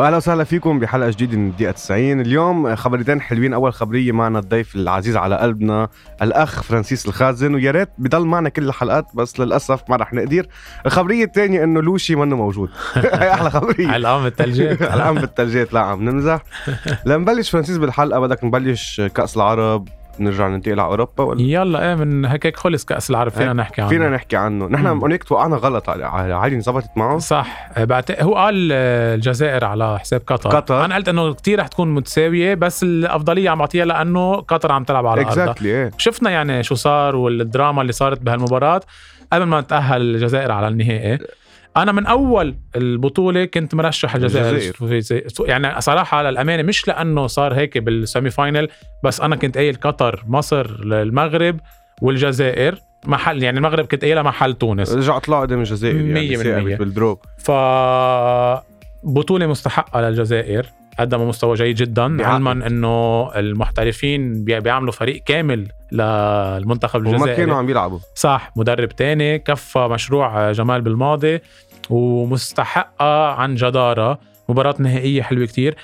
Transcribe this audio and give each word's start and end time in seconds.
واهلا 0.00 0.16
وسهلا 0.16 0.44
فيكم 0.44 0.78
بحلقة 0.78 1.10
جديدة 1.10 1.36
من 1.38 1.48
الدقيقة 1.50 1.70
90 1.72 2.20
اليوم 2.20 2.76
خبريتين 2.76 3.20
حلوين. 3.20 3.52
أول 3.54 3.72
خبرية 3.72 4.12
معنا 4.12 4.38
الضيف 4.38 4.76
العزيز 4.76 5.16
على 5.16 5.36
قلبنا 5.36 5.88
الأخ 6.22 6.62
فرانسيس 6.62 7.06
الخازن. 7.06 7.54
ويا 7.54 7.70
ريت 7.70 7.88
بضل 7.98 8.26
معنا 8.26 8.48
كل 8.48 8.68
الحلقات 8.68 9.06
بس 9.14 9.40
للأسف 9.40 9.82
ما 9.88 9.96
رح 9.96 10.14
نقدر. 10.14 10.46
الخبرية 10.86 11.24
الثانية 11.24 11.64
إنه 11.64 11.82
لوشي 11.82 12.14
منه 12.16 12.36
موجود. 12.36 12.70
هي 12.94 13.32
أحلى 13.34 13.50
خبرية. 13.50 13.88
علقان 13.88 14.24
بالثلجات 14.24 14.82
الان 14.82 15.14
بالثلجات 15.14 15.72
لا 15.72 15.80
عم 15.80 16.02
نمزح. 16.02 16.42
لنبلش 17.06 17.50
فرانسيس 17.50 17.76
بالحلقة. 17.76 18.20
بدك 18.20 18.44
نبلش 18.44 19.00
كأس 19.00 19.36
العرب 19.36 19.88
نرجع 20.20 20.48
ننتقل 20.48 20.80
على 20.80 20.88
أوروبا 20.90 21.24
ولا؟ 21.24 21.42
يلا 21.42 21.88
إيه 21.88 21.94
من 21.94 22.24
هيك 22.24 22.56
خلص 22.56 22.84
كأس 22.84 23.10
العرب. 23.10 23.30
فينا 23.30 23.52
نحكي 23.52 23.80
عنه. 23.80 23.90
فينا 23.90 24.10
نحكي 24.10 24.36
عنه. 24.36 24.66
نحن. 24.68 24.86
هونيك 24.86 25.24
توقعنا 25.24 25.56
غلط. 25.56 25.88
على 25.88 26.34
علي 26.34 26.54
انظبطت 26.54 26.90
معه. 26.96 27.18
صح. 27.18 27.70
بعت... 27.78 28.22
هو 28.22 28.34
قال 28.34 28.70
آه، 28.72 29.14
الجزائر 29.14 29.64
على 29.64 29.98
حساب 29.98 30.22
قطر. 30.26 30.50
قطر. 30.50 30.84
أنا 30.84 30.94
قلت 30.94 31.08
إنه 31.08 31.34
كتير 31.34 31.60
رح 31.60 31.66
تكون 31.66 31.94
متساوية 31.94 32.54
بس 32.54 32.82
الأفضلية 32.82 33.50
عم 33.50 33.58
بعطيها 33.58 33.84
لأنه 33.84 34.34
قطر 34.34 34.72
عم 34.72 34.84
تلعب 34.84 35.06
على 35.06 35.20
أرضها. 35.20 35.32
exactly 35.32 35.68
إيه. 35.68 35.90
شفنا 35.98 36.30
يعني 36.30 36.62
شو 36.62 36.74
صار 36.74 37.16
والدراما 37.16 37.82
اللي 37.82 37.92
صارت 37.92 38.22
بهالمباراة 38.22 38.80
قبل 39.32 39.44
ما 39.44 39.60
تأهل 39.60 40.00
الجزائر 40.00 40.52
على 40.52 40.68
النهائي. 40.68 41.18
أنا 41.76 41.92
من 41.92 42.06
أول 42.06 42.56
البطولة 42.76 43.44
كنت 43.44 43.74
مرشح 43.74 44.14
الجزائر. 44.14 44.74
يعني 45.40 45.80
صراحة 45.80 46.22
للامانه 46.22 46.62
مش 46.62 46.88
لأنه 46.88 47.26
صار 47.26 47.54
هيك 47.54 47.78
بال 47.78 47.95
semi 47.95 48.30
final 48.30 48.68
بس 49.04 49.20
أنا 49.20 49.36
كنت 49.36 49.56
قايل 49.58 49.74
قطر 49.74 50.24
مصر 50.26 50.66
المغرب 50.82 51.60
والجزائر. 52.02 52.78
محل 53.06 53.42
يعني 53.42 53.58
المغرب 53.58 53.86
كنت 53.86 54.04
قايلها 54.04 54.22
محل 54.22 54.54
تونس. 54.54 54.92
رجع 54.94 55.18
طلع 55.18 55.40
قدام 55.40 55.58
الجزائر 55.58 55.96
يعني 55.96 56.12
مية 56.12 56.38
بالمية. 56.38 56.68
ثابت 56.68 56.78
بالدروب. 56.78 57.18
ف 57.38 57.50
بطولة 59.04 59.46
مستحقة 59.46 60.00
للجزائر. 60.00 60.66
قدموا 61.00 61.26
مستوى 61.26 61.54
جيد 61.54 61.76
جدا. 61.76 62.26
علما 62.26 62.52
إنه 62.66 63.30
المحترفين 63.36 64.44
بي- 64.44 64.60
بيعملوا 64.60 64.92
فريق 64.92 65.22
كامل 65.26 65.68
للمنتخب 65.92 67.00
وما 67.00 67.10
الجزائري. 67.10 67.36
كانوا 67.36 67.56
عم 67.56 67.70
يلعبوا. 67.70 67.98
صح 68.14 68.50
مدرب 68.56 68.88
تاني 68.88 69.38
كفى 69.38 69.78
مشروع 69.78 70.52
جمال 70.52 70.80
بالماضي 70.80 71.38
ومستحقة 71.90 73.26
عن 73.30 73.54
جدارة. 73.54 74.18
مباراة 74.48 74.74
نهائية 74.78 75.22
حلوة 75.22 75.46
كتير. 75.46 75.76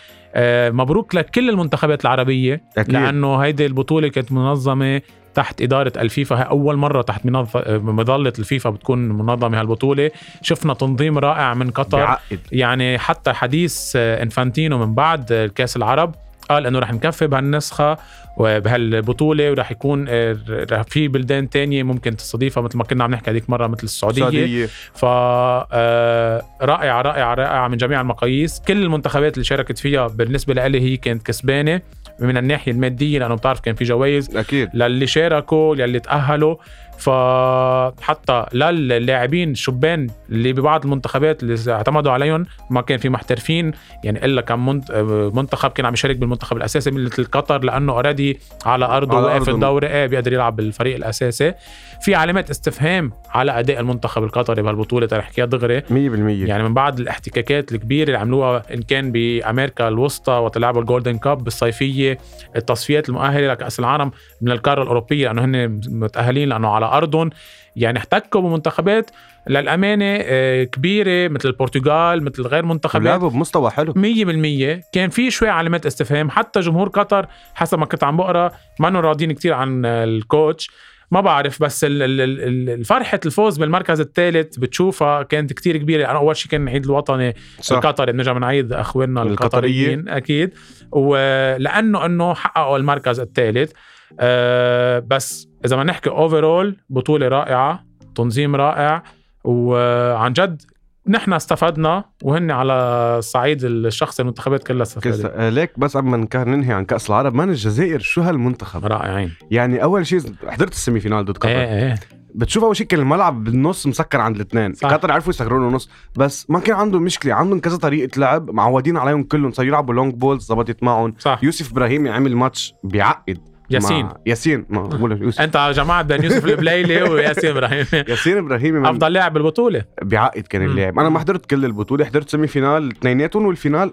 مبروك 0.70 1.14
لكل 1.14 1.50
المنتخبات 1.50 2.04
العربية 2.04 2.62
أكيد. 2.78 2.94
لأنه 2.94 3.36
هيدي 3.36 3.66
البطولة 3.66 4.08
كانت 4.08 4.32
منظمة 4.32 5.02
تحت 5.34 5.62
إدارة 5.62 5.92
الفيفا. 5.96 6.36
هي 6.36 6.42
أول 6.42 6.76
مرة 6.76 7.02
تحت 7.02 7.26
مظلة 7.26 8.32
الفيفا 8.38 8.70
بتكون 8.70 8.98
منظمة 9.08 9.60
هالبطولة. 9.60 10.10
شفنا 10.42 10.74
تنظيم 10.74 11.18
رائع 11.18 11.54
من 11.54 11.70
قطر. 11.70 11.98
بعقد 11.98 12.40
يعني 12.52 12.98
حتى 12.98 13.32
حديث 13.32 13.92
آه، 13.96 14.22
إنفانتينو 14.22 14.86
من 14.86 14.94
بعد 14.94 15.32
آه، 15.32 15.46
كاس 15.46 15.76
العرب. 15.76 16.14
قال 16.50 16.66
إنه 16.66 16.78
رح 16.78 16.92
نكفي 16.92 17.26
بهالنسخة 17.26 17.98
وبهالبطولة 18.36 19.50
ورح 19.50 19.70
يكون 19.70 20.06
آه، 20.08 20.36
رح 20.48 20.82
في 20.82 21.08
بلدان 21.08 21.50
تانية 21.50 21.82
ممكن 21.82 22.16
تستضيفها 22.16 22.62
مثل 22.62 22.78
ما 22.78 22.84
كنا 22.84 23.04
عم 23.04 23.10
نحكي 23.10 23.30
هذيك 23.30 23.50
مرة 23.50 23.66
مثل 23.66 23.82
السعودية. 23.82 24.22
السعودية. 24.28 24.66
ف 24.94 25.04
آه، 25.04 26.42
رائعة 26.62 27.02
رائعة 27.02 27.34
رائعة 27.34 27.68
من 27.68 27.76
جميع 27.76 28.00
المقاييس. 28.00 28.62
كل 28.68 28.82
المنتخبات 28.82 29.34
اللي 29.34 29.44
شاركت 29.44 29.78
فيها 29.78 30.06
بالنسبة 30.06 30.66
لي 30.66 30.80
هي 30.80 30.96
كانت 30.96 31.26
كسبانة 31.26 31.80
من 32.20 32.36
الناحية 32.36 32.72
المادية 32.72 33.18
لأنه 33.18 33.34
بتعرف 33.34 33.60
كان 33.60 33.74
في 33.74 33.84
جوائز. 33.84 34.36
أكيد. 34.36 34.68
للي 34.74 35.06
شاركوا 35.06 35.74
للي 35.74 36.00
تأهلوا. 36.00 36.56
فحتى 36.98 38.44
للاعبين 38.54 39.50
الشبان 39.50 40.06
اللي 40.30 40.52
ببعض 40.52 40.84
المنتخبات 40.84 41.42
اللي 41.42 41.72
اعتمدوا 41.72 42.12
عليهم 42.12 42.46
ما 42.70 42.80
كان 42.80 42.98
في 42.98 43.08
محترفين. 43.08 43.72
يعني 44.04 44.24
إلا 44.24 44.56
منت- 44.56 44.92
منتخب 45.34 45.70
كان 45.70 45.86
عم 45.86 45.92
يشارك 45.92 46.16
بالمنتخب 46.16 46.56
الأساسي 46.56 46.90
مثل 46.90 47.24
قطر 47.24 47.64
لأنه 47.64 47.92
already 47.92 48.38
على 48.66 48.84
أرضه 48.84 49.16
واقف 49.20 49.34
أرضه. 49.42 49.52
الدوري 49.54 49.86
إيه 49.86 50.06
بيقدر 50.06 50.32
يلعب 50.32 50.56
بالفريق 50.56 50.96
الأساسي. 50.96 51.54
في 52.00 52.14
علامات 52.14 52.50
استفهام 52.50 53.12
على 53.30 53.58
أداء 53.58 53.80
المنتخب 53.80 54.24
القطري 54.24 54.62
بهالبطولة 54.62 55.08
رح 55.12 55.18
احكيها 55.26 55.44
دغري. 55.44 55.80
100% 55.80 56.48
يعني 56.48 56.62
من 56.62 56.74
بعد 56.74 56.98
الاحتكاكات 57.00 57.72
الكبيرة 57.72 58.06
اللي 58.06 58.18
عملوها 58.18 58.62
إن 58.74 58.82
كان 58.82 59.12
بأمريكا 59.12 59.88
الوسطى 59.88 60.32
وتلعبوا 60.32 60.80
ال 60.80 60.86
Golden 60.86 61.18
Cup 61.18 61.44
بالصيفية 61.44 62.18
التصفيات 62.56 63.08
المؤهلة 63.08 63.46
لكأس 63.48 63.80
العالم 63.80 64.10
من 64.42 64.50
القارة 64.52 64.82
الأوروبية 64.82 65.26
لأنه 65.32 65.44
هن 65.44 65.80
متأهلين 65.88 66.48
لأنه 66.48 66.68
على 66.68 66.85
أرضهم. 66.92 67.30
يعني 67.76 67.98
احتكوا 67.98 68.40
بمنتخبات 68.40 69.10
للأمانة 69.48 70.18
آه، 70.22 70.64
كبيرة 70.64 71.28
مثل 71.28 71.48
البرتغال 71.48 72.22
مثل 72.24 72.42
غير 72.42 72.64
منتخبات. 72.64 73.06
لعبوا 73.06 73.30
بمستوى 73.30 73.70
حلو. 73.70 73.92
100% 73.92 74.82
كان 74.92 75.10
في 75.10 75.30
شوي 75.30 75.48
علامات 75.48 75.86
استفهام. 75.86 76.30
حتى 76.30 76.60
جمهور 76.60 76.88
قطر 76.88 77.26
حسب 77.54 77.78
ما 77.78 77.86
كنت 77.86 78.04
عم 78.04 78.16
بقرأ 78.16 78.50
ما 78.80 78.88
راضيين 79.00 79.32
كتير 79.32 79.52
عن 79.52 79.84
الكوتش. 79.84 80.70
ما 81.10 81.20
بعرف 81.20 81.62
بس 81.62 81.84
ال- 81.84 82.02
ال- 82.02 82.20
ال- 82.20 82.70
الفرحة 82.70 83.20
الفوز 83.26 83.58
بالمركز 83.58 84.00
الثالث 84.00 84.56
بتشوفها 84.56 85.22
كانت 85.22 85.52
كتير 85.52 85.76
كبيرة. 85.76 86.10
أنا 86.10 86.18
أول 86.18 86.36
شيء 86.36 86.50
كان 86.50 86.62
العيد 86.68 86.84
الوطني 86.84 87.34
صح. 87.60 87.76
القطري 87.76 88.12
بنرجع 88.12 88.32
بنعيد 88.32 88.72
أخواننا. 88.72 89.22
القطريين 89.22 90.08
أكيد. 90.08 90.54
ولأنه 90.92 92.06
أنه 92.06 92.34
حققوا 92.34 92.76
المركز 92.76 93.20
الثالث. 93.20 93.72
أه 94.20 94.98
بس 94.98 95.48
إذا 95.66 95.76
ما 95.76 95.84
نحكي 95.84 96.10
overall 96.10 96.76
بطولة 96.90 97.28
رائعة 97.28 97.84
تنظيم 98.14 98.56
رائع 98.56 99.02
وعن 99.44 100.32
جد 100.32 100.62
نحن 101.08 101.32
استفدنا 101.32 102.04
وهن 102.22 102.50
على 102.50 102.72
الصعيد 103.18 103.64
الشخصي 103.64 104.22
المنتخبات 104.22 104.66
كلها. 104.66 104.82
استفادت. 104.82 105.24
آه، 105.24 105.48
ليك 105.48 105.78
بس 105.78 105.96
قبل 105.96 106.08
ما 106.08 106.28
ننهي 106.34 106.72
عن 106.72 106.84
كأس 106.84 107.10
العرب 107.10 107.34
man 107.34 107.50
الجزائر؟ 107.50 108.00
شو 108.00 108.22
هالمنتخب؟ 108.22 108.86
رائعين. 108.86 109.32
يعني 109.50 109.82
أول 109.82 110.06
شيء 110.06 110.20
حضرت 110.48 110.72
ال 110.72 110.78
semi 110.78 111.00
final 111.00 111.24
ضد 111.24 111.36
قطر. 111.36 111.48
إيه. 111.48 111.88
إيه 111.88 111.94
بتشوف 112.34 112.64
أول 112.64 112.76
شيء 112.76 112.86
كان 112.86 113.00
الملعب 113.00 113.44
بالنص 113.44 113.86
مسكر 113.86 114.20
عند 114.20 114.36
الاثنين. 114.36 114.72
قطر 114.72 115.12
عرفوا 115.12 115.30
يسكروا 115.30 115.58
له 115.58 115.74
نص 115.74 115.90
بس 116.16 116.50
ما 116.50 116.60
كان 116.60 116.76
عندهم 116.76 117.02
مشكلة 117.02 117.34
عندهم 117.34 117.60
كذا 117.60 117.76
طريقة 117.76 118.20
لعب 118.20 118.50
معودين 118.50 118.96
عليهم 118.96 119.22
كلهم 119.22 119.52
صاروا 119.52 119.68
يلعبوا 119.68 119.94
long 119.94 120.14
balls 120.14 120.44
زبطت 120.44 120.82
معهم. 120.82 121.14
صح. 121.18 121.40
يوسف 121.42 121.70
ابراهيمي 121.70 122.10
عمل 122.10 122.36
ماتش 122.36 122.74
بيعقد. 122.84 123.38
ياسين. 123.70 124.08
ياسين. 124.26 124.66
ما 124.68 124.82
بقول 124.88 125.22
يوسف. 125.22 125.40
أنت 125.40 125.72
جماعة 125.76 126.02
بين 126.02 126.24
يوسف 126.24 126.44
البليلي 126.44 127.02
وياسين 127.02 127.50
إبراهيم. 127.50 127.86
ياسين 128.08 128.38
ابراهيمي 128.38 128.78
من 128.78 128.86
أفضل 128.86 129.12
لاعب 129.12 129.32
بالبطولة. 129.32 129.84
بيعقد 130.02 130.42
كان. 130.42 130.62
اللاعب. 130.62 130.98
أنا 130.98 131.08
ما 131.08 131.18
حضرت 131.18 131.46
كل 131.46 131.64
البطولة 131.64 132.04
حضرت 132.04 132.28
semi 132.30 132.46
final 132.46 132.90
اثنيناتهم 132.90 133.46
وال 133.46 133.58
final. 133.58 133.92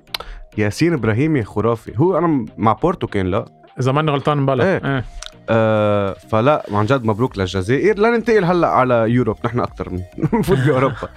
ياسين 0.57 0.93
ابراهيمي 0.93 1.43
خرافي. 1.43 1.91
هو 1.97 2.17
أنا 2.17 2.45
مع 2.57 2.73
بورتو 2.73 3.07
كان 3.07 3.27
لا. 3.27 3.45
إذا 3.79 3.91
ماني 3.91 4.11
غلطان 4.11 4.37
مبلا 4.37 4.63
إيه. 4.63 4.95
إيه. 4.95 5.05
آه 5.49 6.13
فلا 6.29 6.65
عن 6.71 6.85
جد 6.85 7.05
مبروك 7.05 7.37
للجزائر. 7.37 7.97
لا 7.99 8.09
ننتقل 8.09 8.45
هلأ 8.45 8.67
على 8.67 9.05
Europe. 9.07 9.37
نحن 9.45 9.59
أكثر 9.59 9.89
من 9.89 9.99
نفوت 10.39 10.57
بأوروبا. 10.57 11.09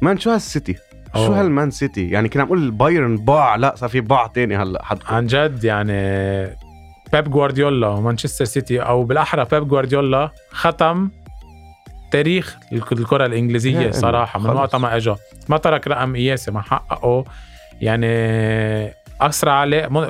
man 0.00 0.18
شو 0.18 0.30
هالسيتي؟ 0.30 0.76
شو. 1.14 1.32
هال 1.32 1.47
Man 1.47 1.70
City؟ 1.70 2.10
يعني 2.10 2.28
كنا 2.28 2.42
عم 2.42 2.46
نقول 2.48 2.70
بايرن 2.70 3.16
بعبع. 3.16 3.56
لا 3.56 3.74
صار 3.76 3.88
في 3.88 4.00
بعبع 4.00 4.26
تاني 4.26 4.56
هلأ 4.56 4.84
حد. 4.84 4.98
عن 5.08 5.26
جد 5.26 5.64
يعني 5.64 5.92
بيب 7.12 7.30
جوارديولا 7.30 7.88
ومانشستر 7.88 8.44
سيتي 8.44 8.80
أو 8.80 9.04
بالأحرى 9.04 9.46
بيب 9.52 9.68
جوارديولا 9.68 10.30
ختم 10.50 11.10
تاريخ 12.12 12.56
الك- 12.72 12.92
الكرة 12.92 13.26
الإنجليزية 13.26 13.90
صراحة 13.90 14.38
من. 14.40 14.46
وقت 14.50 14.76
ما 14.76 14.96
اجى 14.96 15.14
ما 15.48 15.56
ترك 15.56 15.88
رقم 15.88 16.16
قياسي 16.16 16.50
ما 16.50 16.60
حققه. 16.62 17.24
يعني 17.80 18.06
أسرع 19.20 19.64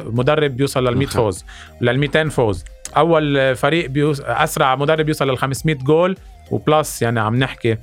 مدرب 0.07 0.57
بيوصل 0.57 0.85
لل 0.89 0.97
100 0.97 1.07
مخ- 1.07 1.13
فوز 1.13 1.45
لل 1.81 1.99
200 1.99 2.29
فوز. 2.29 2.65
أول 2.97 3.57
فريق 3.57 3.87
بيوص... 3.91 4.21
أسرع 4.21 4.77
مدرب 4.77 5.05
بيوصل 5.07 5.31
لل 5.31 5.39
500 5.39 5.77
جول 5.77 6.17
و 6.51 6.61
plus 6.61 7.03
يعني 7.03 7.21
عم 7.21 7.37
نحكي 7.37 7.77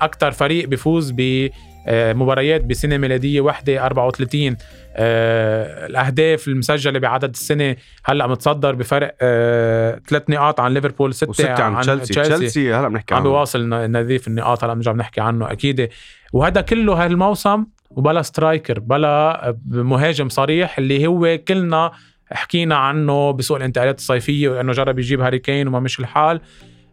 أكثر 0.00 0.30
فريق 0.30 0.68
بيفوز 0.68 1.10
ب 1.16 1.20
آه، 1.20 1.50
مباريات 1.88 2.64
بسنه 2.64 2.96
ميلادية 2.96 3.40
واحدة 3.40 3.86
34 3.86 4.56
آه، 4.96 5.86
الأهداف 5.86 6.48
المسجلة 6.48 6.98
بعدد 6.98 7.30
السنة 7.30 7.76
هلأ 8.04 8.26
متصدر 8.26 8.74
بفرق 8.74 9.16
آه، 9.20 10.00
ثلاث 10.08 10.22
نقاط 10.30 10.60
عن 10.60 10.74
ليفربول 10.74 11.14
ستة 11.14 11.30
وستة 11.30 11.62
عن 11.62 11.80
تشيلسي. 11.82 12.14
تشيلسي. 12.22 12.74
هلأ 12.74 12.88
بنحكي 12.88 13.14
عم 13.14 13.20
عنه. 13.20 13.30
بيواصل 13.30 13.68
ن- 13.68 14.00
نظيف 14.00 14.28
النقاط 14.28 14.64
هلأ 14.64 14.74
بنرجع 14.74 14.92
بنحكي 14.92 15.20
عنه 15.20 15.52
أكيد. 15.52 15.88
وهذا 16.32 16.60
كله 16.60 17.04
هالموسم 17.04 17.66
وبلا 17.90 18.22
striker 18.22 18.80
بلا 18.80 19.56
مهاجم 19.66 20.28
صريح 20.28 20.78
اللي 20.78 21.06
هو 21.06 21.38
كلنا 21.48 21.90
حكينا 22.32 22.76
عنه 22.76 23.30
بسوق 23.30 23.56
الانتقالات 23.56 23.98
الصيفية 23.98 24.48
وإنه 24.48 24.72
جرب 24.72 24.98
يجيب 24.98 25.20
هاري 25.20 25.38
كين 25.38 25.68
وما 25.68 25.80
مشي 25.80 26.02
الحال. 26.02 26.40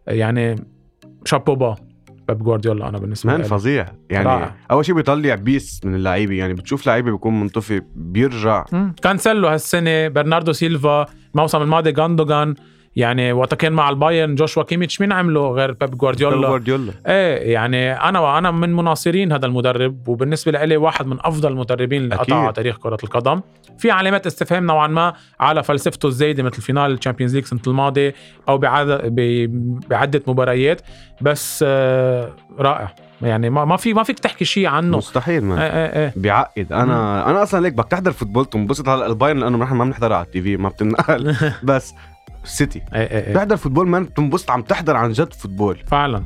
يعني 0.08 0.56
chapeau 1.26 1.61
bas 1.61 1.76
بيب 2.28 2.44
جوارديولا 2.44 2.90
أنا 2.90 2.98
بالنسبة 2.98 3.32
man 3.32 3.42
لي 3.42 3.48
فظيع 3.48 3.86
يعني 4.10 4.26
رائع. 4.28 4.56
أول 4.72 4.86
شيء 4.86 4.96
بيطلع 4.96 5.36
best 5.36 5.82
من 5.86 5.96
اللعيبة 5.96 6.36
يعني 6.36 6.54
بتشوف 6.54 6.88
لعيبة 6.88 7.12
بيكون 7.12 7.40
منطفي 7.40 7.82
بيرجع 7.96 8.66
مم. 8.72 8.96
كانسيلو 9.02 9.48
هالسنة 9.48 10.08
برناردو 10.08 10.52
سيلفا 10.52 11.06
الموسم 11.36 11.62
الماضي 11.62 11.92
جاندوغان 11.92 12.56
يعني 12.96 13.34
وقت 13.34 13.54
كان 13.54 13.74
مع 13.74 13.90
البايرن 13.90 14.36
جوشوا 14.36 14.64
كيميتش 14.64 15.02
مين 15.02 15.12
عمله 15.12 15.52
غير 15.52 15.72
بيب 15.72 15.98
جوارديولا؟ 15.98 16.48
جوارديولا. 16.48 16.94
إيه 17.08 17.54
يعني 17.54 17.94
أنا 17.94 18.20
وأنا 18.20 18.52
من 18.52 18.74
مناصرين 18.74 19.32
هذا 19.32 19.46
المدرب 19.46 20.08
وبالنسبة 20.08 20.52
لي 20.52 20.78
واحد 20.78 21.08
من 21.08 21.18
أفضل 21.22 21.52
المدربين 21.52 22.04
اللي. 22.04 22.16
قطعوا 22.16 22.52
تاريخ 22.52 22.78
كرة 22.78 22.98
القدم. 23.04 23.42
في 23.78 23.92
علامات 23.92 24.28
استفهام 24.28 24.66
نوعا 24.66 24.88
ما 24.88 25.14
على 25.40 25.64
فلسفته 25.64 26.08
الزايدة 26.08 26.44
مثل 26.44 26.62
final 26.62 26.92
ال 26.92 26.96
Champions 26.96 27.36
League 27.36 27.44
السنة 27.44 27.60
الماضية 27.68 28.14
أو 28.50 28.58
بعدة 28.58 30.24
مباريات. 30.28 30.82
بس 31.22 31.64
آه 31.68 32.30
رائع. 32.60 32.96
يعني 33.22 33.50
ما 33.50 33.66
ما 33.66 33.78
في 33.78 33.94
ما 33.94 34.04
فيك 34.04 34.20
تحكي 34.20 34.46
شيء 34.46 34.68
عنه. 34.68 34.98
مستحيل 34.98 35.44
ما 35.44 35.64
إيه 35.64 36.04
إيه 36.04 36.14
بيعقد 36.16 36.74
أنا 36.74 37.30
أنا 37.30 37.44
أصلا 37.44 37.62
ليك 37.62 37.74
بدك 37.74 37.88
تحضر 37.88 38.12
football 38.12 38.46
تنبسط 38.46 38.90
هلا 38.90 39.06
البايرن 39.06 39.40
لأنه 39.40 39.58
نحن 39.58 39.76
ما 39.76 39.86
بنحضرها 39.86 40.18
على 40.18 40.26
ال 40.26 40.42
TV 40.42 40.58
ما 40.58 40.70
بتنقل. 40.70 41.36
بس 41.64 41.94
سيتي. 42.44 42.82
إيه 42.96 43.02
إيه, 43.02 43.28
إيه. 43.28 43.34
بتحضر 43.34 43.58
football 43.58 43.88
ما 43.88 44.00
بتنبسط 44.00 44.52
عم 44.52 44.62
تحضر 44.62 44.96
عن 44.96 45.12
جد 45.12 45.34
football. 45.34 45.78
فعلا. 45.88 46.24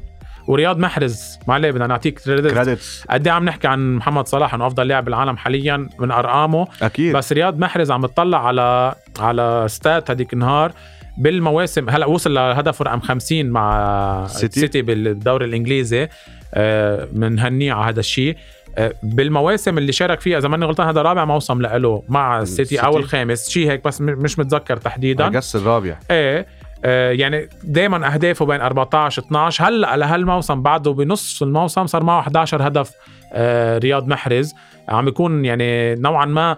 ورياض 0.48 0.78
محرز 0.80 1.40
معليه 1.48 1.72
بدنا 1.72 1.88
نعطيك 1.88 2.20
credit 2.20 2.78
قد 3.10 3.28
إيه 3.28 3.34
عم 3.34 3.46
نحكي 3.46 3.68
عن 3.68 3.96
محمد 3.96 4.28
صلاح 4.28 4.54
إنه 4.54 4.68
أفضل 4.68 4.88
لاعب 4.88 5.06
بالعالم 5.06 5.38
حاليا 5.38 5.90
من 6.00 6.12
أرقامه. 6.12 6.68
أكيد. 6.82 7.16
بس 7.16 7.34
رياض 7.34 7.60
محرز 7.60 7.92
عم 7.92 8.02
بتطلع 8.02 8.48
على 8.48 8.96
على 9.20 9.66
stats 9.70 10.12
هذيك 10.12 10.34
النهار 10.34 10.72
بالمواسم 11.18 11.90
هلأ 11.90 12.06
وصل 12.06 12.34
لهدف 12.34 12.82
رقم 12.82 13.00
50 13.00 13.46
مع 13.50 14.28
سيتي. 14.28 14.60
سيتي 14.60 14.82
بالدوري 14.82 15.46
الإنجليزي 15.46 16.10
آه، 16.54 17.08
بنهنيه 17.12 17.74
على 17.74 17.90
هذا 17.90 18.00
الشيء. 18.00 18.36
آه، 18.36 18.38
بالمواسم 19.04 19.78
اللي 19.78 19.92
شارك 19.92 20.20
فيها 20.20 20.38
إذا 20.38 20.48
ماني 20.48 20.66
غلطان 20.66 20.88
هذا 20.88 21.02
رابع 21.02 21.26
موسم 21.26 21.62
له 21.62 22.04
مع 22.10 22.42
السيتي 22.42 22.80
أو. 22.80 22.98
الخامس 22.98 23.50
شيء 23.50 23.72
هيك 23.72 23.84
بس 23.84 24.02
مش 24.02 24.40
متذكر 24.40 24.78
تحديدا. 24.78 25.28
قص 25.28 25.56
الرابع. 25.56 26.00
إيه 26.12 26.48
آه، 26.86 27.12
يعني 27.12 27.50
دائما 27.64 28.14
أهدافه 28.14 28.46
بين 28.46 28.62
14 28.62 29.22
12 29.22 29.68
هلأ 29.68 29.98
لهالموسم 29.98 30.62
بعده 30.62 30.92
بنص 30.94 31.42
الموسم 31.42 31.88
صار 31.88 32.04
معه 32.04 32.20
11 32.20 32.68
هدف 32.68 32.92
آه، 33.34 33.78
رياض 33.78 34.08
محرز. 34.08 34.54
عم 34.90 35.08
يكون 35.08 35.46
يعني 35.46 35.96
نوعا 35.96 36.26
ما 36.26 36.58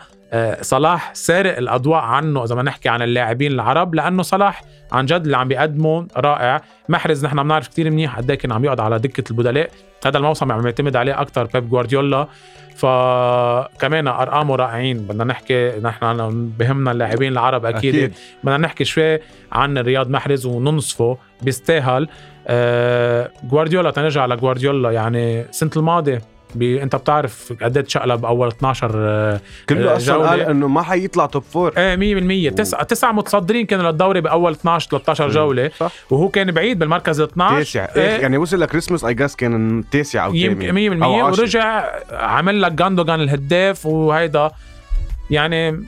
صلاح 0.61 1.13
سارق 1.13 1.57
الأضواء 1.57 2.01
عنه 2.01 2.43
إذا 2.43 2.55
ما 2.55 2.63
نحكي 2.63 2.89
عن 2.89 3.01
اللاعبين 3.01 3.51
العرب 3.51 3.95
لأنه 3.95 4.23
صلاح 4.23 4.61
عن 4.91 5.05
جد 5.05 5.23
اللي 5.23 5.37
عم 5.37 5.47
بيقدمه 5.47 6.07
رائع. 6.17 6.61
محرز 6.89 7.25
نحن 7.25 7.43
بنعرف 7.43 7.67
كثير 7.67 7.91
منيح 7.91 8.17
قد 8.17 8.29
إيه 8.29 8.37
كان 8.37 8.51
عم 8.51 8.65
يقعد 8.65 8.79
على 8.79 8.99
دكة 8.99 9.23
البدلاء. 9.31 9.69
هذا 10.05 10.17
الموسم 10.17 10.51
عم 10.51 10.65
يعتمد 10.65 10.95
عليه 10.95 11.21
أكثر 11.21 11.43
بيب 11.45 11.69
جوارديولا. 11.69 12.27
فكمان 12.75 14.07
أرقامه 14.07 14.55
رائعين. 14.55 14.97
بدنا 14.97 15.23
نحكي 15.23 15.79
نحن 15.79 16.51
بهمنا 16.59 16.91
اللاعبين 16.91 17.31
العرب 17.31 17.65
أكيد, 17.65 17.95
أكيد. 17.95 18.13
بدنا 18.43 18.57
نحكي 18.57 18.85
شوي 18.85 19.19
عن 19.51 19.77
رياض 19.77 20.09
محرز 20.09 20.45
وننصفه 20.45 21.17
بيستاهل. 21.41 22.07
آه 22.47 23.31
جوارديولا 23.43 23.91
تنرجع 23.91 24.25
لجوارديولا 24.25 24.91
يعني 24.91 25.41
السنة 25.41 25.71
الماضية 25.77 26.21
بي 26.55 26.83
انت 26.83 26.95
بتعرف 26.95 27.53
قد 27.61 27.77
إيه 27.77 27.85
تشقلب 27.85 28.25
أول 28.25 28.47
12 28.47 28.91
آه 28.95 29.41
كله 29.69 29.95
أصلا 29.97 30.15
جولة. 30.15 30.29
قال 30.29 30.41
إنه 30.41 30.67
ما 30.67 30.81
حيطلع 30.81 31.25
top 31.25 31.43
four 31.43 31.73
إيه 31.77 32.49
100% 32.49 32.55
تسعة 32.55 32.83
تسعة 32.83 33.11
متصدرين 33.11 33.65
كانوا 33.65 33.91
للدوري 33.91 34.21
بأول 34.21 34.51
12 34.51 34.89
13 34.89 35.29
جولة. 35.29 35.71
صح. 35.79 35.91
وهو 36.09 36.29
كان 36.29 36.51
بعيد 36.51 36.79
بالمركز 36.79 37.19
ال 37.19 37.27
12 37.27 37.57
تاسع 37.57 37.87
إيه، 37.95 38.21
يعني 38.21 38.37
وصل 38.37 38.59
ل 38.59 38.64
Christmas 38.64 39.03
I 39.03 39.13
guess 39.13 39.35
كان 39.35 39.83
تاسع 39.91 40.25
أو 40.25 40.35
يمكن 40.35 40.59
100% 40.59 40.71
ثامن 40.71 41.03
أو 41.03 41.25
عشرة. 41.25 41.41
ورجع 41.41 41.85
عمل 42.11 42.61
لك 42.61 42.71
جاندوجان 42.71 43.21
الهداف 43.21 43.85
وهيدا 43.85 44.51
يعني 45.29 45.83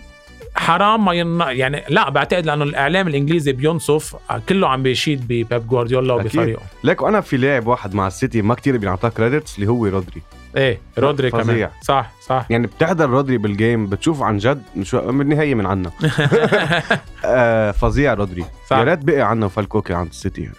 حرام 0.56 1.06
ما 1.06 1.14
ين... 1.14 1.40
يعني 1.40 1.84
لا 1.90 2.10
بعتقد 2.10 2.46
لأنه 2.46 2.64
الإعلام 2.64 3.08
الإنجليزي 3.08 3.52
بينصف 3.52 4.16
كله 4.50 4.70
عم 4.70 4.84
بيشيد 4.84 5.24
ببيب 5.24 5.68
جوارديولا. 5.68 6.14
وبفريقه. 6.14 6.62
ليك 6.84 7.02
وأنا 7.02 7.22
في 7.22 7.38
لاعب 7.38 7.68
واحد 7.68 7.94
مع 7.94 8.08
السيتي 8.08 8.42
ما 8.42 8.56
كتير 8.56 8.78
بينعطاه 8.78 9.10
credits 9.10 9.56
اللي 9.56 9.68
هو 9.68 9.86
رودري. 9.86 10.22
إيه 10.58 10.80
رودري 10.98 11.30
فظيع. 11.30 11.68
كمان 11.68 11.70
صح 11.82 12.12
صح. 12.28 12.46
يعني 12.50 12.68
بتحضر 12.68 13.10
رودري 13.10 13.38
بال 13.38 13.54
game 13.54 13.88
بتشوف 13.88 14.22
عن 14.22 14.38
جد 14.38 14.64
شو 14.84 15.02
بالنهايه 15.12 15.56
من 15.56 15.66
عنا. 15.66 15.92
آه 17.26 17.72
فظيع 17.72 18.14
رودري. 18.14 18.46
صح. 18.70 18.78
يا 18.78 18.84
ريت 18.84 19.00
بقي 19.00 19.22
عنا 19.22 19.48
فالكوكي 19.48 19.94
عند 19.94 20.10
السيتي. 20.10 20.50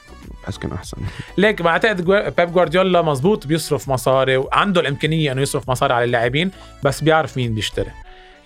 بحس 0.45 0.59
كان 0.59 0.73
أحسن. 0.73 0.97
ليك 1.39 1.63
بعتقد 1.63 2.05
بيب 2.37 2.53
جوارديولا 2.53 3.03
مزبوط 3.03 3.47
بيصرف 3.47 3.89
مصاري 3.89 4.37
وعنده 4.37 4.81
الإمكانية 4.81 5.33
إنه 5.33 5.41
يصرف 5.43 5.71
مصاري 5.71 5.95
على 5.95 6.05
اللاعبين 6.05 6.51
بس 6.83 7.01
بيعرف 7.01 7.37
مين 7.37 7.55
بيشتري. 7.55 7.91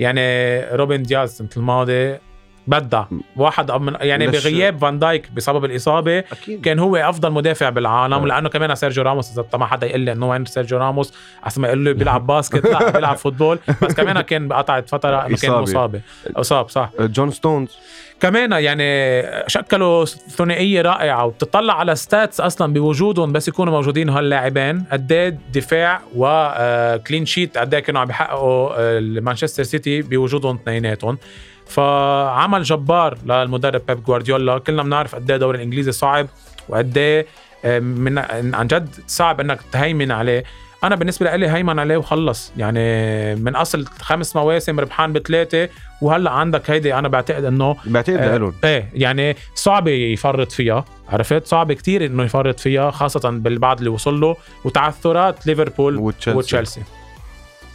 يعني 0.01 0.61
روبن 0.77 1.03
دياز 1.03 1.31
السنة 1.31 1.49
الماضيه 1.57 2.21
بدع 2.67 3.05
واحد 3.37 3.71
من 3.71 3.97
يعني 4.01 4.27
بغياب 4.27 4.79
فان 4.79 4.99
دايك 4.99 5.31
بسبب 5.37 5.65
الإصابة 5.65 6.19
أكيد. 6.19 6.61
كان 6.61 6.79
هو 6.79 6.97
أفضل 6.97 7.33
مدافع 7.33 7.69
بالعالم 7.69 8.15
آه. 8.15 8.27
لأنه 8.27 8.49
كمان 8.49 8.75
سيرجيو 8.75 9.05
راموس 9.05 9.39
إذا 9.39 9.59
ما 9.59 9.67
حدا 9.67 9.87
يقول 9.87 10.01
لي 10.01 10.13
إنه 10.13 10.29
وين 10.29 10.45
سيرجيو 10.45 10.79
راموس 10.79 11.13
أصلا 11.45 11.63
ما 11.63 11.69
يقول 11.69 11.85
له 11.85 11.93
بيلعب 11.93 12.27
basket 12.37 12.67
لا 12.67 12.91
بيلعب 12.91 13.17
football. 13.17 13.59
بس 13.83 13.95
كمان 13.95 14.21
كان 14.21 14.53
قطعت 14.53 14.89
فترة 14.89 15.27
إنه 15.27 15.37
كان. 15.37 15.53
مصابه 15.53 16.01
اصاب 16.37 16.69
صح. 16.69 16.91
جون 17.01 17.31
ستونز. 17.31 17.77
كمان 18.21 18.53
يعني 18.53 19.23
شكلوا 19.47 20.05
ثنائية 20.05 20.83
رائعة 20.83 21.25
وبتطلع 21.25 21.79
على 21.79 21.97
stats 21.97 22.41
أصلا 22.41 22.73
بوجودهم 22.73 23.33
بس 23.33 23.49
يكونوا 23.49 23.73
موجودين 23.73 24.09
هاللاعبين. 24.09 24.85
قد 24.93 25.13
إيه 25.13 25.39
دفاع 25.55 26.01
و 26.17 26.35
clean 26.35 27.27
sheet 27.27 27.59
قد 27.59 27.75
إيه 27.75 27.81
كانوا 27.83 28.01
عم 28.01 28.07
بيحققوا 28.07 28.71
آه، 28.79 29.01
مانشستر 29.01 29.63
سيتي 29.63 30.03
بوجودهم 30.03 30.57
اثنيناتهم. 30.57 31.19
فعمل 31.67 32.63
جبار 32.63 33.19
للمدرب 33.27 33.83
بيب 33.89 34.05
جوارديولا. 34.05 34.59
كلنا 34.59 34.83
بنعرف 34.83 35.15
قد 35.15 35.31
إيه 35.31 35.37
الدوري 35.37 35.59
الإنجليزي 35.59 35.93
صعب 35.93 36.27
وقد 36.69 36.99
إيه 36.99 37.27
آه، 37.65 37.79
من 37.79 38.19
عن 38.55 38.67
جد 38.67 38.89
صعب 39.07 39.41
إنك 39.41 39.61
تهيمن 39.73 40.13
عليه. 40.13 40.45
أنا 40.85 40.95
بالنسبة 40.97 41.37
لي 41.37 41.49
هيمن 41.49 41.79
عليه 41.79 41.97
وخلص. 41.97 42.53
يعني 42.57 43.35
من 43.35 43.57
أصل 43.57 43.87
خمس 43.87 44.37
مواسم 44.37 44.81
ربحان 44.81 45.13
بثلاثة 45.13 45.69
وهلأ 46.03 46.31
عندك 46.31 46.71
هيدي 46.71 46.95
أنا 46.95 47.09
بعتقد 47.09 47.45
إنه 47.45 47.77
بعتقد 47.87 48.19
آه، 48.19 48.53
إيه 48.65 48.89
يعني 48.95 49.37
صعب 49.55 49.89
يفرط 49.89 50.53
فيها 50.53 50.85
عرفت؟ 51.09 51.47
صعب 51.47 51.73
كتير 51.73 52.07
إنه 52.07 52.23
يفرط 52.25 52.61
فيها 52.61 52.91
خاصة 52.91 53.31
بالبعض 53.31 53.79
اللي 53.79 53.91
وصل 53.91 54.21
له 54.21 54.37
وتعثرات 54.65 55.47
ليفربول 55.47 55.97
وتشيلسي. 55.97 56.39
وتشيلسي. 56.39 56.83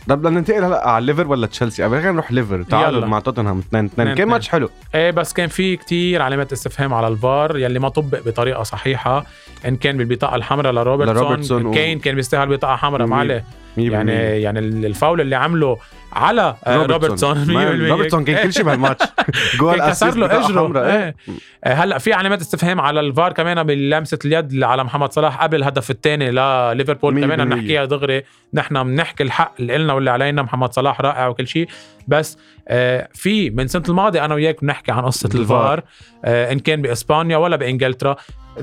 طب 0.07 0.17
بدنا 0.21 0.39
ننتقل 0.39 0.63
هلا 0.63 0.87
على 0.89 1.05
ليفر 1.05 1.27
ولا 1.27 1.47
تشيلسي؟ 1.47 1.83
قبل 1.83 1.95
خلينا 1.97 2.11
نروح 2.11 2.31
ليفر. 2.31 2.63
تعالوا. 2.63 3.05
مع 3.05 3.19
توتنهام 3.19 3.59
2 3.59 3.85
2 3.85 4.07
اتنين 4.07 4.17
كان. 4.17 4.27
ماتش 4.27 4.49
حلو. 4.49 4.69
إيه 4.95 5.11
بس 5.11 5.33
كان 5.33 5.47
في 5.49 5.75
كتير 5.77 6.21
علامات 6.21 6.51
استفهام 6.51 6.93
على 6.93 7.07
الفار 7.07 7.57
يلي 7.57 7.79
ما 7.79 7.89
طبق 7.89 8.19
بطريقة 8.25 8.63
صحيحة. 8.63 9.25
إن 9.67 9.75
كان 9.75 9.97
بالبطاقة 9.97 10.35
الحمراء 10.35 10.71
لروبرتسون, 10.73 11.15
لروبرتسون 11.17 11.65
و- 11.65 11.71
كين 11.71 11.99
كان 11.99 12.15
بيستاهل 12.15 12.49
بطاقة 12.49 12.75
حمراء. 12.75 13.07
مية 13.07 13.43
يعني. 13.77 14.11
يعني 14.41 14.59
الفاول 14.59 15.21
اللي 15.21 15.35
عمله 15.35 15.77
على 16.13 16.55
آه، 16.67 16.75
روبرتسون. 16.85 17.45
100% 17.45 17.49
ما- 17.51 17.89
روبرتسون 17.89 18.23
كان 18.23 18.43
كل 18.43 18.53
شيء 18.53 18.65
بهالماتش 18.65 19.05
جول 19.59 19.81
كسر 19.89 20.15
له 20.17 20.25
أجره. 20.25 20.67
حمراء، 20.67 20.85
إيه. 20.91 21.15
آه، 21.63 21.73
هلا 21.73 21.97
في 21.97 22.13
علامات 22.13 22.41
استفهام 22.41 22.81
على 22.81 22.99
الفار 22.99 23.33
كمان 23.33 23.63
بلمسة 23.63 24.19
اليد 24.25 24.63
على 24.63 24.83
محمد 24.83 25.11
صلاح 25.13 25.43
قبل 25.43 25.57
الهدف 25.57 25.91
الثاني 25.91 26.31
لليفربول 26.31 27.21
كمان. 27.21 27.49
نحكيها 27.49 27.85
دغري 27.85 28.23
نحن 28.53 28.83
بنحكي 28.83 29.23
الحق 29.23 29.53
اللي 29.59 29.77
لنا 29.77 29.93
واللي 29.93 30.09
علينا. 30.11 30.41
محمد 30.41 30.73
صلاح 30.73 31.01
رائع 31.01 31.27
وكل 31.27 31.47
شيء. 31.47 31.67
بس 32.07 32.37
آه، 32.67 33.09
في 33.13 33.49
من 33.49 33.67
سنة 33.67 33.83
الماضي 33.89 34.21
أنا 34.21 34.35
وياك 34.35 34.61
بنحكي 34.61 34.91
عن 34.91 35.01
قصة 35.05 35.29
الفار. 35.35 35.83
آه، 36.25 36.51
إن 36.51 36.59
كان 36.59 36.81
بإسبانيا 36.81 37.37
ولا 37.37 37.55
بإنجلترا. 37.55 38.15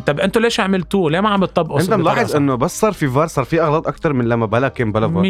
طب 0.07 0.21
أنتوا 0.21 0.43
ليش 0.43 0.61
عملتوه؟ 0.61 1.11
ليه 1.11 1.21
ما 1.21 1.29
عم 1.29 1.45
تطبقوا 1.45 1.81
انت 1.81 1.95
ملاحظ 1.95 2.37
انه 2.37 2.55
بس 2.55 2.81
صار 2.81 2.93
في 2.93 3.09
فار 3.09 3.27
صار 3.27 3.45
في 3.45 3.63
اغلاط 3.63 3.87
أكثر 3.87 4.13
من 4.13 4.29
لما 4.29 4.47
بلا 4.47 4.69
كان 4.69 4.93
بلا 4.93 5.09
فار. 5.09 5.23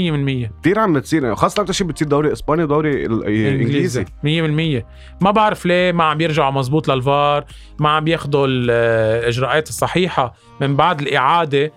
100% 0.46 0.50
كثير 0.60 0.78
عم 0.78 0.92
بتصير 0.92 1.34
خاصة 1.34 1.62
أكثر 1.62 1.72
شيء 1.72 1.86
بتصير 1.86 2.08
دوري 2.08 2.32
إسباني 2.32 2.62
ودوري 2.62 3.06
إنجليزي. 3.06 4.04
إنجليزي. 4.24 4.80
100% 4.80 4.84
ما 5.20 5.30
بعرف 5.30 5.66
ليه 5.66 5.92
ما 5.92 6.04
عم 6.04 6.18
بيرجعوا 6.18 6.50
مزبوط 6.50 6.88
للفار 6.88 7.44
ما 7.78 7.88
عم 7.88 8.04
بياخذوا 8.04 8.46
الاجراءات 8.46 9.68
الصحيحة 9.68 10.34
من 10.60 10.76
بعد 10.76 11.00
الإعادة. 11.00 11.72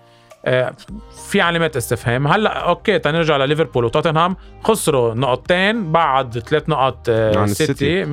في 1.30 1.40
علامات 1.40 1.76
استفهام. 1.76 2.26
هلا 2.26 2.50
أوكي 2.50 2.98
تنرجع 2.98 3.36
لليفربول. 3.36 3.84
وتوتنهام 3.84 4.36
خسروا 4.64 5.14
نقطتين 5.14 5.92
بعد 5.92 6.38
ثلاث 6.38 6.68
نقط 6.68 7.06
آه، 7.08 7.38
عن 7.38 7.46
سيتي 7.46 8.04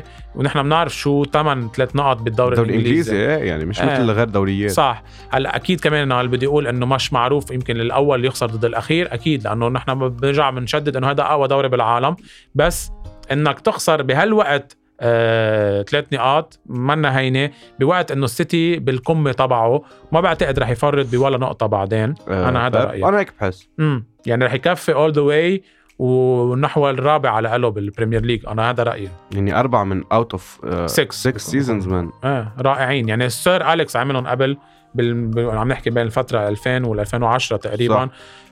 100% 0.00 0.04
ونحن 0.34 0.62
بنعرف 0.62 0.96
شو 0.96 1.24
ثمن 1.24 1.68
ثلاث 1.68 1.96
نقط 1.96 2.16
بالدوري 2.16 2.52
الدوري 2.52 2.70
الإنجليزي. 2.70 3.12
الإنجليزي 3.12 3.42
إيه 3.42 3.48
يعني 3.48 3.64
مش 3.64 3.80
آه. 3.80 3.84
مثل 3.84 4.10
غير 4.10 4.28
دوريات. 4.28 4.70
صح. 4.70 5.02
هلا 5.30 5.56
أكيد 5.56 5.80
كمان 5.80 6.12
اللي 6.12 6.30
بدي 6.30 6.46
أقول 6.46 6.66
إنه 6.66 6.86
مش 6.86 7.12
معروف 7.12 7.50
يمكن 7.50 7.80
الأول 7.80 8.24
يخسر 8.24 8.46
ضد 8.46 8.64
الأخير 8.64 9.14
أكيد 9.14 9.44
لأنه 9.44 9.68
نحن 9.68 10.08
بنرجع 10.08 10.50
بنشدد 10.50 10.96
إنه 10.96 11.10
هذا 11.10 11.22
أقوى 11.22 11.48
دوري 11.48 11.68
بالعالم. 11.68 12.16
بس 12.54 12.90
إنك 13.32 13.60
تخسر 13.60 14.02
بهالوقت 14.02 14.76
آه، 15.04 15.82
ثلاث 15.82 16.04
نقاط. 16.12 16.58
منا 16.66 17.18
هينة. 17.18 17.50
بوقت 17.80 18.12
إنه 18.12 18.24
السيتي 18.24 18.76
بالقمة 18.78 19.32
تبعه 19.32 19.82
ما 20.12 20.20
بعتقد 20.20 20.58
رح 20.58 20.68
يفرط 20.70 21.06
بولا 21.06 21.38
نقطة 21.38 21.66
بعدين. 21.66 22.14
آه، 22.28 22.48
أنا 22.48 22.66
هذا 22.66 22.84
رأيي. 22.84 23.04
أنا 23.04 23.18
هيك 23.18 23.32
بحس. 23.40 23.68
امم 23.80 24.04
يعني 24.26 24.44
رح 24.44 24.52
يكفي 24.54 24.92
all 24.94 25.12
the 25.12 25.20
way 25.22 25.62
ونحو 25.98 26.90
الرابع 26.90 27.30
على 27.30 27.56
الاقل 27.56 27.70
بال 27.70 27.82
Premier 27.82 28.24
League 28.24 28.46
أنا 28.46 28.70
هذا 28.70 28.82
رأيي. 28.82 29.08
يعني 29.32 29.60
أربعة 29.60 29.84
من 29.84 30.02
out 30.12 30.32
of 30.32 30.60
Six. 30.86 31.10
6 31.10 31.38
seasons 31.38 31.86
man 31.88 32.10
آه 32.24 32.52
رائعين. 32.60 33.08
يعني 33.08 33.26
السير 33.26 33.72
اليكس 33.72 33.96
عملهم 33.96 34.26
قبل 34.26 34.56
بال... 34.94 35.14
بال- 35.26 35.50
عم 35.58 35.68
نحكي 35.68 35.90
بين 35.90 36.02
الفترة 36.02 36.48
2000 36.48 36.86
وال 36.86 37.00
2010 37.00 37.56
تقريبا. 37.56 37.94
صح. 38.06 38.08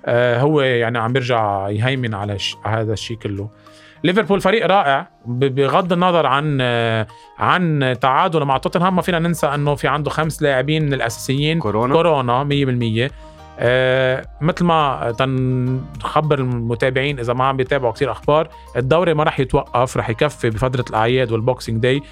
آه 0.06 0.40
هو 0.40 0.60
يعني 0.60 0.98
عم 0.98 1.12
بيرجع 1.12 1.68
يهيمن 1.68 2.14
على 2.14 2.38
ش... 2.38 2.56
على 2.64 2.80
هذا 2.82 2.92
الشيء 2.92 3.16
كله. 3.16 3.48
ليفربول 4.04 4.40
فريق 4.40 4.66
رائع 4.66 5.08
بغض 5.26 5.92
النظر 5.92 6.26
عن 6.26 6.60
عن 7.38 7.96
تعادله 8.00 8.44
مع 8.44 8.56
توتنهام 8.58 8.96
ما 8.96 9.02
فينا 9.02 9.18
ننسى 9.18 9.46
إنه 9.46 9.74
في 9.74 9.88
عنده 9.88 10.10
خمس 10.10 10.42
لاعبين 10.42 10.86
من 10.86 10.94
الأساسيين. 10.94 11.58
كورونا. 11.58 11.94
كورونا 11.94 12.44
100% 13.08 13.10
آه 13.58 14.24
مثل 14.40 14.64
ما 14.64 15.12
تنخبر 15.18 16.38
المتابعين 16.38 17.18
إذا 17.18 17.32
ما 17.32 17.44
عم 17.44 17.56
بيتابعوا 17.56 17.92
كثير 17.92 18.10
أخبار 18.10 18.48
الدوري 18.76 19.14
ما 19.14 19.24
راح 19.24 19.40
يتوقف 19.40 19.96
راح 19.96 20.10
يكفي 20.10 20.50
بفترة 20.50 20.84
الأعياد 20.90 21.32
وال 21.32 21.45
Boxing 21.45 21.82
Day. 21.82 22.02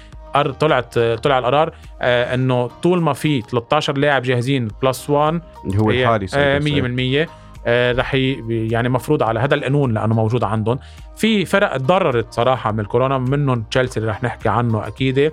طلعت 0.59 0.99
طلع 0.99 1.39
القرار 1.39 1.73
آه 2.01 2.33
إنه 2.33 2.67
طول 2.83 3.01
ما 3.01 3.13
في 3.13 3.41
13 3.41 3.97
لاعب 3.97 4.21
جاهزين 4.21 4.67
plus 4.83 5.09
1 5.09 5.41
اللي 5.65 5.79
هو 5.81 5.91
الحارس 5.91 6.33
آه 6.35 6.59
100% 6.59 6.63
آه 6.63 7.27
رح 7.67 8.15
ي... 8.15 8.43
يعني 8.71 8.89
مفروض 8.89 9.23
على 9.23 9.39
هذا 9.39 9.55
القانون 9.55 9.93
لأنه 9.93 10.15
موجود 10.15 10.43
عندهم. 10.43 10.79
في 11.15 11.45
فرق 11.45 11.77
تضررت 11.77 12.33
صراحة 12.33 12.71
من 12.71 12.79
الكورونا 12.79 13.17
منهم 13.17 13.61
تشيلسي 13.61 13.99
اللي 13.99 14.11
رح 14.11 14.23
نحكي 14.23 14.49
عنه 14.49 14.87
أكيد 14.87 15.19
آه، 15.19 15.31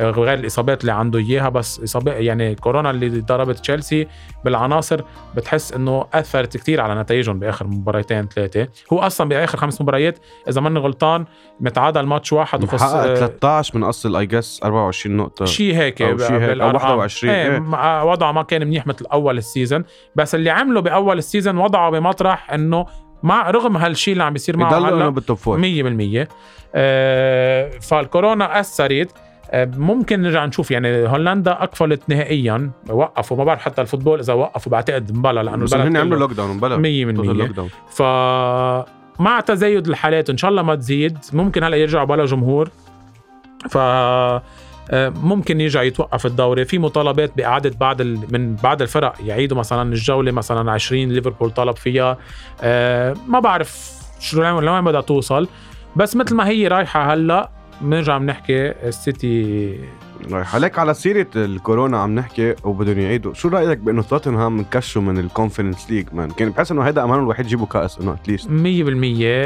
غير 0.00 0.34
الإصابات 0.34 0.80
اللي 0.80 0.92
عنده 0.92 1.18
إياها 1.18 1.48
بس 1.48 1.80
اصابات 1.80 2.16
يعني 2.16 2.54
كورونا 2.54 2.90
اللي 2.90 3.08
ضربت 3.08 3.58
تشيلسي 3.58 4.06
بالعناصر 4.44 5.00
بتحس 5.36 5.72
إنه 5.72 6.06
أثرت 6.14 6.56
كثير 6.56 6.80
على 6.80 7.00
نتائجهم 7.00 7.38
بآخر 7.38 7.66
مباريتين 7.66 8.28
ثلاثة 8.28 8.68
هو 8.92 8.98
أصلا 8.98 9.28
بآخر 9.28 9.58
خمس 9.58 9.80
مباريات 9.80 10.18
إذا 10.48 10.60
ماني 10.60 10.78
غلطان 10.78 11.24
متعادل 11.60 12.02
ماتش 12.06 12.32
واحد 12.32 12.64
وخس 12.64 12.74
محقق 12.82 12.94
آه، 12.96 13.14
13 13.14 13.78
من 13.78 13.84
أصل 13.84 14.16
I 14.16 14.26
guess 14.26 14.60
24 14.64 15.16
نقطة 15.16 15.44
شيء 15.44 15.74
هيك 15.76 16.02
أو 16.02 16.18
شي 16.18 16.24
هيك، 16.34 16.40
بالأرقام. 16.42 16.74
21 16.98 17.34
إيه 17.34 17.52
إيه. 17.52 17.58
مع- 17.58 18.02
وضعه 18.02 18.32
ما 18.32 18.42
كان 18.42 18.66
منيح 18.66 18.86
مثل 18.86 19.06
أول 19.12 19.38
ال 19.38 19.45
season 19.45 19.84
بس 20.16 20.34
اللي 20.34 20.50
عمله 20.50 20.80
بأول 20.80 21.18
ال 21.18 21.24
season 21.24 21.58
وضعه 21.58 21.90
بمطرح 21.90 22.52
إنه 22.52 22.86
مع 23.22 23.50
رغم 23.50 23.76
هالشيء 23.76 24.12
اللي 24.12 24.24
عم 24.24 24.32
بيصير 24.32 24.56
معه 24.56 24.78
هلا 24.78 25.08
بال 25.08 25.19
top 25.19 25.36
four 25.36 25.58
100% 26.24 26.28
آه 26.74 27.70
فالكورونا 27.78 28.60
أثرت 28.60 29.10
آه، 29.16 29.25
ممكن 29.54 30.22
نرجع 30.22 30.46
نشوف 30.46 30.70
يعني 30.70 31.08
هولندا 31.08 31.52
أقفلت 31.52 32.02
نهائيا 32.08 32.70
وقفوا 32.88 33.36
ما 33.36 33.44
بعرف 33.44 33.60
حتى 33.60 33.82
ال 33.82 33.86
football 33.86 34.20
إذا 34.20 34.32
وقفوا 34.32 34.72
بعتقد 34.72 35.12
مبلا 35.12 35.42
لأنه 35.42 35.64
بس 35.64 35.74
هن 35.74 35.96
عملوا 35.96 36.18
lockdown 36.18 36.60
بلا 36.60 36.76
100% 36.76 36.80
lockdown 36.80 37.68
ف 37.90 38.02
مع 39.18 39.40
تزايد 39.40 39.88
الحالات 39.88 40.30
إن 40.30 40.36
شاء 40.36 40.50
الله 40.50 40.62
ما 40.62 40.74
تزيد. 40.74 41.18
ممكن 41.32 41.64
هلأ 41.64 41.76
يرجعوا 41.76 42.04
بلا 42.04 42.24
جمهور. 42.24 42.70
ف 43.70 43.78
آه، 44.90 45.08
ممكن 45.08 45.60
يرجع 45.60 45.82
يتوقف 45.82 46.26
الدوري. 46.26 46.64
في 46.64 46.78
مطالبات 46.78 47.36
بإعادة 47.36 47.72
بعض 47.80 48.00
ال... 48.00 48.18
من 48.30 48.54
بعض 48.54 48.82
الفرق 48.82 49.14
يعيدوا 49.24 49.58
مثلا 49.58 49.92
الجولة 49.92 50.32
مثلا 50.32 50.72
20 50.72 51.08
ليفربول 51.08 51.50
طلب 51.50 51.76
فيها. 51.76 52.18
آه، 52.62 53.14
ما 53.28 53.40
بعرف 53.40 53.92
شو 54.20 54.42
لوين 54.42 54.84
بدها 54.84 55.00
توصل. 55.00 55.48
بس 55.96 56.16
مثل 56.16 56.34
ما 56.34 56.48
هي 56.48 56.68
رايحة 56.68 57.14
هلأ 57.14 57.50
بنرجع 57.80 58.18
بنحكي 58.18 58.68
السيتي. 58.68 59.78
رايح 60.32 60.54
عليك 60.54 60.78
على 60.78 60.94
سيرة 60.94 61.26
الكورونا 61.36 61.98
عم 61.98 62.14
نحكي 62.14 62.54
وبدهم 62.64 62.98
يعيدوا. 62.98 63.34
شو 63.34 63.48
رأيك 63.48 63.78
بأنه 63.78 64.02
توتنهام 64.02 64.58
انكشوا 64.58 65.02
من 65.02 65.18
ال 65.18 65.25
Conference 65.25 65.90
League 65.90 66.06
man 66.12 66.30
كان 66.30 66.50
بحس 66.50 66.72
إنه 66.72 66.82
هيدا 66.82 67.04
أمانهم 67.04 67.24
الوحيد 67.24 67.46
يجيبوا 67.46 67.66
كأس 67.66 67.98
إنه 67.98 68.12
at 68.12 68.22
least 68.22 68.48
100% 68.48 68.50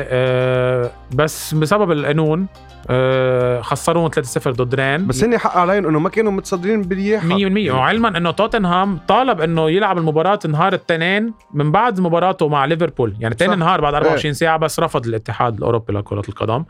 آه، 0.09 0.91
بس 1.15 1.55
بسبب 1.55 1.91
القانون 1.93 2.47
آه، 2.91 3.61
خسروهم 3.61 4.11
3-0 4.11 4.49
ضد 4.51 4.75
رين 4.75 5.07
بس 5.07 5.25
هن 5.25 5.39
حق 5.39 5.57
عليهم 5.57 5.87
إنه 5.87 5.99
ما 5.99 6.09
كانوا 6.09 6.33
متصدرين 6.33 6.83
بالرياح 6.83 7.25
100% 7.25 7.71
وعلما 7.71 8.17
إنه 8.19 8.31
توتنهام 8.31 8.99
طالب 9.09 9.41
إنه 9.41 9.71
يلعب 9.71 9.99
المباراة 9.99 10.39
نهار 10.49 10.69
الاثنين 10.73 11.33
من 11.55 11.73
بعد 11.73 12.01
مباراته 12.01 12.49
مع 12.49 12.65
ليفربول. 12.65 13.17
يعني 13.21 13.35
ثاني. 13.35 13.57
نهار 13.57 13.81
بعد 13.81 13.95
24 13.95 14.35
ساعة 14.35 14.57
بس 14.57 14.81
رفض 14.81 15.07
الاتحاد 15.07 15.57
الأوروبي 15.57 15.93
لكرة 15.93 16.23
القدم. 16.29 16.65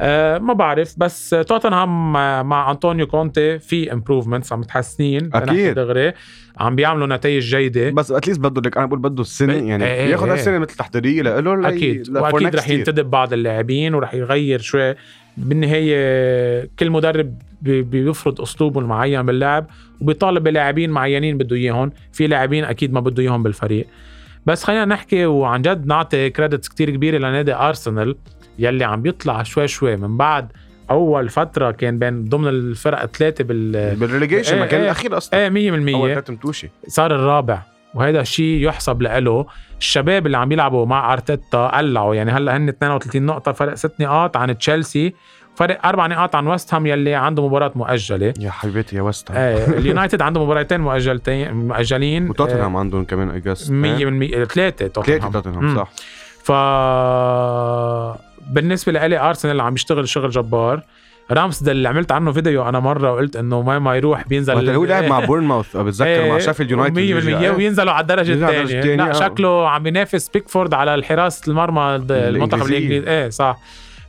أه 0.00 0.38
ما 0.38 0.52
بعرف 0.52 0.94
بس 0.96 1.30
توتنهام 1.30 2.12
مع- 2.12 2.70
أنطونيو 2.70 3.06
كونتي 3.06 3.58
في 3.58 3.92
improvements 3.92 4.52
عم 4.52 4.60
متحسنين. 4.60 5.30
نحكي 5.34 5.72
دغري. 5.72 6.12
عم 6.58 6.76
بيعملوا 6.76 7.06
نتائج 7.16 7.42
جيدة. 7.56 7.90
بس 7.90 8.12
at 8.12 8.20
least 8.20 8.40
بده 8.40 8.60
لك 8.60 8.76
أنا 8.76 8.86
بقول 8.86 8.98
بده 8.98 9.22
السنة 9.22 9.52
إيه، 9.52 9.62
يعني 9.68 9.84
إيه، 9.84 10.10
ياخذ 10.10 10.26
إيه. 10.26 10.34
السنة 10.34 10.58
مثل 10.58 10.76
تحضيرية 10.76 11.22
له 11.22 11.68
أكيد. 11.68 12.16
وأكيد 12.16 12.56
رح. 12.56 12.68
ينتدب 12.68 13.10
بعض 13.10 13.32
اللاعبين 13.32 13.94
ورح 13.94 14.14
يغير 14.14 14.60
شوي. 14.60 14.94
بالنهاية 15.36 16.68
كل 16.78 16.90
مدرب 16.90 17.34
بي- 17.62 17.82
بيفرض 17.82 18.40
أسلوبه 18.40 18.80
المعين 18.80 19.22
باللعب 19.22 19.66
وبيطالب 20.00 20.42
بلاعبين 20.42 20.90
معينين 20.90 21.38
بده 21.38 21.56
إياهم. 21.56 21.92
في 22.12 22.26
لاعبين 22.26 22.64
أكيد 22.64 22.92
ما 22.92 23.00
بده 23.00 23.22
إياهم 23.22 23.42
بالفريق. 23.42 23.86
بس 24.46 24.64
خلينا 24.64 24.84
نحكي 24.84 25.26
وعن 25.26 25.62
جد 25.62 25.86
نعطي 25.86 26.30
credits 26.30 26.68
كتير 26.68 26.90
كبيرة 26.90 27.18
لنادي 27.18 27.54
ارسنال 27.54 28.16
يلي 28.58 28.84
عم 28.84 29.02
بيطلع 29.02 29.42
شوي 29.42 29.68
شوي 29.68 29.96
من 29.96 30.16
بعد 30.16 30.52
أول 30.90 31.28
فترة 31.28 31.70
كان 31.70 31.98
بين 31.98 32.24
ضمن 32.24 32.48
الفرق 32.48 33.02
الثلاثة 33.02 33.44
بال 33.44 33.96
بالريليجيشن 33.96 34.54
إيه، 34.54 34.60
ما 34.60 34.66
كان 34.66 34.80
إيه. 34.80 34.86
الأخير 34.86 35.16
أصلا. 35.16 35.40
إيه 35.40 35.70
100% 35.90 35.94
أول 35.94 36.14
ثلاث 36.14 36.30
متوشي. 36.30 36.70
صار 36.88 37.14
الرابع 37.14 37.62
وهذا 37.94 38.20
الشيء 38.20 38.68
يحسب 38.68 39.02
له 39.02 39.46
الشباب 39.78 40.26
اللي 40.26 40.36
عم 40.36 40.52
يلعبوا 40.52 40.86
مع 40.86 41.12
أرتيتا 41.12 41.66
قلعوا. 41.66 42.14
يعني 42.14 42.30
هلأ 42.30 42.56
هن 42.56 42.68
32 42.68 43.22
نقطة 43.22 43.52
فرق 43.52 43.74
6 43.74 43.94
نقاط 44.00 44.36
عن 44.36 44.58
تشيلسي. 44.58 45.14
فرق 45.56 45.86
أربع 45.86 46.06
نقاط 46.06 46.36
عن 46.36 46.46
ويست 46.46 46.74
هام 46.74 46.86
يلي 46.86 47.14
عنده 47.14 47.46
مباراة 47.46 47.72
مؤجلة. 47.74 48.34
يا 48.40 48.50
حبيبتي 48.50 48.96
يا 48.96 49.02
ويست 49.02 49.30
هام. 49.30 49.38
آه 49.38 49.66
اليونايتد 49.78 50.22
عنده 50.22 50.44
مباراتين 50.44 50.80
مؤجلتين 50.80 51.54
مؤجلين. 51.54 52.30
وتوتنهام 52.30 52.76
عندهم 52.76 53.04
كمان 53.04 53.40
guess 53.40 53.70
100% 53.70 53.72
ثلاثة 53.72 54.88
ثلاثة 54.88 55.30
توتنهام. 55.30 55.76
صح. 55.76 55.90
ف 56.44 56.52
بالنسبة 58.50 58.92
لإلي 58.92 59.18
ارسنال 59.20 59.60
عم 59.60 59.74
يشتغل 59.74 60.08
شغل 60.08 60.30
جبار. 60.30 60.82
رامسدل 61.30 61.72
اللي 61.72 61.88
عملت 61.88 62.12
عنه 62.12 62.32
فيديو 62.32 62.68
أنا 62.68 62.80
مرة 62.80 63.12
وقلت 63.12 63.36
إنه 63.36 63.62
ما 63.62 63.78
ما 63.78 63.96
يروح 63.96 64.28
بينزل 64.28 64.70
هو 64.70 64.84
لعب 64.84 65.04
مع 65.04 65.20
بورنموث 65.26 65.76
بتذكر 65.76 66.28
مع 66.28 66.38
شيفيلد 66.38 66.70
يونايتد 66.70 66.96
100% 67.52 67.56
وينزلوا 67.56 67.92
على 67.92 68.02
الدرجة 68.02 68.32
الثانية 68.32 68.96
لا. 68.96 69.12
شكله 69.12 69.68
عم 69.68 69.82
بينافس 69.82 70.28
بيكفورد 70.28 70.74
على 70.74 71.02
حراسه 71.04 71.50
المرمى 71.50 71.82
المنتخب. 72.10 72.62
الإنجليزي. 72.66 73.10
إيه 73.10 73.28
صح. 73.28 73.58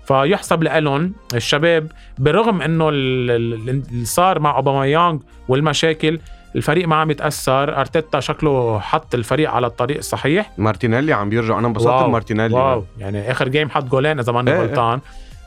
فيحسب 0.08 0.63
لهم 0.63 1.13
الشباب 1.36 1.92
برغم 2.18 2.62
إنه 2.62 2.89
ال- 2.89 3.32
ال- 3.32 3.70
اللي 3.92 4.06
صار 4.06 4.39
مع 4.39 4.56
اوباميانج 4.58 5.22
والمشاكل 5.48 6.20
الفريق 6.56 6.88
ما 6.88 6.96
عم 6.96 7.12
يتأثر 7.12 7.80
أرتيتا 7.80 8.20
شكله 8.20 8.80
حط 8.80 9.16
الفريق 9.16 9.52
على 9.52 9.68
الطريق 9.68 9.98
الصحيح 9.98 10.52
مارتينيلي 10.58 11.14
عم 11.14 11.30
بيرجع. 11.30 11.60
أنا 11.60 11.68
انبسطت 11.68 11.88
wow، 11.88 12.08
بمارتينيلي. 12.08 12.56
wow. 12.56 12.84
يعني 12.98 13.32
آخر 13.32 13.48
game 13.48 13.70
حط 13.70 13.84
جولين 13.84 14.20
إذا 14.20 14.32
ماني 14.32 14.52
إيه، 14.52 14.62
إيه. 14.62 14.68
غلطان. 14.68 15.00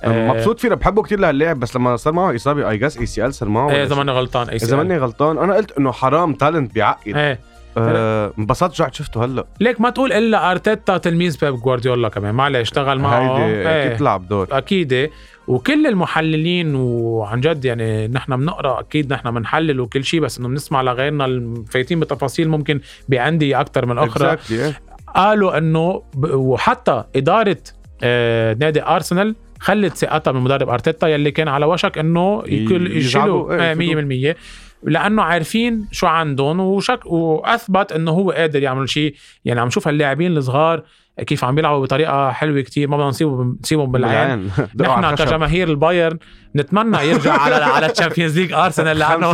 أنا 0.04 0.32
مبسوط 0.32 0.60
فيه 0.60 0.68
بحبه 0.68 1.02
كتير 1.02 1.20
لهاللاعب 1.20 1.60
بس 1.60 1.76
لما 1.76 1.96
صار 1.96 2.12
معه 2.12 2.34
إصابة 2.34 2.70
I 2.70 2.76
guess 2.76 2.98
ACL 2.98 3.34
صار 3.34 3.48
معه. 3.48 3.70
إيه 3.70 3.82
إذا. 3.82 3.94
ماني 3.94 4.12
غلطان 4.12 4.48
اي 4.48 4.56
إذا 4.56 4.76
ماني 4.76 4.98
غلطان 4.98 5.38
أنا 5.38 5.54
قلت 5.54 5.78
إنه 5.78 5.92
حرام 5.92 6.32
talent 6.32 6.74
بيعقد. 6.74 7.16
إيه. 7.16 7.40
آه، 7.78 8.32
انبسطت 8.38 8.80
رجعت 8.80 8.94
شفته 8.94 9.24
هلأ. 9.24 9.44
ليك 9.60 9.80
ما 9.80 9.90
تقول 9.90 10.12
إلا 10.12 10.50
أرتيتا 10.50 10.96
تلميذ 10.98 11.38
بيب 11.40 11.54
جوارديولا 11.54 12.08
كمان. 12.08 12.34
معلش 12.34 12.60
اشتغل 12.60 12.98
معه. 12.98 13.38
هيدي. 13.38 13.68
أكيد 13.68 13.98
تلعب 13.98 14.28
دور. 14.28 14.48
أكيد. 14.52 15.10
وكل 15.48 15.86
المحللين 15.86 16.74
وعن 16.74 17.40
جد 17.40 17.64
يعني 17.64 18.08
نحن 18.08 18.36
بنقرأ 18.36 18.80
أكيد 18.80 19.12
نحن 19.12 19.30
بنحلل 19.30 19.80
وكل 19.80 20.04
شيء 20.04 20.20
بس 20.20 20.38
إنه 20.38 20.48
بنسمع 20.48 20.82
لغيرنا 20.82 21.24
الفايتين 21.24 22.00
بتفاصيل 22.00 22.48
ممكن 22.48 22.80
بانديه 23.08 23.60
أكثر 23.60 23.86
من 23.86 23.98
أخرى. 23.98 24.36
Exactly،. 24.36 24.88
قالوا 25.14 25.58
إنه 25.58 26.02
وحتى 26.24 27.04
إدارة 27.16 27.56
آه 28.02 28.54
نادي 28.60 28.82
أرسنال 28.82 29.36
خلت 29.60 29.96
ثقتها 29.96 30.30
بالمدرب 30.30 30.68
أرتيتا 30.68 31.08
يلي 31.08 31.30
كان 31.30 31.48
على 31.48 31.66
وشك 31.66 31.98
إنه 31.98 32.42
يكل 32.46 32.96
يشيلوا 32.96 33.54
إيه، 33.54 33.72
آه 33.72 34.34
100% 34.34 34.36
لأنه 34.82 35.22
عارفين 35.22 35.88
شو 35.92 36.06
عندهم 36.06 36.60
وشك 36.60 37.06
وأثبت 37.06 37.92
إنه 37.92 38.10
هو 38.10 38.30
قادر 38.30 38.62
يعمل 38.62 38.88
شيء 38.88 39.14
يعني 39.44 39.60
عم 39.60 39.66
نشوف 39.66 39.88
اللاعبين 39.88 40.36
الصغار 40.36 40.82
كيف 41.26 41.44
عم 41.44 41.54
بيلعبوا 41.54 41.82
بطريقة 41.82 42.30
حلوة 42.30 42.60
كتير 42.60 42.88
ما 42.88 42.96
بدنا 42.96 43.08
نسيبهم 43.08 43.58
نسيبهم 43.62 43.92
بالعين. 43.92 44.50
نحن. 44.80 45.14
كجماهير 45.14 45.68
البايرن 45.68 46.18
نتمنى 46.56 47.08
يرجع 47.08 47.32
على 47.32 47.54
على 47.74 47.90
ال 47.90 47.95
Champions 47.95 48.38
League 48.38 48.52
ارسنال 48.52 48.98
لأنه 48.98 49.32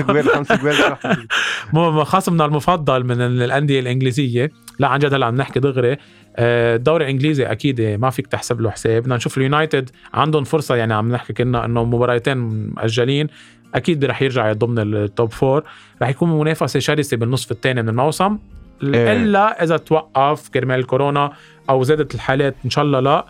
خصمنا 2.05 2.45
المفضل 2.50 3.05
من 3.05 3.21
الأندية 3.21 3.81
الإنجليزية. 3.81 4.50
لا 4.79 4.88
عن 4.88 4.99
جد 4.99 5.14
هلا 5.14 5.26
عم 5.26 5.37
نحكي 5.37 5.61
دغري. 5.61 5.97
آه، 6.37 6.76
الدوري 6.76 7.05
الإنجليزي 7.05 7.45
أكيد 7.47 7.81
ما 7.81 8.11
فيك 8.11 8.26
تحسب 8.26 8.61
له 8.61 8.71
حساب. 8.71 9.03
بدنا 9.03 9.17
نشوف 9.17 9.38
اليونايتد 9.38 9.91
عندهم 10.14 10.45
فرصة 10.45 10.76
يعني 10.76 10.95
عم 10.95 11.12
نحكي 11.12 11.33
كنا 11.33 11.64
إنه 11.64 11.85
مباراتين 11.85 12.38
مؤجلين. 12.38 13.26
أكيد 13.75 14.05
رح 14.05 14.23
يرجع 14.23 14.53
ضمن 14.53 14.79
ال 14.78 14.92
top 14.92 15.33
four 15.33 15.62
رح 16.03 16.09
يكون 16.09 16.38
منافسة 16.38 16.81
شرسة 16.81 17.17
بالنصف 17.17 17.50
الثاني 17.50 17.83
من 17.83 17.88
الموسم. 17.88 18.38
إيه. 18.83 19.12
إلا 19.12 19.62
إذا 19.64 19.76
توقف 19.76 20.49
كرمال 20.49 20.79
الكورونا 20.79 21.33
أو 21.71 21.83
زادت 21.83 22.14
الحالات 22.14 22.54
إن 22.64 22.71
شاء 22.71 22.85
الله 22.85 23.00
لا. 23.00 23.26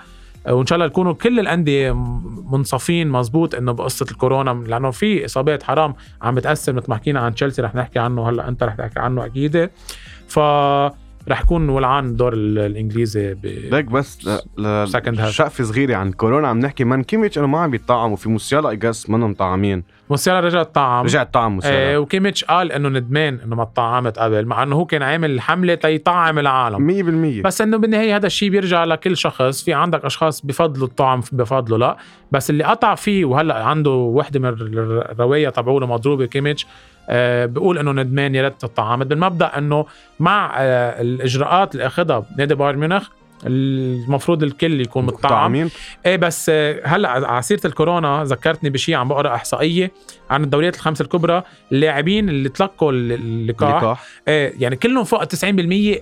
وإن 0.49 0.67
شاء 0.67 0.77
الله 0.77 0.87
يكونوا 0.87 1.13
كل 1.13 1.41
الأندية 1.41 1.93
منصفين 2.53 3.09
مزبوط 3.09 3.55
إنه 3.55 3.73
بقصة 3.73 4.07
الكورونا 4.11 4.51
لأنه 4.69 4.91
في 4.91 5.25
إصابات 5.25 5.63
حرام 5.63 5.95
عم 6.23 6.35
بتاثر 6.35 6.73
مثل 6.73 6.87
ما 6.89 6.97
حكينا 6.97 7.21
عن 7.21 7.35
تشيلسي 7.35 7.63
رح 7.63 7.75
نحكي 7.75 7.99
عنه 7.99 8.29
هلأ 8.29 8.49
أنت 8.49 8.63
رح 8.63 8.75
تحكي 8.75 9.01
عنه 9.01 9.25
أكيد. 9.25 9.71
ف 10.29 10.39
رح 11.29 11.41
يكون 11.41 11.69
ولعان 11.69 12.07
الدوري 12.07 12.33
الإنجليزي 12.35 13.35
ب 13.35 13.47
ليك 13.47 13.85
بس 13.85 14.29
ل... 14.59 14.89
شقفة 15.31 15.65
صغيرة 15.65 15.97
عن 15.97 16.13
كورونا. 16.13 16.49
عم 16.49 16.59
نحكي 16.59 16.85
man 16.85 17.03
كيميتش 17.03 17.39
إنه 17.39 17.47
ما 17.47 17.59
عم 17.59 17.71
بيطعموا 17.71 18.17
في 18.17 18.29
موسيالا 18.29 18.71
I 18.71 18.77
guess 18.77 19.11
منهم 19.11 19.35
مطعمين. 19.35 19.85
موسيالا 20.11 20.41
رجع 20.41 20.63
طعم. 20.63 21.05
رجع 21.05 21.23
طعم 21.23 21.45
آه 21.53 21.55
موسيالا 21.55 21.99
وكيميتش 21.99 22.45
قال 22.45 22.73
إنه 22.73 22.89
ندمان 22.89 23.39
إنه 23.45 23.57
ما 23.57 23.65
طعمت 23.65 24.19
قبل 24.19 24.47
مع 24.47 24.63
إنه 24.63 24.77
هو 24.77 24.85
كان 24.85 25.03
عامل 25.03 25.41
حملة 25.41 25.75
تيطعم 25.75 26.39
العالم. 26.39 27.41
100% 27.41 27.45
بس 27.45 27.61
إنه 27.61 27.77
بالنهاية 27.77 28.17
هذا 28.17 28.27
الشيء 28.27 28.51
بيرجع 28.51 28.85
لكل 28.85 29.17
شخص. 29.17 29.65
في 29.65 29.73
عندك 29.73 30.05
أشخاص 30.05 30.47
بفضلوا 30.47 30.87
الطعم 30.87 31.23
بفضلوا 31.33 31.79
لا. 31.79 31.97
بس 32.33 32.51
اللي 32.51 32.65
قطع 32.65 32.95
فيه 32.95 33.25
وهلأ 33.25 33.65
عنده 33.65 33.91
وحدة 33.91 34.41
من 34.41 34.49
الرواية 34.49 35.49
تبعوله 35.49 35.87
مضروبة 35.87 36.27
كيميتش 36.27 36.67
آه 37.09 37.47
بيقول 37.47 37.79
إنه 37.79 37.93
ندمان 37.93 38.35
يا 38.35 38.43
ريت 38.43 38.61
تطعمت 38.61 39.07
بالمبدا 39.07 39.59
إنه 39.59 39.87
مع 40.21 40.55
آه 40.57 41.01
الإجراءات 41.01 41.75
اللي 41.75 41.87
أخذها 41.87 42.25
نادي 42.39 42.55
بايرن 42.55 42.79
ميونخ 42.79 43.09
المفروض 43.47 44.43
الكل 44.43 44.81
يكون 44.81 45.07
مطعمين 45.11 45.71
إيه 46.07 46.17
بس 46.17 46.51
آه، 46.55 46.81
هلأ 46.85 47.09
على 47.09 47.43
سيره 47.43 47.61
الكورونا 47.65 48.25
ذكرتني 48.25 48.71
بشيء 48.71 48.95
عم 48.95 49.09
بقرا 49.09 49.35
إحصائية 49.35 49.91
عن 50.31 50.45
الدوريات 50.45 50.75
الخمس 50.77 51.01
الكبرى 51.01 51.43
اللاعبين 51.73 52.29
اللي 52.29 52.49
تلقوا 52.49 52.93
ال- 52.93 53.13
اللقاح. 53.13 53.83
لقاح 53.83 54.05
إيه 54.29 54.53
يعني 54.59 54.77
كلهم 54.77 55.05
فوق 55.05 55.25
90% 55.25 55.45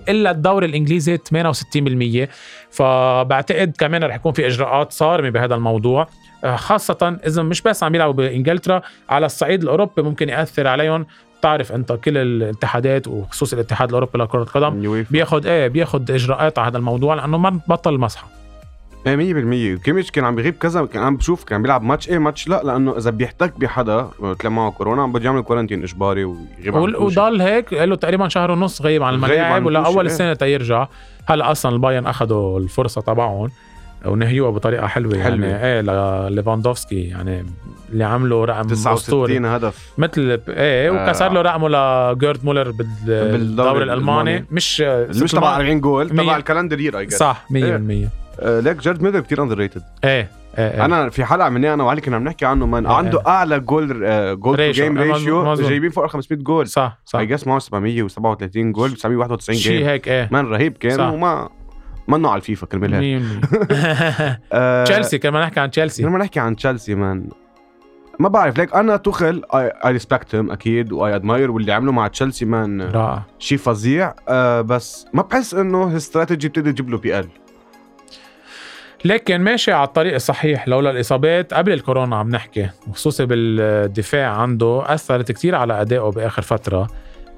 إلا 0.09 0.31
الدوري 0.31 0.65
الإنجليزي 0.65 1.17
68% 1.17 2.29
فبعتقد 2.71 3.75
كمان 3.79 4.03
رح 4.03 4.15
يكون 4.15 4.33
في 4.33 4.47
إجراءات 4.47 4.91
صارمة 4.91 5.29
بهذا 5.29 5.55
الموضوع. 5.55 6.07
آه، 6.43 6.55
خاصة 6.55 7.17
إذا 7.27 7.43
مش 7.43 7.61
بس 7.61 7.83
عم 7.83 7.95
يلعبوا 7.95 8.13
بإنجلترا 8.13 8.81
على 9.09 9.25
الصعيد 9.25 9.63
الأوروبي 9.63 10.01
ممكن 10.01 10.29
يأثر 10.29 10.67
عليهم 10.67 11.05
بتعرف 11.43 11.71
أنت 11.71 11.91
كل 11.91 12.17
الاتحادات 12.17 13.07
وخصوصا 13.07 13.55
الاتحاد 13.55 13.89
الأوروبي 13.89 14.17
لكرة 14.17 14.41
القدم 14.41 15.03
بياخد 15.11 15.45
إيه 15.45 15.67
بياخد 15.67 16.11
إجراءات 16.11 16.59
على 16.59 16.67
هذا 16.67 16.77
الموضوع 16.77 17.15
لأنه 17.15 17.37
ما 17.37 17.59
بطل 17.67 17.97
إيه 19.07 19.75
100% 19.77 19.83
كيميتش 19.83 20.11
كان 20.11 20.25
عم 20.25 20.35
بيغيب 20.35 20.53
كذا 20.53 20.85
كان 20.85 21.03
عم 21.03 21.17
بشوف 21.17 21.43
كان 21.43 21.61
بيلعب 21.61 21.83
ماتش 21.83 22.09
إيه 22.09 22.17
ماتش 22.17 22.47
لا 22.47 22.61
لأنه 22.63 22.97
إذا 22.97 23.09
بيحتك 23.11 23.59
بحدا 23.59 24.09
مثل 24.19 24.49
معه 24.49 24.71
كورونا 24.71 25.03
عم 25.03 25.11
بده 25.11 25.25
يعمل 25.25 25.41
quarantine 25.41 25.83
إجباري 25.83 26.23
ويغيب 26.23 26.75
عن. 26.75 26.95
وضل 26.95 27.41
هيك 27.41 27.73
له 27.73 27.95
تقريبا 27.95 28.27
شهر 28.27 28.51
ونص 28.51 28.81
غايب 28.81 29.03
عن 29.03 29.13
الملاعب 29.13 29.65
ولا 29.65 29.85
أول 29.85 30.05
إيه. 30.05 30.13
السنة 30.13 30.33
تيرجع 30.33 30.87
هلا 31.25 31.51
أصلا 31.51 31.75
البايرن 31.75 32.07
أخذوا 32.07 32.59
الفرصة 32.59 33.01
تبعهم 33.01 33.49
ونهيوها 34.05 34.51
بطريقة 34.51 34.87
حلوة, 34.87 35.23
حلوة. 35.23 35.47
يعني 35.47 35.65
إيه 35.65 35.81
لليفاندوفسكي 36.29 37.01
يعني 37.01 37.45
اللي 37.93 38.03
عملوا 38.03 38.45
رقم 38.45 38.71
أسطوري. 38.71 39.33
69 39.39 39.45
هدف. 39.45 39.93
مثل 39.97 40.39
إيه 40.49 40.89
آه. 40.89 40.91
وكسر 41.07 41.31
له 41.31 41.41
رقمه 41.41 41.69
لجيرد 41.69 42.45
مولر 42.45 42.71
بال- 42.71 42.87
بالدوري 43.31 43.83
الألماني. 43.83 44.45
مش 44.51 44.81
مش 44.81 45.31
تبع 45.31 45.55
40 45.55 45.81
جول. 45.81 46.09
تبع 46.09 46.37
ال 46.37 46.42
calendar 46.42 46.79
year 46.79 46.99
اي 46.99 47.09
صح 47.09 47.45
100% 47.49 47.55
إيه. 47.55 48.09
آه 48.39 48.59
ليك 48.59 48.77
جارد 48.77 49.01
ميلر 49.03 49.19
كثير 49.19 49.43
underrated 49.43 49.81
إيه 50.03 50.29
إيه. 50.57 50.85
أنا 50.85 51.09
في 51.09 51.25
حلقة 51.25 51.49
مني 51.49 51.73
أنا 51.73 51.83
وعلي 51.83 52.01
كنا 52.01 52.15
عم 52.15 52.23
نحكي 52.23 52.45
عنه 52.45 52.65
man 52.65 52.85
إيه. 52.85 52.93
عنده 52.95 53.21
أعلى 53.27 53.59
جول 53.59 54.05
آه 54.05 54.33
goal 54.33 54.57
to. 54.57 54.71
game 54.71 54.97
ratio. 54.97 55.53
جايبين 55.53 55.89
فوق 55.89 56.03
ال 56.03 56.09
500 56.09 56.39
جول 56.43 56.67
صح 56.67 56.97
صح. 57.05 57.19
I 57.19 57.25
guess 57.25 57.47
معه 57.47 57.59
737 57.59 58.71
جول 58.71 58.89
ب 58.89 58.97
791 58.97 59.55
شيء 59.55 59.77
game 59.77 59.87
هيك 59.87 60.07
إيه. 60.07 60.29
man 60.31 60.45
رهيب 60.45 60.77
كان 60.77 60.97
صح. 60.97 61.11
وما 61.11 61.49
منه 62.07 62.29
على 62.29 62.37
الفيفا 62.39 62.65
كرمال 62.67 62.93
هيك 62.93 63.21
100% 63.21 64.39
آه، 64.53 64.83
تشيلسي 64.83 65.17
كمان 65.17 65.41
نحكي 65.41 65.59
عن 65.59 65.71
تشيلسي. 65.71 66.03
لما 66.03 66.17
نحكي 66.17 66.39
عن 66.39 66.55
تشيلسي 66.55 66.95
man 66.95 67.29
ما 68.19 68.29
بعرف 68.29 68.57
ليك 68.57 68.75
أنا 68.75 68.97
توخل 68.97 69.43
I 69.53 69.71
respect 69.85 70.35
him 70.35 70.51
أكيد 70.51 70.91
و 70.91 71.15
I 71.15 71.20
admire 71.20 71.51
واللي 71.51 71.71
عمله 71.71 71.91
مع 71.91 72.07
تشيلسي 72.07 72.45
man 72.45 72.91
شيء 73.39 73.57
فظيع. 73.57 74.13
آه 74.29 74.61
بس 74.61 75.05
ما 75.13 75.21
بحس 75.21 75.53
إنه 75.53 75.91
الاستراتيجي 75.91 76.47
بتقدر 76.47 76.71
تجيب 76.71 76.89
له 76.89 76.97
PL 76.97 77.27
لكن 79.05 79.41
ماشي 79.41 79.71
على 79.71 79.87
الطريق 79.87 80.13
الصحيح. 80.13 80.67
لولا 80.67 80.91
الإصابات 80.91 81.53
قبل 81.53 81.71
الكورونا 81.71 82.15
عم 82.15 82.29
نحكي 82.29 82.69
وخصوصي 82.87 83.25
بالدفاع 83.25 84.31
عنده 84.31 84.83
أثرت 84.85 85.31
كتير 85.31 85.55
على 85.55 85.81
أدائه 85.81 86.09
بآخر 86.09 86.41
فترة. 86.41 86.87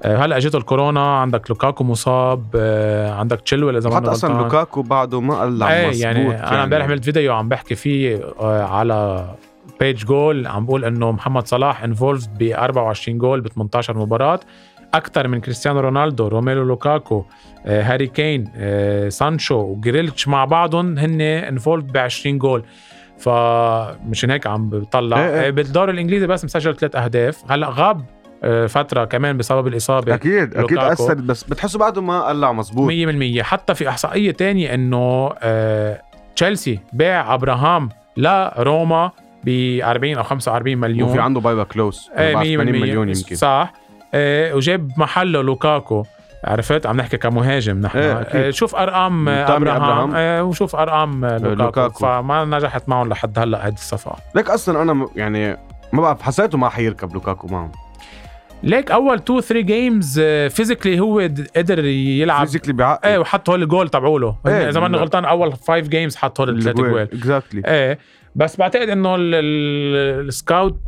آه، 0.02 0.16
هلا 0.16 0.36
اجته 0.36 0.56
الكورونا 0.56 1.18
عندك 1.18 1.50
لوكاكو 1.50 1.84
مصاب. 1.84 2.44
آه، 2.54 3.14
عندك 3.14 3.40
تشيلويل 3.40 3.76
إذا 3.76 3.90
ما 3.90 3.96
حتى 3.96 4.10
أصلا 4.10 4.42
لوكاكو 4.42 4.82
بعده 4.82 5.20
ما 5.20 5.40
قلع 5.40 5.72
إيه 5.72 5.88
مزبوط 5.88 6.02
يعني 6.02 6.48
أنا 6.48 6.64
امبارح 6.64 6.84
عملت 6.84 7.04
فيديو 7.04 7.34
عم 7.34 7.48
بحكي 7.48 7.74
فيه 7.74 8.20
آه، 8.40 8.62
على 8.62 9.26
page 9.80 10.04
جول 10.04 10.46
عم 10.46 10.66
بقول 10.66 10.84
إنه 10.84 11.12
محمد 11.12 11.46
صلاح 11.46 11.82
involved 11.82 12.38
ب 12.38 12.42
24 12.42 13.18
جول 13.18 13.40
ب 13.40 13.48
18 13.48 13.98
مباراة. 13.98 14.40
أكثر 14.94 15.28
من 15.28 15.40
كريستيانو 15.40 15.80
رونالدو 15.80 16.28
روميلو 16.28 16.64
لوكاكو 16.64 17.24
آه، 17.66 17.82
هاري 17.82 18.06
كين 18.06 18.52
آه، 18.56 19.08
سانشو 19.08 19.54
وجريلتش 19.54 20.28
مع 20.28 20.44
بعضهم 20.44 20.98
هن 20.98 21.20
involved 21.20 21.92
ب 21.92 21.96
20 21.96 22.38
جول 22.38 22.64
فمشان 23.18 24.30
هيك 24.30 24.46
عم 24.46 24.70
بطلع. 24.70 25.18
إيه 25.18 25.40
إيه. 25.40 25.46
آه، 25.46 25.50
بالدوري 25.50 25.92
الإنجليزي 25.92 26.26
بس 26.26 26.44
مسجل 26.44 26.76
ثلاث 26.76 26.96
أهداف. 26.96 27.50
هلأ 27.50 27.68
غاب 27.70 28.04
فترة 28.68 29.04
كمان 29.04 29.36
بسبب 29.36 29.66
الإصابة 29.66 30.14
أكيد 30.14 30.54
أكيد. 30.56 30.78
اثرت 30.78 31.16
بس 31.16 31.44
بتحسه 31.44 31.78
بعده 31.78 32.02
ما 32.02 32.28
قلع 32.28 32.52
مزبوط 32.52 32.90
100% 33.38 33.42
حتى 33.42 33.74
في 33.74 33.88
إحصائية 33.88 34.30
تانية 34.30 34.74
إنه 34.74 35.32
آه، 35.38 36.02
تشيلسي 36.36 36.78
باع 36.92 37.34
أبراهام 37.34 37.88
لروما. 38.16 39.10
ب 39.46 39.80
40 39.84 40.16
أو 40.16 40.22
45 40.22 40.78
مليون. 40.78 41.08
وفي 41.08 41.20
عنده 41.20 41.40
buy-back 41.40 41.64
clause 41.64 42.10
إيه 42.18 42.32
80 42.32 42.58
100% 42.58 42.80
مليون 42.80 43.08
يمكن. 43.08 43.36
صح. 43.36 43.72
آه، 44.14 44.54
وجاب 44.54 44.90
محله 44.96 45.42
لوكاكو. 45.42 46.04
عرفت؟ 46.44 46.86
عم 46.86 46.96
نحكي 46.96 47.16
كمهاجم 47.16 47.80
نحن. 47.80 47.98
إيه، 47.98 48.20
أكيد. 48.20 48.40
آه، 48.40 48.50
شوف 48.50 48.74
أرقام 48.74 49.28
أبراهام. 49.28 49.82
أبراهام. 49.82 50.12
آه، 50.14 50.44
وشوف 50.44 50.76
أرقام 50.76 51.24
لوكاكو, 51.24 51.54
لوكاكو. 51.54 51.98
فما 51.98 52.44
نجحت 52.44 52.88
معهم 52.88 53.08
لحد 53.08 53.38
هلأ 53.38 53.66
هذه 53.66 53.72
الصفقة. 53.74 54.16
ليك 54.34 54.50
أصلا 54.50 54.82
أنا 54.82 55.08
يعني 55.16 55.58
ما 55.92 56.02
بعرف 56.02 56.22
حسيته 56.22 56.58
ما 56.58 56.68
حيركب 56.68 57.14
لوكاكو 57.14 57.46
معهم. 57.46 57.72
ليك 58.62 58.90
أول 58.90 59.16
2 59.16 59.40
3 59.40 59.60
games 59.60 60.20
physically 60.50 61.00
هو 61.00 61.28
قدر 61.56 61.84
يلعب. 61.84 62.46
physically 62.46 62.72
بيعقد 62.72 63.06
إيه 63.06 63.18
وحط 63.18 63.50
هول 63.50 63.62
الجول 63.62 63.88
تبعوله. 63.88 64.36
إيه، 64.46 64.68
إذا 64.68 64.80
ماني. 64.80 64.96
غلطان 64.96 65.24
أول 65.24 65.52
5 65.52 65.78
games 65.88 66.16
حط 66.16 66.40
هول 66.40 66.58
الثلاث 66.58 66.76
جوال 66.76 67.08
exactly 67.12 67.62
إيه. 67.66 67.98
بس 68.36 68.56
بعتقد 68.56 68.88
إنه 68.88 69.14
ال- 69.14 69.34
ال- 69.34 70.26
ال 70.28 70.36
scout 70.36 70.78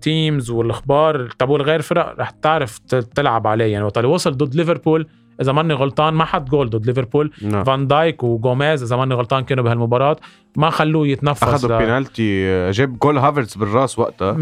teams 0.00 0.50
والأخبار 0.50 1.28
تبع 1.38 1.56
الغير 1.56 1.82
فرق 1.82 2.14
رح 2.20 2.30
تعرف 2.30 2.78
تلعب 3.14 3.46
عليه. 3.46 3.64
يعني 3.72 3.84
وقت 3.84 3.98
وصل 3.98 4.32
ضد 4.32 4.54
ليفربول 4.54 5.06
إذا 5.40 5.52
ماني 5.52 5.74
غلطان 5.74 6.14
ما 6.14 6.24
حط 6.24 6.48
جول 6.50 6.70
ضد 6.70 6.86
ليفربول. 6.86 7.32
نعم. 7.42 7.64
فان 7.64 7.86
دايك 7.86 8.24
وجوميز 8.24 8.82
إذا 8.82 8.96
ماني 8.96 9.14
غلطان 9.14 9.44
كانوا 9.44 9.64
بهالمباراة. 9.64 10.16
ما 10.56 10.70
خلوه 10.70 11.06
يتنفس. 11.06 11.42
أخذوا 11.42 11.78
بينالتي 11.78 12.70
جاب 12.70 12.98
جول 12.98 13.18
هافرتس 13.18 13.58
بالراس 13.58 13.98
وقتها. 13.98 14.32
100% 14.32 14.36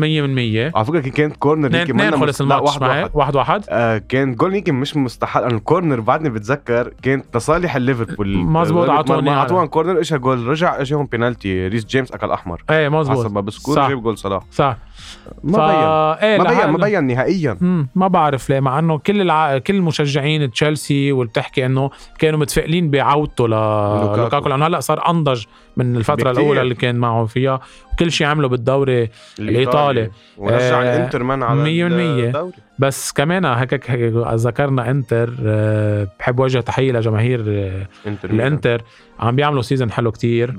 على 0.77 0.85
فكرة 0.85 1.01
كانت 1.01 1.37
corner 1.37 1.77
هيك 1.77 1.91
اثنين 1.91 2.21
خلص 2.21 2.41
الماتش 2.41 2.69
واحد 2.69 2.83
واحد. 2.83 3.11
واحد 3.15 3.37
واحد. 3.37 3.65
آه 3.69 3.99
كان 3.99 4.35
جول 4.35 4.55
يمكن 4.55 4.75
مش 4.75 4.97
مستحق. 4.97 5.41
لأنه 5.41 5.57
ال 5.57 5.63
corner 5.63 6.01
بعدني 6.01 6.31
بتذكر 6.31 6.93
كانت 7.03 7.37
لصالح 7.37 7.77
الليفربول 7.77 8.37
مظبوط، 8.37 8.91
عطوني 8.91 9.31
أعطوهم 9.31 9.67
corner 9.67 10.01
اجى 10.01 10.19
جول 10.19 10.47
رجع 10.47 10.81
إجاهم 10.81 11.07
بينالتي 11.07 11.69
ريس 11.69 11.85
جيمس 11.85 12.13
أكل 12.13 12.31
أحمر. 12.31 12.63
إيه 12.71 12.89
حسب 12.89 12.97
مزبوط 12.97 13.27
ما 13.27 13.41
بسكور. 13.41 13.89
جاب 13.89 14.03
جول 14.03 14.19
صلاح. 14.19 14.43
صح. 14.51 14.77
ما 15.45 15.67
بين. 15.67 16.29
إيه 16.29 16.39
ما 16.39 16.45
بين 16.45 16.71
ما 16.71 16.79
بين 16.79 17.05
نهائيا. 17.05 17.59
ما 17.95 18.09
بعرف 18.09 18.51
ليه 18.51 18.61
مع 18.61 18.79
إنه 18.79 18.99
كل 18.99 19.21
الع... 19.21 19.59
كل 19.59 19.83
مشجعين 19.83 20.51
تشيلسي 20.51 20.86
واللي 20.91 21.31
بتحكي 21.31 21.67
إنه 21.67 21.91
كانوا 22.19 22.39
متفائلين 22.39 22.91
بعودته. 22.91 23.47
لوكاكو 23.47 24.49
لأنه 24.49 24.67
هلأ 24.67 24.81
صار 24.81 25.11
أنضج 25.11 25.45
من 25.77 25.97
الفترة 25.97 26.15
بكتير. 26.31 26.31
الأولى 26.31 26.63
اللي 26.63 26.75
كان 26.75 26.97
معه 26.97 27.27
فيها. 27.27 27.61
كل 27.99 28.13
شيء 28.13 28.27
عمله 28.27 28.49
بالدوري 28.49 29.11
الإيطالي. 29.39 30.11
ورجع 30.37 30.83
آه، 30.83 30.83
الإنتر 30.83 31.23
مان 31.23 31.43
على 31.43 31.63
مية 31.63 31.85
بالمية. 31.85 32.27
الدوري. 32.27 32.53
بس 32.79 33.13
كمان 33.13 33.45
هيك 33.45 33.91
ذكرنا 34.35 34.91
إنتر 34.91 35.35
آه، 35.47 36.09
بحب 36.19 36.39
وجه 36.41 36.61
تحية 36.61 36.93
لجماهير 36.93 37.45
آه، 37.49 37.87
إنتر. 38.07 38.31
الإنتر. 38.31 38.83
عم 39.21 39.37
بيعملوا 39.37 39.63
season 39.63 39.91
حلو 39.93 40.13
كتير. 40.13 40.51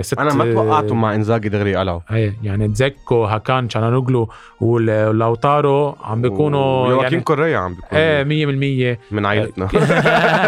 بس 0.00 0.18
أنا 0.18 0.34
ما 0.34 0.52
توقعتهم 0.52 1.00
مع 1.00 1.14
إنزاغي 1.14 1.48
دغري 1.48 1.76
قلعوا 1.76 2.00
إيه 2.12 2.36
يعني 2.42 2.68
دزيكو 2.68 3.24
هاكان 3.24 3.68
تشالهانوغلو 3.68 4.28
ولوتارو 4.60 5.96
عم 6.04 6.22
بيكونوا 6.22 6.88
خواكين 6.88 7.12
يعني 7.12 7.24
كوريا 7.24 7.58
عم 7.58 7.74
بيكون 7.74 7.98
إيه 7.98 8.24
مية 8.24 8.46
بالمية 8.46 8.98
من 9.10 9.26
عيلتنا. 9.26 9.68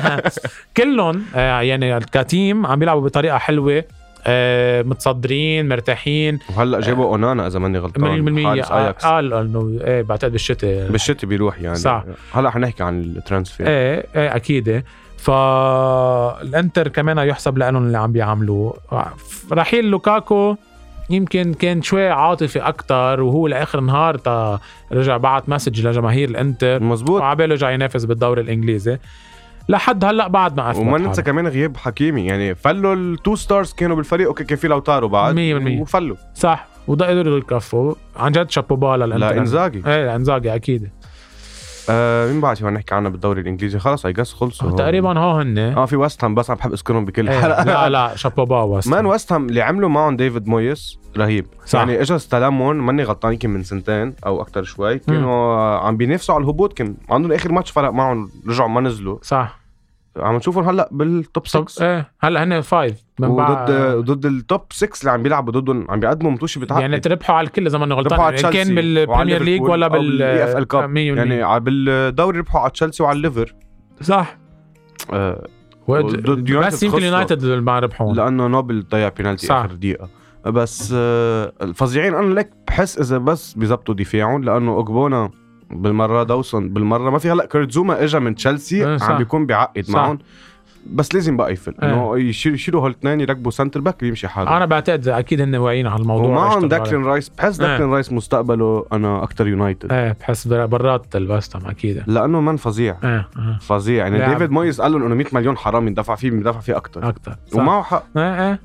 كلهم 0.76 1.22
آه، 1.34 1.60
يعني 1.60 2.00
ك 2.00 2.13
team 2.13 2.66
عم 2.66 2.78
بيلعبوا 2.78 3.02
بطريقة 3.02 3.38
حلوة. 3.38 3.84
آه 4.26 4.82
متصدرين 4.82 5.68
مرتاحين. 5.68 6.38
وهلأ 6.56 6.80
جابوا 6.80 7.04
أونانا 7.04 7.46
إذا 7.46 7.58
ماني 7.58 7.78
غلطان. 7.78 8.42
100% 8.42 8.46
حارس 8.46 8.70
اياكس 8.70 9.04
قال 9.04 9.32
إنه 9.32 9.78
إيه 9.84 10.02
بعتقد 10.02 10.32
بالشتاء. 10.32 10.90
بالشتي 10.90 11.26
بيروح 11.26 11.60
يعني. 11.60 11.76
صح. 11.76 12.04
هلأ 12.34 12.50
حنحكي 12.50 12.82
عن 12.82 13.00
ال 13.00 13.07
transfer. 13.07 13.66
إيه 13.68 14.06
إيه 14.16 14.36
أكيد. 14.36 14.82
فالانتر 15.16 16.88
كمان 16.88 17.18
يحسب 17.18 17.58
لهم 17.58 17.76
اللي 17.76 17.98
عم 17.98 18.12
بيعملوه. 18.12 18.76
رحيل 19.52 19.84
لوكاكو 19.84 20.56
يمكن 21.10 21.54
كان 21.54 21.82
شوي 21.82 22.08
عاطفي 22.08 22.58
أكثر 22.58 23.22
وهو 23.22 23.46
لآخر 23.46 23.80
نهار 23.80 24.16
تا 24.16 24.60
رجع 24.92 25.16
بعت 25.16 25.48
message 25.48 25.86
لجماهير 25.86 26.28
الإنتر. 26.28 26.82
مزبوط. 26.82 27.20
وعباله 27.20 27.54
جاي 27.54 27.74
ينافس 27.74 28.04
بالدوري 28.04 28.42
الإنجليزي. 28.42 28.98
لحد 29.70 30.04
هلأ 30.04 30.28
بعد 30.28 30.56
ما 30.56 30.70
اثبت 30.70 30.80
وما. 30.86 30.98
ننسى 30.98 31.22
كمان 31.22 31.46
غياب 31.48 31.76
حكيمي 31.76 32.26
يعني 32.26 32.54
فلوا 32.54 32.94
ال 32.94 33.05
two 33.05 33.36
stars 33.36 33.72
كانوا 33.72 33.96
بالفريق 33.96 34.26
أوكي 34.28 34.44
كان 34.44 34.58
في 34.58 34.68
لوتارو 34.68 35.08
بعد؟ 35.08 35.34
100% 35.34 35.38
وفلوا. 35.80 36.16
صح. 36.34 36.66
وده 36.88 37.08
قدروا 37.08 37.38
يكفوا 37.38 37.94
عن 38.16 38.32
جد 38.32 38.50
chapeau 38.50 38.82
bas 38.82 38.96
للإنتر. 38.96 39.16
لإنزاغي 39.34 39.82
إيه 39.86 40.06
لإنزاغي 40.06 40.54
أكيد. 40.54 40.90
آه 41.90 42.26
مين 42.32 42.40
بعد 42.40 42.56
شو 42.56 42.68
نحكي 42.68 42.94
عنها 42.94 43.10
بالدوري 43.10 43.40
الإنجليزي؟ 43.40 43.78
خلص 43.78 44.06
اي 44.06 44.12
جاس 44.12 44.32
خلصوا 44.32 44.70
تقريبا 44.70 45.18
هو 45.18 45.38
هن. 45.38 45.58
آه 45.58 45.86
في 45.86 45.96
ويست 45.96 46.24
هام 46.24 46.34
بس 46.34 46.50
عم 46.50 46.56
بحب 46.56 46.72
أذكرهم 46.72 47.04
بكل 47.04 47.28
إيه. 47.28 47.40
حلقة. 47.40 47.64
لا 47.64 47.88
لا 47.88 48.16
شابوبا 48.16 48.62
وست 48.62 48.88
مان 48.92 49.06
ويست 49.06 49.32
هام 49.32 49.48
اللي 49.48 49.62
عملوا 49.62 49.88
معهم 49.88 50.16
ديفيد 50.16 50.48
مويس 50.48 50.98
رهيب. 51.16 51.46
صح. 51.66 51.78
يعني 51.78 52.00
اجى 52.00 52.16
استلمهم 52.16 52.86
ماني 52.86 53.02
غلطان 53.02 53.32
يمكن 53.32 53.50
من 53.50 53.62
سنتين 53.62 54.14
أو 54.26 54.42
أكثر 54.42 54.62
شوي. 54.62 54.98
كانوا 54.98 55.56
عم 55.78 55.96
بينافسوا 55.96 56.34
على 56.34 56.44
الهبوط 56.44 56.72
كان 56.72 56.94
عندهم 57.10 57.32
آخر 57.32 57.52
ماتش 57.52 57.70
فرق 57.70 57.90
معهم 57.90 58.30
رجعوا 58.48 58.68
ما 58.68 58.80
نزلوا. 58.80 59.18
صح. 59.22 59.59
عم 60.16 60.36
نشوفهم 60.36 60.68
هلأ 60.68 60.88
بالتوب 60.92 61.42
طب 61.44 61.66
6 61.68 61.86
إيه 61.86 62.12
هلأ 62.20 62.42
هن 62.44 62.60
فايف 62.60 63.04
من 63.18 63.28
وضد 63.28 63.38
بعد 63.38 63.70
ضد 64.04 64.26
التوب 64.26 64.62
6 64.72 65.00
اللي 65.00 65.10
عم 65.10 65.22
بيلعبوا 65.22 65.52
ضدهم 65.52 65.86
عم 65.90 66.00
بيقدموا 66.00 66.30
متوشي 66.30 66.60
بتعقد 66.60 66.80
يعني 66.80 67.00
تربحوا 67.00 67.34
على 67.36 67.46
الكل 67.46 67.66
إذا 67.66 67.78
ما 67.78 67.84
أنا 67.84 67.94
ربحوا 67.94 68.24
على 68.24 68.36
غلطان 68.36 68.52
إن 68.56 68.64
كان 68.64 68.74
بالبريمير 68.74 69.42
ليج 69.42 69.62
ولا 69.62 69.88
بال 69.88 70.22
اف 70.22 70.56
ال 70.56 70.64
كاب 70.64 70.94
100% 70.94 70.96
يعني 70.96 71.42
ع- 71.42 71.58
بالدوري 71.58 72.38
ربحوا 72.38 72.60
على 72.60 72.70
تشيلسي 72.70 73.02
وعلى 73.02 73.16
الليفر 73.16 73.54
صح. 74.00 74.38
آه 75.12 75.46
ضد 75.90 76.52
بس 76.52 76.82
يمكن. 76.82 77.02
يونايتد 77.02 77.44
ما 77.44 77.78
ربحون 77.78 78.16
لأنه 78.16 78.46
نوبل 78.46 78.84
ضيع 78.90 79.08
بينالتي 79.08 79.46
صح. 79.46 79.54
آخر 79.56 79.72
دقيقة. 79.74 80.08
بس 80.46 80.94
آه 80.96 81.52
الفظيعين 81.62 82.14
أنا 82.14 82.34
لك 82.34 82.50
بحس 82.68 82.98
إذا 82.98 83.18
بس 83.18 83.54
بيزبطوا 83.54 83.94
دفاعهم 83.94 84.44
لأنه 84.44 84.72
اوجبونا 84.72 85.30
بالمرة 85.70 86.22
دوسون 86.22 86.68
بالمرة 86.68 87.10
ما 87.10 87.18
في 87.18 87.30
هلا 87.30 87.46
كيرتزوما 87.46 88.04
اجى 88.04 88.18
من 88.18 88.34
تشيلسي 88.34 88.86
إيه،. 88.88 88.98
عم 89.02 89.18
بيكون 89.18 89.46
بيعقد. 89.46 89.84
معهم. 89.90 90.18
بس 90.92 91.14
لازم 91.14 91.36
بقى 91.36 91.52
يفل. 91.52 91.74
إيه. 91.82 91.88
إنه 91.92 92.18
يشيل- 92.18 92.54
يشيلوا 92.54 92.86
هالاثنين 92.86 93.20
يركبوا 93.20 93.50
سنتر 93.50 93.80
باك 93.80 94.00
بيمشي 94.00 94.28
حاله. 94.28 94.56
أنا 94.56 94.66
بعتقد 94.66 95.08
أكيد 95.08 95.40
هن 95.40 95.54
واعيين 95.54 95.86
على 95.86 96.02
الموضوع. 96.02 96.26
ومعهم 96.28 96.68
ديكلان 96.68 97.04
رايس. 97.04 97.28
بحس 97.28 97.60
إيه. 97.60 97.68
داكلين 97.68 97.90
رايس 97.90 98.12
مستقبله 98.12 98.86
أنا 98.92 99.22
أكثر 99.22 99.46
يونايتد. 99.48 99.92
إيه 99.92 100.16
بحس 100.20 100.46
بر- 100.48 100.66
برات 100.66 101.16
الوست 101.16 101.49
هام 101.49 101.66
أكيد. 101.66 102.02
لأنه 102.06 102.40
من 102.40 102.56
فظيع. 102.56 102.96
إيه 103.04 103.28
إيه. 103.38 103.58
فظيع. 103.60 103.96
يعني 104.04 104.18
لاعب. 104.18 104.30
ديفيد 104.32 104.50
مويز 104.50 104.80
قال 104.80 104.92
لهم 104.92 105.02
إنه 105.02 105.14
100 105.14 105.26
مليون 105.32 105.56
حرام 105.56 105.86
يندفع 105.88 106.14
فيه 106.14 106.30
بيندفع 106.30 106.60
فيه 106.60 106.76
أكثر 106.76 107.08
أكثر 107.08 107.34
ومعه 107.54 107.82
حق. 107.82 108.04
إيه 108.16 108.48
إيه. 108.50 108.60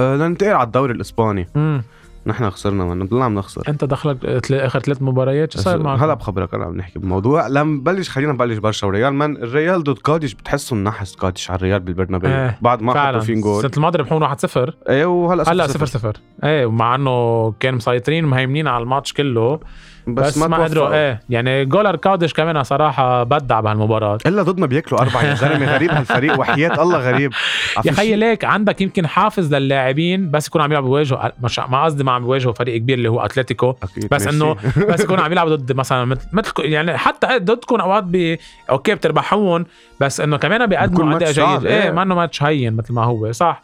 أه 0.00 0.16
لننتقل 0.16 0.52
على 0.54 0.66
الدوري 0.66 0.92
الإسباني. 0.92 1.46
مم. 1.54 1.82
نحن 2.26 2.50
خسرنا 2.50 2.84
من 2.84 3.06
ضلنا 3.06 3.24
عم 3.24 3.34
نخسر. 3.34 3.62
انت 3.68 3.84
دخلك 3.84 4.24
آخر 4.52 4.80
ثلاث 4.80 5.02
مباريات 5.02 5.52
شو 5.52 5.58
صار 5.58 5.78
معك؟ 5.78 5.98
هلا 6.00 6.14
بخبرك 6.14 6.54
أنا 6.54 6.64
عم 6.64 6.76
نحكي 6.76 6.98
بموضوع. 6.98 7.48
لما 7.48 7.76
نبلش 7.76 8.08
خلينا 8.08 8.32
نبلش 8.32 8.58
برشا 8.58 8.86
وريال. 8.86 9.14
من 9.14 9.36
الريال 9.36 9.82
ضد 9.82 9.98
كاديز 9.98 10.34
بتحسوا 10.34 10.76
نحس 10.76 11.16
كاديز 11.16 11.50
على 11.50 11.58
الريال 11.58 11.80
بالبرنابيو. 11.80 12.30
إيه، 12.30 12.58
بعد 12.62 12.82
ما 12.82 12.92
حطوا 12.92 13.20
فين 13.20 13.40
جول. 13.40 13.64
السنة 13.64 13.76
الماضيه 13.76 13.98
ربحون 13.98 14.22
1-0 14.22 14.70
إيه 14.88 15.04
وهلا 15.04 15.52
هلا 15.52 15.66
0 15.66 15.86
0 15.86 16.16
إيه 16.44 16.66
ومع 16.66 16.94
إنه 16.94 17.52
كان 17.60 17.74
مسيطرين 17.74 18.24
ومهيمنين 18.24 18.68
على 18.68 18.82
الماتش 18.82 19.12
كله. 19.12 19.60
بس, 20.06 20.26
بس, 20.26 20.38
ما, 20.38 20.56
قدروا 20.56 20.68
توفقوا. 20.68 20.94
إيه 20.94 21.20
يعني 21.30 21.64
goaler 21.64 21.96
كاديز 21.96 22.32
كمان 22.32 22.62
صراحة 22.62 23.22
بدع 23.22 23.60
بهالمباراة 23.60 24.18
إلا 24.26 24.42
ضدنا 24.42 24.66
بياكلوا 24.66 25.00
اربعه 25.00 25.22
يا 25.22 25.34
زلمة 25.34 25.66
غريب 25.74 25.90
هالفريق 25.90 26.40
وحياة 26.40 26.82
الله 26.82 26.98
غريب 26.98 27.32
يا 27.84 27.92
خيي 27.92 28.16
ليك 28.16 28.44
عندك 28.44 28.80
يمكن 28.80 29.06
حافز 29.06 29.54
للاعبين 29.54 30.30
بس 30.30 30.46
يكونوا 30.46 30.64
عم 30.64 30.72
يلعبوا 30.72 30.88
بيواجهوا 30.88 31.28
مش 31.42 31.58
ما 31.58 31.84
قصدي 31.84 32.04
ما 32.04 32.12
عم 32.12 32.22
بيواجهوا 32.22 32.52
فريق 32.52 32.76
كبير 32.76 32.98
اللي 32.98 33.10
هو 33.10 33.20
أتلتيكو 33.20 33.74
بس. 34.10 34.26
إنه 34.26 34.56
بس 34.90 35.00
يكونوا 35.00 35.24
عم 35.24 35.32
يلعبوا 35.32 35.56
ضد 35.56 35.72
مثلا 35.72 36.04
مثل 36.04 36.28
مثل 36.32 36.52
يعني 36.58 36.98
حتى 36.98 37.38
ضدكم 37.38 37.80
أوقات 37.80 38.04
بي 38.04 38.38
أوكي 38.70 38.94
بتربحون 38.94 39.64
بس 40.00 40.20
إنه 40.20 40.36
كمان 40.36 40.66
بيقدموا 40.66 41.16
أداء 41.16 41.32
جيد 41.32 41.66
إيه 41.66 41.82
إيه. 41.82 41.90
ما 41.90 42.02
إنه 42.02 42.14
ماتش 42.14 42.42
هين 42.42 42.76
مثل 42.76 42.94
ما 42.94 43.04
هو 43.04 43.32
صح 43.32 43.62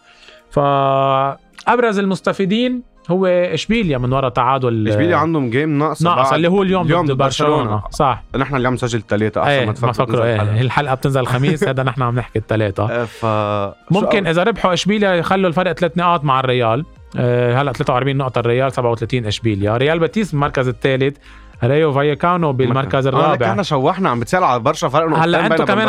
فابرز 0.51 1.98
المستفيدين 1.98 2.83
هو 3.11 3.27
إشبيليا 3.27 3.99
من 3.99 4.12
وراء 4.12 4.31
تعادل 4.31 4.88
إشبيليا 4.88 5.16
عندهم 5.16 5.51
game 5.51 5.79
ناقص 5.79 6.03
بعد. 6.03 6.35
اللي 6.35 6.49
هو 6.49 6.62
اليوم, 6.62 6.87
اليوم 6.87 7.07
ضد 7.07 7.12
برشلونة. 7.12 7.83
صح. 7.90 8.23
نحن 8.37 8.57
اليوم 8.57 8.75
نسجل 8.75 9.03
ثلاثة 9.09 9.40
احسن 9.40 9.51
إيه 9.51 9.66
ما 9.66 9.73
تفكروا 9.73 9.92
فكروا 9.92 10.25
إيه 10.25 10.61
الحلقة 10.61 10.94
بتنزل 10.94 11.21
الخميس 11.21 11.64
هذا 11.68 11.83
نحن 11.83 12.03
عم 12.03 12.14
نحكي 12.14 12.38
الثلاثه 12.38 12.90
إيه، 12.90 13.05
ف 13.05 13.27
ممكن 13.90 14.27
إذا 14.27 14.42
ربحوا 14.42 14.73
إشبيليا 14.73 15.14
يخلوا 15.14 15.49
الفرق 15.49 15.73
ثلاث 15.73 15.99
نقاط 15.99 16.25
مع 16.25 16.40
الريال. 16.40 16.85
آه، 17.16 17.62
هلا 17.62 17.73
43 17.73 18.16
نقطة 18.16 18.38
الريال 18.38 18.73
37 18.73 19.27
إشبيليا. 19.27 19.77
ريال 19.77 19.99
باتيس 19.99 20.31
بالمركز 20.31 20.68
الثالث 20.68 21.16
رايو 21.64 21.93
فايكانو 21.92 22.53
بالمركز 22.53 23.07
الرابع. 23.07 23.51
إحنا 23.51 23.62
شو 23.62 23.90
إحنا 23.90 24.09
عم 24.09 24.21
بتسأل 24.21 24.44
على 24.44 24.61
برشا 24.61 24.88
فرق 24.88 25.05
نقطتين 25.05 25.23
هلا 25.23 25.47
أنتم 25.47 25.64
كمان 25.64 25.88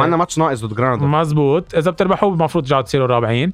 عندنا 0.00 0.16
ماتش 0.16 0.38
ناقص 0.38 0.64
ضد 0.64 0.74
جرانادا. 0.74 1.06
مزبوط. 1.06 1.74
إذا 1.74 1.90
بتربحوا 1.90 2.30
المفروض 2.30 2.64
ترجعوا 2.64 2.82
تصيروا 2.82 3.06
رابعين. 3.06 3.52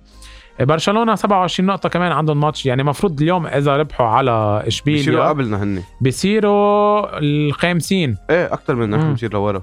برشلونة 0.61 1.15
27 1.15 1.67
نقطة 1.67 1.88
كمان 1.88 2.12
عندهم 2.12 2.41
ماتش 2.41 2.67
يعني 2.67 2.83
المفروض 2.83 3.21
اليوم 3.23 3.47
إذا 3.47 3.77
ربحوا 3.77 4.07
على 4.07 4.62
بيصيروا 4.65 4.69
إشبيليا 4.69 5.29
قبلنا 5.29 5.62
هن 5.62 5.83
بيصيروا 6.01 7.19
الخامسين 7.19 8.17
إيه 8.31 8.53
أكثر 8.53 8.75
من 8.75 8.91
نحن. 8.91 9.09
بنصير 9.11 9.33
لورا 9.33 9.62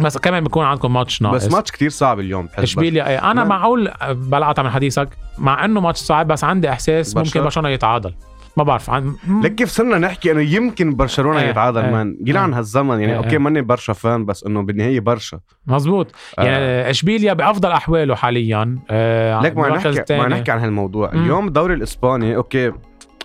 بس 0.00 0.18
كمان 0.18 0.42
بيكون 0.44 0.64
عندكم 0.64 0.92
ماتش 0.92 1.22
ناقص 1.22 1.46
بس 1.46 1.52
ماتش 1.52 1.70
كتير 1.70 1.90
صعب 1.90 2.20
اليوم 2.20 2.46
بحس 2.46 2.58
إشبيليا 2.62 3.08
إيه 3.08 3.18
أنا 3.24 3.32
نعم. 3.34 3.48
معقول 3.48 3.90
بقاطع 4.10 4.62
من 4.62 4.70
حديثك 4.70 5.08
مع 5.38 5.64
إنه 5.64 5.80
ماتش 5.80 5.98
صعب 5.98 6.26
بس 6.28 6.44
عندي 6.44 6.68
إحساس 6.70 7.14
برشا. 7.14 7.28
ممكن 7.28 7.42
برشلونة 7.42 7.68
يتعادل 7.68 8.14
ما 8.56 8.62
بعرف 8.62 8.90
عم 8.90 9.14
لك 9.42 9.54
كيف 9.54 9.68
صرنا 9.68 9.98
نحكي 9.98 10.32
إنه 10.32 10.40
يمكن 10.40 10.94
برشلونة 10.94 11.40
إيه، 11.40 11.48
يتعادل 11.48 11.80
إيه، 11.80 11.90
man 11.90 12.16
جينا 12.22 12.38
إيه. 12.38 12.44
عن 12.44 12.54
هالزمن 12.54 13.00
يعني 13.00 13.12
إيه، 13.12 13.18
أوكي 13.18 13.30
إيه. 13.30 13.38
ماني 13.38 13.62
برشا 13.62 13.92
fan 13.92 14.24
بس 14.24 14.44
إنه 14.44 14.62
بالنهاية 14.62 15.00
برشا 15.00 15.40
مزبوط 15.66 16.14
آه. 16.38 16.42
يعني 16.42 16.90
إشبيليا 16.90 17.32
بأفضل 17.32 17.70
أحواله 17.70 18.14
حاليا 18.14 18.78
آه 18.90 19.40
لك 19.40 19.56
ما 19.56 19.68
نحكي 19.68 20.18
ما. 20.18 20.28
نحكي 20.28 20.50
عن 20.50 20.58
هالموضوع 20.58 21.10
مم. 21.14 21.22
اليوم 21.22 21.48
الدوري 21.48 21.74
الإسباني 21.74 22.36
أوكي 22.36 22.72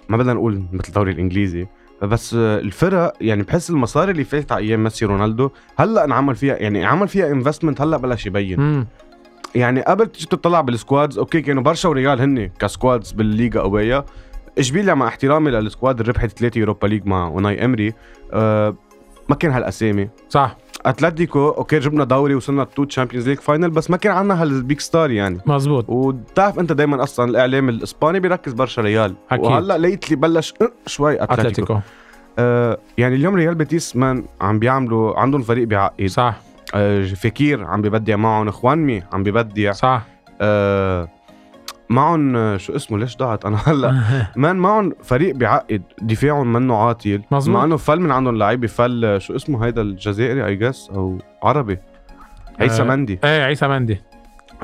ما 0.09 0.17
بدنا 0.17 0.33
نقول 0.33 0.63
مثل 0.73 0.87
الدوري 0.87 1.11
الإنجليزي 1.11 1.67
بس 2.01 2.33
آه، 2.33 2.59
الفرق 2.59 3.13
يعني 3.21 3.43
بحس 3.43 3.69
المصاري 3.69 4.11
اللي 4.11 4.23
فاتت 4.23 4.51
على 4.51 4.65
أيام 4.65 4.83
ميسي 4.83 5.05
رونالدو 5.05 5.49
هلأ 5.77 6.03
انعمل 6.03 6.35
فيها 6.35 6.55
يعني 6.55 6.85
عمل 6.85 7.07
فيها 7.07 7.31
investment 7.31 7.81
هلأ 7.81 7.97
بلش 7.97 8.25
يبين 8.25 8.59
مم. 8.59 8.87
يعني 9.55 9.81
قبل 9.81 10.07
تيجي 10.07 10.25
تطلع 10.25 10.61
بال 10.61 10.75
squads 10.75 11.17
أوكي 11.17 11.41
كانوا 11.41 11.63
برشا 11.63 11.89
وريال 11.89 12.21
هن 12.21 12.49
ك 12.59 12.66
squads 12.66 13.11
بالليغا 13.11 13.61
قويه 13.61 14.05
إشبيليا 14.59 14.93
مع 14.93 15.07
احترامي 15.07 15.51
لل 15.51 15.65
squad 15.65 15.99
اللي 15.99 16.11
ربحت 16.11 16.39
ثلاثة 16.39 16.59
Europa 16.59 16.87
League 16.87 17.05
مع 17.05 17.27
أوناي 17.27 17.65
إمري 17.65 17.93
أه 18.33 18.75
ما 19.29 19.35
كان 19.35 19.51
هالأسامي. 19.51 20.09
صح. 20.29 20.57
أتلتيكو 20.85 21.49
أوكي 21.49 21.79
جبنا 21.79 22.03
دوري 22.03 22.35
وصلنا 22.35 22.63
two 22.63 22.83
Champions 22.83 23.29
League 23.29 23.39
final 23.39 23.69
بس 23.69 23.89
ما 23.91 23.97
كان 23.97 24.13
عندنا 24.13 24.41
هال 24.41 24.56
big 24.56 24.79
star 24.79 25.11
يعني. 25.11 25.39
مزبوط 25.45 25.89
وبتعرف 25.89 26.59
أنت 26.59 26.71
دايما 26.71 27.03
أصلا 27.03 27.29
الإعلام 27.29 27.69
الإسباني 27.69 28.19
بيركز 28.19 28.53
برشا 28.53 28.81
ريال 28.81 29.15
أكيد. 29.31 29.45
وهلأ 29.45 29.77
lately 29.77 30.15
بلش 30.15 30.53
أه، 30.61 30.71
شوي 30.85 31.23
أتلتيكو, 31.23 31.41
أتلتيكو. 31.41 31.79
آه 32.39 32.77
يعني 32.97 33.15
اليوم 33.15 33.35
ريال 33.35 33.55
بيتيس 33.55 33.95
man 33.95 34.25
عم 34.41 34.59
بيعملوا 34.59 35.19
عندهم 35.19 35.41
فريق 35.41 35.67
بيعقد 35.67 36.05
صح. 36.05 36.39
آه 36.73 37.05
فقير 37.05 37.63
عم 37.63 37.81
ببدع 37.81 38.15
معهم 38.15 38.51
خوانمي 38.51 39.03
عم 39.13 39.23
ببدع. 39.23 39.71
صح. 39.71 40.05
آه 40.41 41.07
معهم 41.89 42.35
آه، 42.35 42.57
شو 42.57 42.75
اسمه؟ 42.75 42.97
ليش 42.97 43.17
ضاعت؟ 43.17 43.45
أنا 43.45 43.57
هلأ. 43.65 44.01
man 44.35 44.55
معهم 44.55 44.93
فريق 45.03 45.35
بيعقد 45.35 45.81
دفاعهم 46.01 46.53
منه 46.53 46.75
عاطل 46.77 47.21
مظبوط. 47.31 47.55
مع 47.57 47.63
إنه 47.63 47.77
فل 47.77 47.99
من 47.99 48.11
عندهم 48.11 48.37
لعيبة 48.37 48.67
فل 48.67 49.05
آه، 49.05 49.17
شو 49.17 49.35
اسمه 49.35 49.65
هيدا؟ 49.65 49.81
الجزائري 49.81 50.45
I 50.45 50.55
guess 50.55 50.89
أو 50.95 51.17
عربي. 51.43 51.77
عيسى 52.59 52.81
آه، 52.81 52.85
مندي. 52.85 53.19
إيه 53.23 53.43
عيسى 53.43 53.67
مندي. 53.67 54.01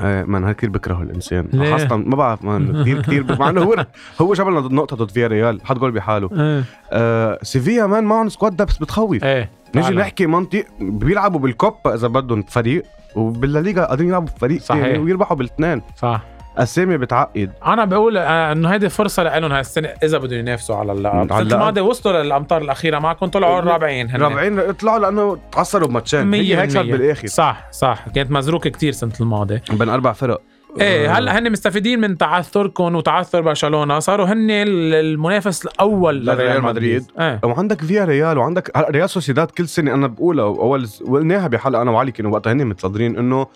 آه 0.00 0.24
man 0.24 0.44
هيك 0.44 0.56
كثير 0.56 0.70
بكرهه 0.70 1.02
لإنسان؟ 1.02 1.48
خاصة 1.70 1.96
ما 1.96 2.16
بعرف 2.16 2.44
man 2.44 2.72
كثير 2.82 3.02
كثير 3.02 3.38
مع 3.38 3.48
إنه 3.50 3.62
هو 3.62 3.86
هو 4.20 4.34
جاب 4.34 4.48
لنا 4.48 4.60
نقطة 4.60 4.96
ضد 4.96 5.10
فياريال 5.10 5.60
حط 5.66 5.78
جول 5.78 5.90
بحاله. 5.90 6.30
إيه. 6.32 6.64
آه 6.92 7.38
سيفيا 7.42 7.86
man 7.86 8.04
معهم 8.04 8.28
squad 8.28 8.56
depth 8.56 8.70
بس 8.70 8.76
بتخوف. 8.78 9.24
إيه 9.24 9.50
فعلاً. 9.74 10.00
نحكي 10.00 10.26
منطق 10.26 10.64
بيلعبوا 10.80 11.40
بالكوبا 11.40 11.94
إذا 11.94 12.08
بدهم 12.08 12.42
فريق 12.42 12.82
وبالليغا 13.16 13.84
قادرين 13.84 14.08
يلعبوا 14.08 14.28
فريق 14.40 14.60
صحيح. 14.60 15.00
ويربحوا 15.00 15.36
بالإثنين. 15.36 15.82
صح. 15.96 16.22
اسامي 16.58 16.96
بتعقد. 16.96 17.50
أنا 17.66 17.84
بقول 17.84 18.16
آه، 18.16 18.52
إنه 18.52 18.68
هيدي 18.68 18.88
فرصة 18.88 19.22
لهم 19.22 19.52
هالسنه 19.52 19.88
إذا 20.02 20.18
بدهم 20.18 20.38
ينافسوا 20.38 20.76
على 20.76 20.92
اللقب 20.92 21.32
على 21.32 21.42
السنة. 21.42 21.60
الماضيه 21.60 21.82
وصلوا 21.82 22.22
للأمتار 22.22 22.62
الأخيرة 22.62 22.98
معكم 22.98 23.26
طلعوا 23.26 23.58
الرابعين 23.58 24.10
هن 24.10 24.22
رابعين 24.22 24.72
طلعوا 24.72 24.98
لأنه 24.98 25.38
تعثروا 25.52 25.88
بماتشين. 25.88 26.34
هي 26.34 26.56
هيك 26.60 26.70
صار 26.70 26.84
100% 26.84 26.86
بالآخر. 26.92 27.26
صح 27.26 27.68
صح. 27.72 28.04
كانت 28.14 28.30
مزروكة 28.30 28.70
كتير 28.70 28.92
سنة 28.92 29.12
الماضي. 29.20 29.60
بين 29.72 29.88
أربع 29.88 30.12
فرق. 30.12 30.40
إيه 30.80 31.18
هلا 31.18 31.38
هن 31.38 31.52
مستفيدين 31.52 32.00
من 32.00 32.18
تعثركم 32.18 32.94
وتعثر 32.96 33.40
برشلونة؟ 33.40 33.98
صاروا 33.98 34.26
هن 34.26 34.50
ال- 34.50 34.94
المنافس 34.94 35.66
الأول 35.66 36.26
لريال 36.26 36.62
مدريد. 36.62 37.04
إيه. 37.20 37.40
وعندك 37.44 37.80
فيا 37.80 38.04
ريال 38.04 38.38
وعندك 38.38 38.76
هلا 38.76 38.90
ريال 38.90 39.10
سوسيداد 39.10 39.46
كل 39.50 39.68
سنة 39.68 39.94
أنا 39.94 40.06
بقولها 40.06 40.44
أول 40.44 40.88
وقلناها 41.04 41.48
بحلقة 41.48 41.82
أنا 41.82 41.90
وعلي 41.90 42.12
كانوا 42.12 42.32
وقتها 42.32 42.52
هن 42.52 42.66
متصدرين 42.66 43.16
إنه 43.18 43.46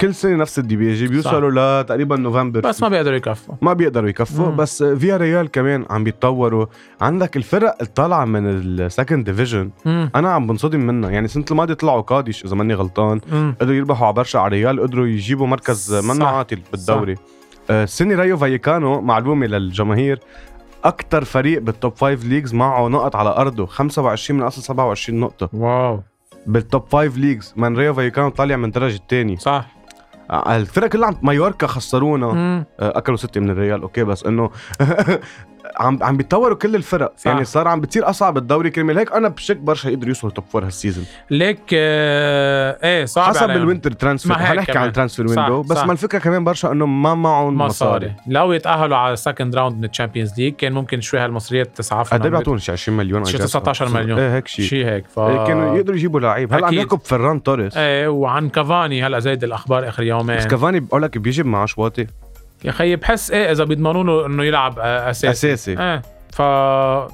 كل 0.00 0.14
سنة 0.14 0.36
نفس 0.36 0.58
الـ 0.58 0.76
DPG 0.76 1.06
بيوصلوا 1.06 1.82
لتقريبا 1.82 2.16
نوفمبر. 2.16 2.60
بس 2.60 2.82
ما 2.82 2.88
بيقدروا 2.88 3.16
يكفوا. 3.16 3.54
ما 3.62 3.72
بيقدروا 3.72 4.08
يكفوا 4.08 4.46
مم. 4.46 4.56
بس 4.56 4.82
فيا 4.82 5.16
ريال 5.16 5.50
كمان 5.50 5.86
عم 5.90 6.04
بيتطوروا. 6.04 6.66
عندك 7.00 7.36
الفرق 7.36 7.76
الطالعة 7.80 8.24
من 8.24 8.46
ال 8.46 8.57
second 8.57 9.24
division. 9.24 9.70
أنا 9.86 10.32
عم 10.32 10.46
بنصدم 10.46 10.80
منها. 10.80 11.10
يعني 11.10 11.24
السنة 11.24 11.44
الماضيه 11.50 11.74
طلعوا 11.74 12.00
قادش 12.00 12.44
إذا 12.44 12.54
ماني 12.54 12.74
غلطان. 12.74 13.20
مم. 13.32 13.54
قدروا 13.60 13.74
يربحوا 13.74 14.06
على 14.06 14.14
برشا 14.14 14.38
على 14.38 14.56
ريال 14.56 14.80
قدروا 14.80 15.06
يجيبوا 15.06 15.46
مركز. 15.46 15.94
منه 15.94 16.26
عاطل 16.26 16.58
بالدوري. 16.72 17.14
السنة 17.70 18.14
رايو 18.14 18.36
فايكانو 18.36 19.00
معلومه 19.00 19.46
للجماهير 19.46 20.20
أكثر 20.84 21.24
فريق 21.24 21.62
بال 21.62 21.76
top 21.76 21.96
five 21.96 22.24
leagues 22.24 22.54
معه 22.54 22.88
نقط 22.88 23.16
على 23.16 23.28
أرضه 23.30 23.66
25 23.66 24.40
من 24.40 24.46
أصل 24.46 24.62
27 24.62 25.20
نقطة. 25.20 25.48
واو. 25.52 26.02
بال 26.46 26.61
top 26.61 26.84
five 26.90 27.16
leagues 27.16 27.54
من 27.56 27.76
رايو 27.76 27.94
فايكانو 27.94 28.28
طالع 28.28 28.56
من 28.56 28.64
الدرجة 28.64 28.96
الثاني 28.96 29.36
صح. 29.36 29.75
الفرق 30.30 30.88
كلها 30.88 31.14
مايوركا 31.22 31.66
خسرونا. 31.66 32.26
آه، 32.80 32.98
أكلوا 32.98 33.16
ستة 33.16 33.40
من 33.40 33.50
الريال 33.50 33.82
أوكي 33.82 34.04
بس 34.04 34.24
إنه 34.24 34.50
عم 35.76 35.98
عم 36.02 36.16
بيتطوروا 36.16 36.56
كل 36.56 36.74
الفرق. 36.76 37.12
صح. 37.16 37.26
يعني 37.26 37.44
صار 37.44 37.68
عم 37.68 37.80
بتصير 37.80 38.10
أصعب 38.10 38.36
الدوري 38.36 38.70
كرمال 38.70 38.98
هيك 38.98 39.12
أنا 39.12 39.28
بشك 39.28 39.56
برشا 39.56 39.88
يقدروا 39.88 40.08
يوصلوا 40.08 40.32
top 40.32 40.44
four 40.44 40.64
هال 40.64 40.74
season 40.74 41.04
ليك 41.30 41.60
آه 41.74 42.78
إيه 42.82 43.04
صعب 43.04 43.36
حسب. 43.36 43.50
ال 43.50 43.56
winter 43.56 43.92
transfer 43.92 44.36
حنحكي. 44.36 44.78
عن 44.78 44.88
ال 44.88 44.92
transfer 44.92 45.26
صح، 45.26 45.38
window 45.38 45.62
بس 45.62 45.76
صح. 45.76 45.86
ما 45.86 45.92
الفكرة 45.92 46.18
كمان 46.18 46.44
برشا 46.44 46.72
إنه 46.72 46.86
ما 46.86 47.14
معهم 47.14 47.54
مصاري. 47.58 48.06
مصاري 48.06 48.14
لو 48.26 48.52
يتأهلوا 48.52 48.96
على 48.96 49.12
ال 49.12 49.18
second 49.18 49.56
round 49.56 49.78
من 49.78 49.84
ال 49.84 49.90
Champions 49.90 50.40
League 50.40 50.54
كان 50.54 50.72
ممكن 50.72 51.00
شوي 51.00 51.20
هالمصريات 51.20 51.76
تسعفهم 51.76 52.18
قد 52.18 52.24
إيه 52.24 52.30
بيعطون 52.32 52.58
شي؟ 52.58 52.72
20 52.72 52.98
مليون 52.98 53.24
شي 53.24 53.38
I 53.38 53.40
guess. 53.40 53.44
19 53.44 53.88
مليون. 53.88 54.18
إيه 54.18 54.36
هيك 54.36 54.48
شيء 54.48 54.64
شيء 54.64 54.86
هيك 54.86 55.06
ف 55.08 55.20
كانوا 55.20 55.76
يقدروا 55.76 55.96
يجيبوا 55.96 56.20
لعيب. 56.20 56.52
هلأ 56.52 56.66
عم. 56.66 56.74
يحكوا 56.74 56.98
بفران 56.98 57.42
توريس. 57.42 57.76
إيه 57.76 58.08
وعن 58.08 58.48
كافاني 58.48 59.06
هلأ 59.06 59.18
زايد 59.18 59.44
الأخبار 59.44 59.88
آخر 59.88 60.02
يومين. 60.02 60.36
بس 60.36 60.46
كافاني 60.46 60.80
بقول 60.80 61.02
لك 61.02 61.18
بيجي 61.18 61.42
معاه 61.42 61.66
شواطي 61.66 62.06
يا 62.66 62.72
خيي 62.72 62.96
بحس 62.96 63.30
إيه 63.30 63.52
إذا 63.52 63.64
بيضمنوا 63.64 64.04
له 64.04 64.26
إنه 64.26 64.44
يلعب 64.44 64.78
آه، 64.78 65.10
أساسي. 65.10 65.30
أساسي. 65.30 65.78
إيه 65.82 66.02
ف 66.32 66.40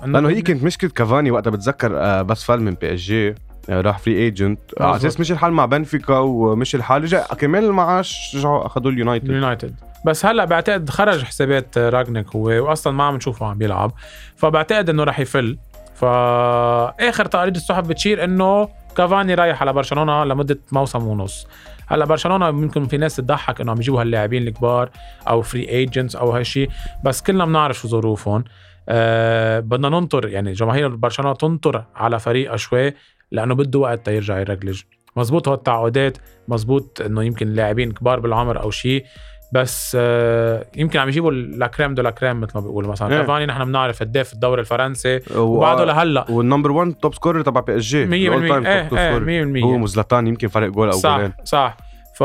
لأنه 0.07 0.29
هي 0.29 0.43
كانت 0.43 0.65
مشكله 0.65 0.91
كافاني 0.91 1.31
وقتها 1.31 1.51
بتذكر 1.51 1.93
آه، 1.99 2.23
بس 2.23 2.45
فال 2.45 2.63
من 2.63 2.75
بي 2.75 2.95
إس 2.95 3.01
جي 3.01 3.35
آه، 3.71 3.81
راح 3.81 3.99
free 3.99 4.15
agent 4.19 4.61
على. 4.81 4.97
أساس 4.97 5.21
مشي 5.21 5.33
الحال 5.33 5.53
مع 5.53 5.67
بنفيكا 5.67 6.19
ومشي 6.19 6.77
الحال. 6.77 7.03
رجع 7.03 7.23
كمان 7.27 7.65
المعاش 7.65 8.37
رجعوا 8.37 8.67
اخذوا 8.67 8.91
اليونايتد. 8.91 9.29
اليونايتد. 9.31 9.75
بس 10.07 10.27
هلأ 10.27 10.45
بعتقد 10.45 10.91
خرج 10.91 11.25
حسابات 11.25 11.79
رانجنيك 11.79 12.37
هو 12.37 12.49
واصلا 12.49 12.93
ما 12.93 13.05
عم 13.05 13.17
نشوفه 13.17 13.47
عم 13.47 13.59
بيلعب. 13.59 13.93
فبعتقد 14.37 14.91
إنه 14.91 15.05
رح 15.05 15.21
يفل. 15.21 15.59
فاخر 15.95 17.25
تقارير 17.27 17.55
الصحف 17.55 17.87
بتشير 17.87 18.25
إنه 18.25 18.69
كافاني 18.97 19.35
رايح 19.35 19.63
على 19.63 19.73
برشلونة 19.73 20.25
لمدة 20.25 20.59
موسم 20.73 21.07
ونص. 21.07 21.47
هلا 21.87 22.05
برشلونة 22.05 22.51
ممكن 22.51 22.87
في 22.87 22.97
ناس 22.97 23.17
تضحك 23.17 23.61
إنه 23.61 23.73
عم 23.73 23.79
يجيبوا 23.79 24.01
هاللاعبين 24.01 24.49
الكبار 24.49 24.91
أو 25.29 25.43
free 25.43 25.69
agents 25.69 26.17
أو 26.17 26.31
هالشيء 26.31 26.71
بس 27.05 27.23
كلنا 27.23 27.45
بنعرف 27.45 27.79
شو 27.79 27.89
ظروفهم. 27.89 28.45
أه 28.89 29.61
بدنا 29.61 29.89
ننطر 29.89 30.29
يعني 30.29 30.53
جماهير 30.53 30.89
برشلونة 30.89 31.35
تنطر 31.35 31.85
على 31.95 32.19
فريقها 32.19 32.57
شوي 32.57 32.95
لأنه 33.31 33.55
بده 33.55 33.79
وقت 33.79 34.07
تيرجع 34.07 34.39
يرجلج. 34.39 34.83
مزبوط 35.17 35.49
هو 35.49 35.55
التعاقدات 35.55 36.19
مزبوط 36.49 37.01
إنه 37.01 37.25
يمكن 37.25 37.53
لاعبين 37.53 37.93
كبار 37.93 38.21
بالعمر 38.21 38.63
أو 38.63 38.71
شيء 38.71 39.05
بس 39.53 39.97
آه، 40.01 40.65
يمكن 40.77 40.99
عم 40.99 41.09
يجيبوا 41.09 41.31
la 41.33 41.50
crème 41.50 41.95
de 41.95 42.03
la 42.03 42.14
crème 42.14 42.41
مثل 42.41 42.53
ما 42.55 42.61
بيقولوا 42.61 42.91
مثلا. 42.93 43.13
إيه. 43.15 43.21
كافاني 43.21 43.47
نحن 43.47 43.65
بنعرف 43.65 44.01
قد 44.01 44.17
إيه 44.17 44.23
في 44.25 44.33
الدوري 44.33 44.61
الفرنسي 44.61 45.21
وبعده 45.37 45.85
لهلأ. 45.85 46.27
وال 46.31 46.41
number 46.41 46.71
1 46.73 46.93
top 47.03 47.15
scorer 47.15 47.43
تبع 47.43 47.61
بي 47.61 47.77
اس 47.77 47.83
جي 47.83 48.07
100% 48.07 48.13
ال 48.13 48.22
all 48.22 48.49
time 48.49 48.67
إيه 48.67 48.89
top 48.89 48.99
إيه 48.99 49.11
scorer. 49.11 49.61
100% 49.61 49.65
هو 49.65 49.83
وزلاتان 49.83 50.27
يمكن 50.27 50.49
فرق 50.49 50.69
جول 50.69 50.87
أو 50.89 50.93
صح 50.99 51.17
جولين. 51.17 51.33
صح. 51.45 51.77
ف 52.15 52.21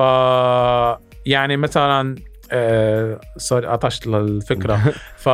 يعني 1.25 1.57
مثلا 1.57 2.15
آه 2.51 3.19
sorry 3.37 3.67
قطشت 3.67 4.07
للفكرة. 4.07 4.75
ف 5.23 5.29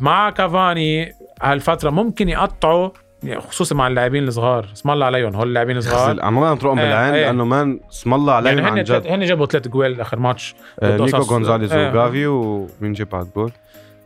مع 0.00 0.30
كافاني 0.30 1.12
هالفترة 1.42 1.90
ممكن 1.90 2.28
يقطعوا 2.28 2.90
خصوصا 3.38 3.74
مع 3.74 3.86
اللاعبين 3.86 4.28
الصغار. 4.28 4.66
اسم 4.72 4.90
الله 4.90 5.06
عليهم 5.06 5.34
هول 5.34 5.48
اللاعبين 5.48 5.76
الصغار. 5.76 6.22
عم 6.22 6.44
نطرقهم 6.44 6.78
إيه، 6.78 6.86
بالعين 6.86 7.14
إيه. 7.14 7.26
لأنه 7.26 7.44
man 7.44 7.80
اسم 7.90 8.14
الله 8.14 8.32
عليهم 8.32 8.58
يعني 8.58 8.70
عن 8.70 8.78
هن 8.78 8.84
جد. 8.84 9.06
هن 9.06 9.24
جابوا 9.24 9.46
ثلاث 9.46 9.68
جوال 9.68 10.00
آخر 10.00 10.18
ماتش. 10.18 10.54
آه، 10.80 10.96
ضد 10.96 11.02
نيكو 11.02 11.16
إيه 11.16 11.21
صح. 11.21 11.28
جونزاليز 11.28 11.72
إيه. 11.72 11.90
وجافي 11.90 12.26
ومين 12.26 12.92
جاب 12.92 13.08
بعد 13.08 13.28
جول 13.36 13.52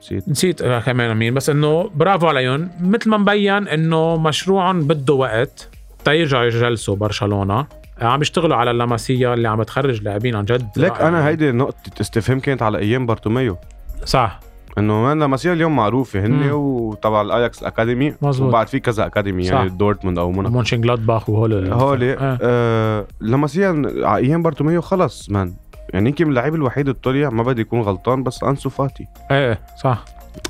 نسيت. 0.03 0.29
نسيت 0.29 0.63
آه، 0.63 0.81
كمان 0.81 1.17
مين 1.17 1.35
بس 1.35 1.51
إنه 1.51 1.91
برافو 1.95 2.27
عليهم. 2.27 2.71
مثل 2.81 3.11
ما 3.11 3.17
مبين 3.17 3.69
إنه 3.69 4.17
مشروعهم 4.17 4.81
بده 4.81 5.15
وقت 5.15 5.69
تيرجعوا 6.05 6.45
يجلسوا 6.45 6.97
برشلونة. 6.97 7.67
آه، 8.01 8.05
عم 8.05 8.23
يشتغلوا 8.23 8.57
على 8.57 8.71
اللاماسيا 8.71 9.35
اللي 9.35 9.49
عم 9.49 9.63
تخرج 9.63 10.03
لاعبين 10.03 10.35
عن 10.37 10.45
جد. 10.45 10.69
رائعين. 10.79 11.07
أنا 11.07 11.29
هيدي 11.29 11.53
نقطة 11.53 12.01
استفهام 12.01 12.41
كانت 12.41 12.63
على 12.63 12.79
أيام 12.79 13.07
بارتوميو. 13.07 13.57
صح. 14.05 14.41
انه 14.79 15.03
man 15.03 15.19
لاماسيا 15.19 15.53
اليوم 15.53 15.77
معروفة 15.77 16.27
هن. 16.27 16.51
وتبع 16.53 17.23
الاياكس 17.23 17.63
الاكاديمي 17.63 18.15
مزبوط. 18.23 18.49
وبعد 18.49 18.67
في 18.69 18.81
كذا 18.81 19.07
اكاديمي 19.07 19.45
يعني. 19.47 19.69
دورتموند 19.69 20.19
أو 20.19 20.31
موناكو 20.31 20.55
مونشن 20.55 20.81
جلادباخ 20.81 21.29
وهول 21.29 21.73
هولي 21.73 22.13
آه. 22.13 22.39
آه 22.43 23.07
لاماسيا 23.21 23.83
على 23.97 24.27
أيام 24.27 24.43
بارتوميو 24.43 24.81
خلص 24.81 25.31
man 25.31 25.53
يعني 25.93 26.09
يمكن 26.09 26.29
اللعيب 26.29 26.55
الوحيد 26.55 26.89
اللي 26.89 27.01
طلع 27.03 27.31
ما 27.31 27.43
بدي 27.43 27.61
يكون 27.61 27.81
غلطان 27.81 28.23
بس 28.23 28.45
أنسو 28.45 28.71
فاتي 28.71 29.07
إيه 29.31 29.61
صح 29.83 30.05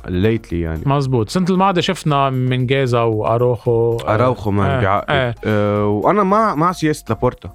ليتلي 0.08 0.60
يعني 0.60 0.80
مزبوط 0.86 1.26
السنة 1.26 1.46
الماضية 1.50 1.80
شفنا 1.80 2.30
من 2.30 2.66
جيزا 2.66 3.00
واروخو 3.00 3.96
أراوخو 3.96 4.50
مان 4.50 4.70
آه، 4.70 4.80
بيعقد 4.80 5.06
آه. 5.10 5.34
آه 5.44 5.86
وأنا 5.86 6.22
مع 6.22 6.54
مع 6.54 6.72
سياسة 6.72 7.04
لابورتا 7.08 7.50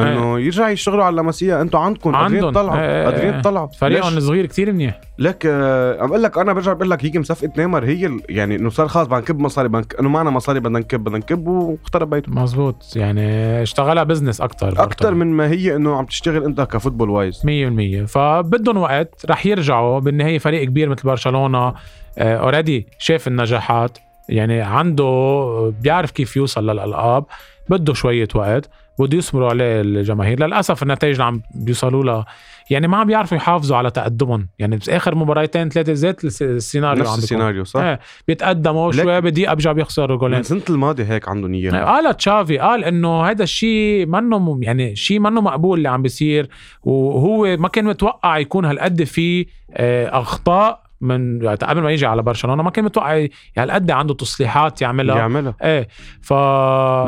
إنه 0.00 0.40
يرجع 0.40 0.68
يشتغلوا 0.70 1.04
على 1.04 1.10
اللاماسيا 1.10 1.60
أنتوا 1.60 1.80
عندكم 1.80 2.12
قادرين 2.16 2.44
عندن. 2.44 2.52
تطلعوا 2.52 2.78
آه، 2.78 2.80
آه، 2.80 3.10
قادرين 3.10 3.34
آه. 3.34 3.40
تطلعوا 3.40 3.66
فريقهم 3.66 4.08
ليش؟ 4.08 4.18
الصغير 4.18 4.46
كتير 4.46 4.72
منيح. 4.72 5.00
لك 5.18 5.46
آه، 5.46 6.02
عم 6.02 6.08
أقول 6.08 6.22
لك 6.22 6.38
أنا 6.38 6.52
برجع 6.52 6.72
بقول 6.72 6.90
لك 6.90 7.04
هيك 7.04 7.16
مصفقه 7.16 7.50
نيمار 7.58 7.84
هي 7.84 8.10
يعني 8.28 8.56
إنه 8.56 8.70
صار 8.70 8.88
خلص 8.88 9.06
بدنا 9.06 9.18
نكب 9.20 9.38
مصاري 9.38 9.68
بدنا 9.68 9.80
نك- 9.80 9.94
إنه 10.00 10.08
معنا 10.08 10.30
مصاري 10.30 10.60
بدنا 10.60 10.78
نكب 10.78 11.04
بدنا 11.04 11.18
نكب 11.18 11.46
واخترب 11.48 12.10
بيته. 12.10 12.32
مزبوط 12.32 12.76
يعني 12.96 13.22
اشتغلها 13.62 14.02
business 14.02 14.40
أكتر 14.40 14.82
أكثر 14.82 15.14
من 15.14 15.26
ما 15.26 15.48
هي 15.50 15.76
إنه 15.76 15.96
عم 15.96 16.04
تشتغل 16.04 16.44
أنت 16.44 16.60
ك 16.60 16.66
football 16.66 17.10
wise. 17.10 17.42
100% 17.44 18.06
فبدهم 18.06 18.76
وقت 18.76 19.26
رح 19.30 19.46
يرجعوا. 19.46 19.98
بالنهاية 20.00 20.38
فريق 20.38 20.64
كبير 20.64 20.88
مثل 20.88 21.02
برشلونة 21.02 21.74
already 22.18 22.86
شاف 22.98 23.28
النجاحات. 23.28 23.98
يعني 24.28 24.60
عنده 24.60 25.72
بيعرف 25.82 26.10
كيف 26.10 26.36
يوصل 26.36 26.70
للألقاب. 26.70 27.24
بده 27.68 27.94
شوية 27.94 28.28
وقت 28.34 28.70
بده 28.98 29.18
يصبروا 29.18 29.48
عليه 29.50 29.80
الجماهير 29.80 30.44
للأسف 30.46 30.82
النتائج 30.82 31.12
اللي 31.14 31.24
عم 31.24 31.42
بيوصلوا 31.54 32.04
لها 32.04 32.26
يعني 32.70 32.88
ما 32.88 32.96
عم 32.96 33.06
بيعرفوا 33.06 33.36
يحافظوا 33.36 33.76
على 33.76 33.90
تقدمهم 33.90 34.48
يعني 34.58 34.76
باخر 34.76 35.14
مباراتين 35.14 35.68
ثلاثة 35.68 35.92
زيت 35.92 36.24
الس- 36.24 36.42
السيناريو 36.42 37.02
نفس. 37.02 37.18
السيناريو 37.18 37.64
صح؟ 37.64 37.80
إيه 37.80 38.00
بيتقدموا 38.28 38.92
شوي 38.92 39.20
بدقيقة 39.20 39.54
بيرجعوا 39.54 39.74
بيخسروا 39.74 40.16
جولين 40.16 40.36
من 40.36 40.42
سنة 40.42 40.62
الماضي 40.70 41.04
هيك 41.04 41.28
عندهم 41.28 41.54
اياها 41.54 41.84
قال 41.84 42.16
تشافي 42.16 42.58
قال 42.58 42.84
إنه 42.84 43.22
هذا 43.22 43.42
الشيء 43.42 44.06
منه 44.06 44.58
يعني 44.62 44.96
شيء 44.96 45.18
منه 45.20 45.40
مقبول 45.40 45.78
اللي 45.78 45.88
عم 45.88 46.02
بيصير 46.02 46.48
وهو 46.82 47.56
ما 47.56 47.68
كان 47.68 47.84
متوقع 47.84 48.38
يكون 48.38 48.64
هالقد 48.64 49.04
في 49.04 49.46
آه، 49.74 50.20
أخطاء 50.20 50.81
من 51.02 51.42
يعني 51.42 51.56
قبل 51.56 51.80
ما 51.82 51.90
يجي 51.90 52.06
على 52.06 52.22
برشلونة 52.22 52.62
ما 52.62 52.70
كان 52.70 52.84
متوقع 52.84 53.14
ي- 53.16 53.30
هالقد 53.58 53.90
عنده 53.90 54.14
تصليحات 54.14 54.82
يعملها. 54.82 55.16
يعملها. 55.16 55.54
إيه 55.62 55.88
ف 56.20 56.32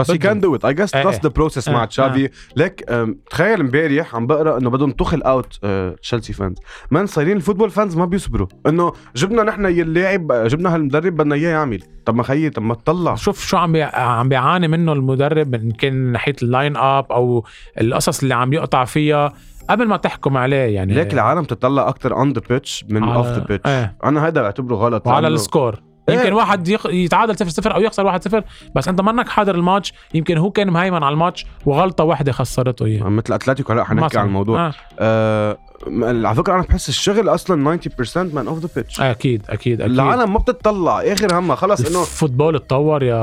بس 0.00 0.10
هي. 0.10 0.18
can 0.18 0.40
do 0.40 0.54
it 0.54 0.64
I 0.64 0.74
guess 0.74 0.94
إيه، 0.94 1.02
trust 1.02 1.16
إيه. 1.18 1.30
the 1.30 1.34
process 1.34 1.68
إيه، 1.68 1.74
مع 1.74 1.84
تشافي 1.84 2.28
ليك 2.56 2.90
أم، 2.90 3.18
تخيل 3.30 3.60
امبارح 3.60 4.14
عم 4.14 4.26
بقرأ 4.26 4.58
إنه 4.58 4.70
بدهم 4.70 4.90
Tuchel 4.90 5.22
out 5.22 5.58
تشيلسي 6.02 6.32
fans 6.32 6.56
man 6.90 7.06
صايرين 7.06 7.36
ال 7.36 7.40
football 7.40 7.70
fans 7.70 7.96
ما 7.96 8.04
بيصبروا. 8.04 8.46
إنه 8.66 8.92
جبنا 9.16 9.42
نحن 9.42 9.66
اللاعب 9.66 10.32
جبنا 10.32 10.74
هالمدرب 10.74 11.16
بدنا 11.16 11.34
إياه 11.34 11.50
يعمل. 11.50 11.82
طب 12.04 12.14
ما 12.14 12.22
خيي 12.22 12.50
طب 12.50 12.62
ما 12.62 12.74
تطلع. 12.74 13.14
شوف 13.14 13.46
شو 13.46 13.56
عم 13.56 13.72
بي... 13.72 13.82
عم 13.82 14.28
بيعاني 14.28 14.68
منه 14.68 14.92
المدرب 14.92 15.54
ان 15.54 15.70
كان 15.70 15.92
من 15.94 16.12
ناحية 16.12 16.36
ال 16.42 16.76
lineup 16.76 17.12
أو 17.12 17.44
القصص 17.80 18.22
اللي 18.22 18.34
عم 18.34 18.52
يقطع 18.52 18.84
فيها. 18.84 19.32
قبل 19.70 19.88
ما 19.88 19.96
تحكم 19.96 20.36
عليه 20.36 20.56
يعني. 20.74 20.94
ليك 20.94 21.14
العالم 21.14 21.44
تطلع 21.44 21.88
أكثر 21.88 22.14
on 22.16 22.32
the 22.32 22.42
pitch 22.50 22.84
من 22.88 23.04
على- 23.04 23.16
off 23.16 23.26
the 23.26 23.38
pitch 23.48 23.70
أنا 24.04 24.26
هذا 24.26 24.42
بعتبره 24.42 24.76
غلط. 24.76 25.06
وعلى 25.06 25.26
لأنه- 25.28 25.32
ال 25.32 25.39
score. 25.39 25.80
إيه. 26.08 26.14
يمكن 26.14 26.32
واحد 26.32 26.68
يخ... 26.68 26.86
يتعادل 26.86 27.36
0 27.36 27.48
0 27.50 27.74
أو 27.74 27.80
يخسر 27.80 28.06
1 28.06 28.22
0 28.22 28.44
بس 28.76 28.88
أنت 28.88 29.00
منك 29.00 29.28
حاضر 29.28 29.54
الماتش. 29.54 29.92
يمكن 30.14 30.38
هو 30.38 30.50
كان 30.50 30.70
مهيمن 30.70 31.02
على 31.02 31.12
الماتش 31.12 31.46
وغلطة 31.66 32.04
واحدة 32.04 32.32
خسرته 32.32 32.84
اياه 32.86 33.08
مثل 33.08 33.32
أتلتيكو 33.32 33.72
هلا 33.72 33.84
حنحكي. 33.84 34.18
عن 34.18 34.26
الموضوع. 34.26 34.66
آه. 34.66 34.72
آه 35.00 35.58
على 35.88 36.34
فكرة 36.34 36.54
أنا 36.54 36.62
بحس 36.62 36.88
الشغل 36.88 37.28
أصلا 37.28 37.78
90% 37.78 38.16
man 38.34 38.48
off 38.48 38.58
the 38.58 38.68
pitch 38.76 39.00
أكيد 39.00 39.42
أكيد 39.48 39.80
أكيد. 39.80 39.92
العالم 39.92 40.32
ما 40.32 40.38
بتطلع. 40.38 41.00
اخر 41.02 41.38
همها؟ 41.38 41.56
خلص 41.56 41.80
إنه 41.80 42.00
ال 42.00 42.07
football 42.07 42.56
اتطور 42.56 43.02
يا 43.02 43.14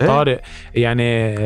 إيه؟ 0.00 0.06
طارق. 0.06 0.40
يعني 0.74 1.36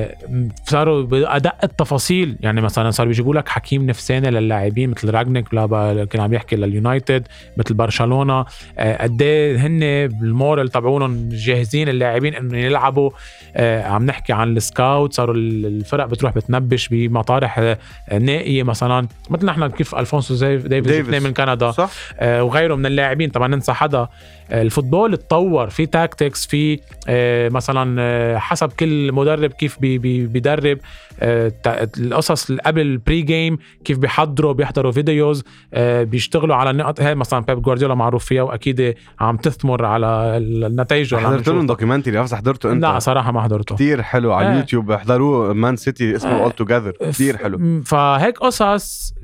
صاروا 0.66 1.02
بادق 1.02 1.54
التفاصيل. 1.64 2.36
يعني 2.40 2.60
مثلا 2.60 2.90
صاروا 2.90 3.08
بيجيبوا 3.08 3.34
لك 3.34 3.48
حكيم 3.48 3.86
نفساني 3.86 4.30
للاعبين 4.30 4.90
مثل 4.90 5.10
رانجنيك 5.10 5.54
لا 5.54 6.06
كان 6.10 6.22
عم 6.22 6.34
يحكي 6.34 6.56
لليونايتد 6.56 7.26
مثل 7.56 7.74
برشلونة. 7.74 8.44
آه، 8.78 9.02
قد 9.02 9.22
إيه 9.22 9.56
هن 9.56 9.80
بال 10.08 10.25
moral 10.25 10.68
تبعونهم 10.68 11.28
جاهزين 11.32 11.88
اللاعبين 11.88 12.34
انه 12.34 12.58
يلعبوا. 12.58 13.10
آه، 13.56 13.82
عم 13.82 14.06
نحكي 14.06 14.32
عن 14.32 14.56
ال 14.56 14.64
scout. 14.64 15.12
صاروا 15.12 15.34
الفرق 15.34 16.06
بتروح 16.06 16.34
بتنبش 16.34 16.88
بمطارح 16.88 17.58
آه، 17.58 17.78
نائية 18.18 18.62
مثلا. 18.62 19.08
مثل 19.30 19.46
نحن 19.46 19.66
كيف 19.66 19.94
ألفونسو 19.94 20.23
زي 20.32 20.56
ديفيز. 20.56 20.98
جبناه 20.98 21.18
من 21.18 21.32
كندا. 21.32 21.70
صح. 21.70 21.90
آه، 22.18 22.42
وغيره 22.44 22.74
من 22.74 22.86
اللاعبين. 22.86 23.30
طبعا 23.30 23.48
ننسى 23.48 23.72
حدا. 23.72 24.08
آه، 24.50 24.62
ال 24.62 24.68
football 24.68 25.12
اتطور. 25.12 25.68
في 25.70 25.86
tactics 25.86 26.46
في 26.46 26.80
آه، 27.08 27.48
مثلا 27.48 27.96
آه، 28.00 28.38
حسب 28.38 28.72
كل 28.72 29.12
مدرب 29.12 29.50
كيف 29.50 29.78
بي 29.80 29.98
بي 29.98 30.26
بيدرب. 30.26 30.78
آه، 31.20 31.52
القصص 31.98 32.52
قبل 32.52 32.80
ال 32.80 33.22
pre-game 33.22 33.58
كيف 33.84 33.98
بيحضروا 33.98 34.52
بيحضروا 34.52 34.92
videos 34.92 35.44
آه، 35.74 36.02
بيشتغلوا 36.02 36.56
على 36.56 36.70
النقط 36.70 37.00
هاي 37.00 37.14
مثلا 37.14 37.40
بيب 37.40 37.62
جوارديولا 37.62 37.94
معروف 37.94 38.24
فيها 38.24 38.42
وأكيد 38.42 38.94
عم 39.20 39.36
تثمر 39.36 39.84
على 39.84 40.06
النتائج 40.36 41.14
حضرت 41.14 41.48
لهم. 41.48 41.66
documentary 41.66 42.22
بس 42.22 42.34
حضرته 42.34 42.72
أنت. 42.72 42.82
لا 42.82 42.98
صراحة 42.98 43.32
ما 43.32 43.42
حضرته. 43.42 43.74
كثير 43.74 44.02
حلو. 44.02 44.32
على 44.32 44.48
آه. 44.48 44.52
اليوتيوب 44.52 44.90
احضروه 44.90 45.52
مان 45.52 45.76
سيتي 45.76 46.16
اسمه. 46.16 46.42
All 46.42 46.48
or 46.48 46.52
Nothing: 46.52 46.72
Together 46.72 46.92
كثير 47.00 47.36
حلو. 47.36 47.82
فهيك 47.82 48.38
قصص 48.38 49.14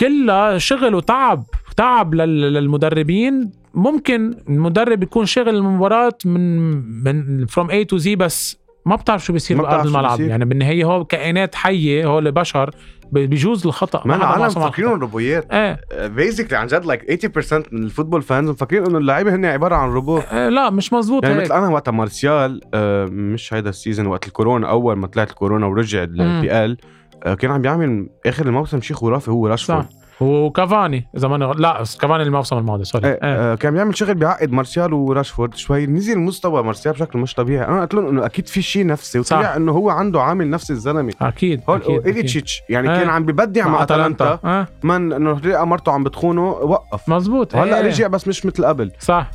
كلها 0.00 0.58
شغل 0.58 0.94
وتعب 0.94 1.44
تعب 1.76 2.14
لل- 2.14 2.52
للمدربين. 2.54 3.50
ممكن 3.74 4.34
المدرب 4.48 5.02
يكون 5.02 5.26
شغل 5.26 5.48
المباراة 5.48 6.12
من 6.24 6.56
من 7.04 7.46
from 7.46 7.70
A 7.70 7.84
to 7.84 7.96
Z 7.96 8.16
بس. 8.16 8.58
ما 8.86 8.96
بتعرف 8.96 9.24
شو 9.24 9.32
بيصير 9.32 9.62
بارض 9.62 9.86
الملعب. 9.86 10.10
بيصير. 10.10 10.26
يعني 10.30 10.44
بالنهايه 10.44 10.84
هو 10.84 11.04
كائنات 11.04 11.54
حية 11.54 12.06
هو 12.06 12.20
بشر 12.20 12.70
بيجوز 13.12 13.66
الخطأ. 13.66 14.02
ما 14.08 14.16
العالم 14.16 14.44
الخطأ. 14.44 14.80
روبوتات. 14.80 15.52
إيه. 15.52 15.80
بيزكلي 16.06 16.58
عن 16.58 16.66
جد 16.66 16.84
like 16.84 17.02
80% 17.26 17.62
من 17.72 17.82
ال 17.82 17.86
football 17.86 18.22
fans 18.22 18.50
مفكرين 18.50 18.86
إنه 18.86 18.98
اللعيبة 18.98 19.34
هن 19.34 19.44
عبارة 19.44 19.74
عن 19.74 19.88
روبو 19.90 20.18
آه، 20.18 20.48
لا 20.48 20.70
مش 20.70 20.92
مزبوط 20.92 21.24
يعني 21.24 21.34
هيك 21.36 21.42
مثل 21.44 21.54
أنا 21.54 21.68
وقت 21.68 21.88
مارسيال 21.88 22.60
آه، 22.74 23.04
مش 23.06 23.54
هيدا 23.54 23.70
ال 23.70 23.75
season 23.75 24.06
وقت 24.06 24.26
الكورونا 24.26 24.68
أول 24.70 24.96
ما 24.96 25.06
طلعت 25.06 25.30
الكورونا 25.30 25.66
ورجع 25.66 26.02
ال 26.02 26.64
PL 26.64 26.76
كان 27.22 27.50
عم 27.50 27.62
بيعمل 27.62 28.08
آخر 28.26 28.46
الموسم 28.46 28.80
شيء 28.80 28.96
خرافي 28.96 29.30
هو 29.30 29.46
راشفورد 29.46 29.82
صح 29.82 30.06
وكافاني 30.20 31.08
اذا 31.16 31.28
ماني 31.28 31.52
لا 31.56 31.84
كافاني 32.00 32.22
الموسم 32.22 32.58
الماضي 32.58 32.84
سوري 32.84 33.08
إيه 33.08 33.12
إيه. 33.12 33.18
آه، 33.22 33.54
كان 33.54 33.74
بيعمل 33.74 33.96
شغل 33.96 34.14
بيعقد 34.14 34.52
مارسيال 34.52 34.92
وراشفورد 34.92 35.54
شوي 35.54 35.86
نزل 35.86 36.18
مستوى 36.18 36.62
مارسيال 36.62 36.94
بشكل 36.94 37.18
مش 37.18 37.34
طبيعي 37.34 37.68
أنا 37.68 37.80
قلت 37.80 37.94
لهم 37.94 38.08
إنه 38.08 38.26
أكيد 38.26 38.48
في 38.48 38.62
شيء 38.62 38.86
نفسي. 38.86 39.18
وطلع 39.18 39.56
إنه 39.56 39.72
هو 39.72 39.90
عنده 39.90 40.22
عامل 40.22 40.50
نفسي 40.50 40.72
الزلمة 40.72 41.12
أكيد 41.22 41.62
هول 41.68 41.82
أكيد, 41.82 42.18
أكيد. 42.18 42.44
يعني 42.68 42.90
آه. 42.90 42.98
كان 42.98 43.08
عم 43.08 43.26
ببدع 43.26 43.68
مع 43.68 43.82
أتلانتا 43.82 44.40
آه. 44.44 44.66
من 44.82 45.12
إنه 45.12 45.40
لقى 45.40 45.66
مرته 45.66 45.92
عم 45.92 46.04
بتخونه 46.04 46.50
وقف 46.50 47.08
مزبوط 47.08 47.56
هلا 47.56 47.80
إيه. 47.80 47.86
رجع 47.86 48.06
بس 48.06 48.28
مش 48.28 48.46
مثل 48.46 48.64
قبل 48.64 48.92
صح 49.00 49.30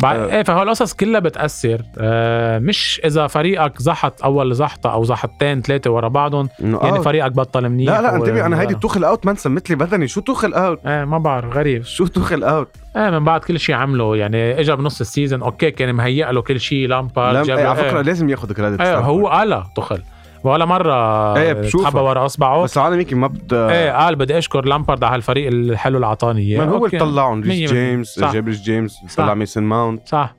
بعد 0.00 0.18
آه. 0.18 0.36
إيه 0.36 0.42
فهو 0.42 0.62
القصص 0.62 0.94
كلها 0.94 1.20
بتأثر. 1.20 1.82
آه 1.98 2.58
مش 2.58 3.00
إذا 3.04 3.26
فريقك 3.26 3.82
زحط 3.82 4.24
أول 4.24 4.54
زحطة 4.54 4.92
أو 4.92 5.04
زحطتين 5.04 5.62
ثلاثة 5.62 5.90
ورا 5.90 6.08
بعضهم 6.08 6.48
يعني 6.60 6.98
آه. 6.98 7.00
فريقك 7.00 7.32
بطل 7.32 7.68
منيح 7.68 7.92
لا 7.92 8.02
لا 8.02 8.16
انتبه 8.16 8.46
أنا 8.46 8.60
هيدي 8.60 8.74
توخل 8.74 9.04
out 9.04 9.26
ما 9.26 9.34
سمت 9.34 9.70
لي 9.70 9.76
بدني. 9.76 10.08
شو 10.08 10.20
توخل 10.20 10.54
out 10.54 10.86
إيه 10.86 11.04
ما 11.04 11.18
بعرف 11.18 11.56
غريب. 11.56 11.84
شو 11.84 12.06
توخل 12.06 12.42
out 12.42 12.68
إيه 12.96 13.10
من 13.10 13.24
بعد 13.24 13.40
كل 13.40 13.60
شيء 13.60 13.74
عمله 13.74 14.16
يعني 14.16 14.60
اجى 14.60 14.76
بنص 14.76 15.00
ال 15.00 15.06
season 15.06 15.42
okay 15.42 15.70
كان 15.70 15.94
مهيئ 15.94 16.32
له 16.32 16.42
كل 16.42 16.60
شيء 16.60 16.88
لامبارد 16.88 17.50
لم... 17.50 17.56
إيه 17.56 17.66
على 17.66 17.76
فكرة 17.76 17.96
إيه, 17.96 18.02
لازم 18.02 18.28
ياخذ 18.28 18.52
credit 18.52 18.80
إيه 18.80 18.98
هو 18.98 19.28
قالها 19.28 19.70
توخل 19.76 20.02
ولا 20.44 20.64
مرة 20.64 21.36
إيه 21.36 21.52
بشوفها. 21.52 21.90
خبى 21.90 22.00
ورا 22.00 22.26
أصبعه 22.26 22.62
بس 22.62 22.78
العالم 22.78 23.00
يمكن 23.00 23.16
ما 23.16 23.26
بت 23.26 23.52
إيه 23.52 23.90
قال 23.92 24.16
بدي 24.16 24.38
أشكر 24.38 24.64
لامبارد 24.64 25.04
على 25.04 25.14
هالفريق 25.14 25.46
الحلو 25.48 25.96
اللي 25.96 26.06
اعطاني 26.06 26.40
اياه 26.40 26.60
من 26.60 26.68
هو. 26.68 26.86
اللي 26.86 26.98
طلعهم 26.98 27.42
ريس. 27.42 27.72
جيمس 27.72 28.06
صح. 28.06 28.32
جاب 28.32 28.48
ريس 28.48 28.62
جيمس. 28.62 29.14
طلع 29.16 29.34
ميسن 29.34 29.62
ماونت 29.62 30.08
صح 30.08 30.34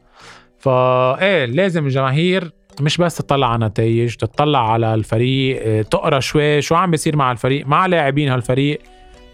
فا 0.59 1.21
إيه 1.21 1.45
لازم 1.45 1.85
الجماهير 1.85 2.51
مش 2.81 2.97
بس 2.97 3.15
تطلع 3.17 3.53
على 3.53 3.65
نتائج 3.65 4.15
تطلع 4.15 4.71
على 4.71 4.93
الفريق 4.93 5.61
إيه، 5.61 5.81
تقرأ 5.81 6.19
شوي 6.19 6.61
شو 6.61 6.75
عم 6.75 6.91
بيصير 6.91 7.15
مع 7.15 7.31
الفريق 7.31 7.67
مع 7.67 7.85
لاعبين 7.85 8.29
هالفريق 8.29 8.79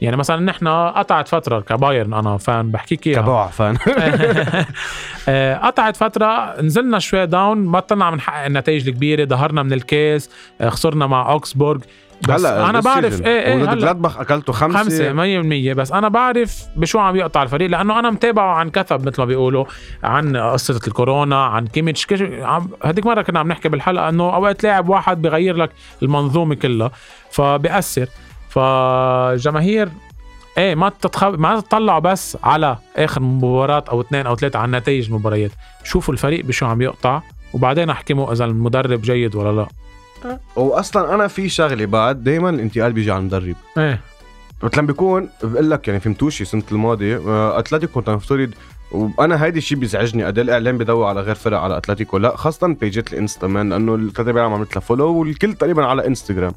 يعني 0.01 0.17
مثلا 0.17 0.41
نحن 0.41 0.67
قطعت 0.67 1.27
فترة 1.27 1.59
كبايرن 1.59 2.13
أنا 2.13 2.37
fan 2.37 2.71
بحكيك 2.71 3.07
اياها 3.07 3.21
كبوع 3.21 3.47
fan. 3.47 3.77
آه، 5.29 5.55
قطعت 5.57 5.97
فترة 5.97 6.61
نزلنا 6.61 6.99
شوي 6.99 7.25
down 7.25 7.57
ما 7.57 7.79
طلعنا 7.79 8.11
من 8.11 8.21
حقق 8.21 8.45
النتائج 8.45 8.87
الكبيرة 8.87 9.25
ظهرنا 9.25 9.63
من 9.63 9.73
الكاس 9.73 10.29
آه، 10.61 10.69
خسرنا 10.69 11.07
مع 11.07 11.31
أوكسبورغ. 11.31 11.79
بس 12.29 12.45
أنا 12.45 12.79
بعرف 12.79 13.21
إيه 13.21 13.39
إيه 13.39 13.63
هلأ 13.63 13.75
جلادباخ 13.75 14.17
اكلته 14.19 14.53
خمسة, 14.53 14.79
خمسة 14.79 15.13
مية 15.13 15.39
بالمية. 15.39 15.73
بس 15.73 15.91
أنا 15.91 16.07
بعرف 16.09 16.63
بشو 16.75 16.99
عم 16.99 17.15
يقطع 17.15 17.43
الفريق 17.43 17.69
لأنه 17.69 17.99
أنا 17.99 18.09
متابعه 18.09 18.53
عن 18.55 18.69
كثب 18.69 19.07
مثل 19.07 19.21
ما 19.21 19.25
بيقولوا 19.25 19.65
عن 20.03 20.37
قصة 20.37 20.79
الكورونا 20.87 21.45
عن 21.45 21.67
كيميتش. 21.67 22.05
كش- 22.05 22.21
عم 22.41 22.69
هذيك 22.83 23.05
مرة 23.05 23.21
كنا 23.21 23.39
عم 23.39 23.47
نحكي 23.47 23.69
بالحلقة 23.69 24.09
إنه 24.09 24.35
أوقات 24.35 24.63
لاعب 24.63 24.89
واحد 24.89 25.21
بغير 25.21 25.55
لك 25.57 25.69
المنظومة 26.03 26.55
كلها 26.55 26.91
فبيأثر. 27.31 28.07
فالجماهير 28.55 29.89
إيه 30.57 30.75
ما 30.75 30.89
تتخب... 30.89 31.39
ما 31.39 31.59
تطلعوا 31.59 31.99
بس 31.99 32.37
على 32.43 32.77
آخر 32.95 33.21
مباراة 33.21 33.83
أو 33.89 34.01
اثنين 34.01 34.27
أو 34.27 34.35
ثلاثة 34.35 34.59
عن 34.59 34.75
نتائج 34.75 35.05
المباريات. 35.05 35.51
شوفوا 35.83 36.13
الفريق 36.13 36.45
بشو 36.45 36.65
عم 36.65 36.81
يقطع 36.81 37.21
وبعدين 37.53 37.89
احكموا 37.89 38.33
إذا 38.33 38.45
المدرب 38.45 39.01
جيد 39.01 39.35
ولا 39.35 39.51
لا. 39.61 39.67
واصلا 40.55 41.15
أنا 41.15 41.27
في 41.27 41.49
شغلة 41.49 41.85
بعد 41.85 42.23
دائما 42.23 42.49
الانتقال 42.49 42.93
بيجي 42.93 43.11
على 43.11 43.19
المدرب. 43.19 43.55
إيه. 43.77 43.99
وقت 44.63 44.77
لما 44.77 44.87
بيكون 44.87 45.29
بقول 45.43 45.71
لك 45.71 45.87
يعني 45.87 45.99
فهمتوشي 45.99 46.43
السنة 46.43 46.63
الماضية 46.71 47.21
آه، 47.27 47.59
أتلتيكو 47.59 47.93
كنت 47.93 48.09
نفترض 48.09 48.51
وأنا 48.91 49.43
هيدي 49.43 49.57
الشيء 49.57 49.77
بيزعجني. 49.77 50.23
قد 50.23 50.39
الإعلام 50.39 50.77
بدور 50.77 51.05
على 51.05 51.21
غير 51.21 51.35
فرق 51.35 51.59
على 51.59 51.77
أتلتيكو. 51.77 52.17
لا 52.17 52.37
خاصة 52.37 52.67
بيجات 52.67 53.13
ال 53.13 53.19
Insta 53.19 53.47
man 53.47 53.69
لأنه 53.69 53.95
الثلاثه 53.95 54.31
بيعمل 54.31 54.53
عملت 54.53 54.75
لها 54.75 54.81
follow 54.81 55.13
والكل 55.13 55.53
تقريبا 55.53 55.85
على 55.85 56.07
إنستغرام. 56.07 56.53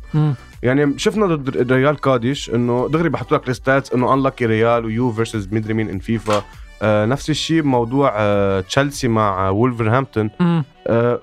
يعني 0.63 0.99
شفنا 0.99 1.27
ضد 1.27 1.73
ريال 1.73 1.97
قادش 1.97 2.51
إنه 2.51 2.89
دغري 2.93 3.09
بحطوا 3.09 3.37
لك 3.39 3.49
الستاتس 3.49 3.93
إنه 3.93 4.15
انلكي 4.15 4.47
ريال 4.47 4.85
ويو 4.85 5.13
فيرسز 5.13 5.49
مدري 5.53 5.75
مين 5.75 5.89
ان 5.89 5.99
فيفا 5.99 6.43
آه 6.83 7.07
نفس 7.07 7.31
الشيء 7.31 7.63
بموضوع 7.63 8.13
آه 8.17 8.61
تشيلسي 8.61 9.09
مع 9.09 9.49
وولفرهامبتون 9.49 10.31
مم. 10.41 10.65
آه 10.87 11.21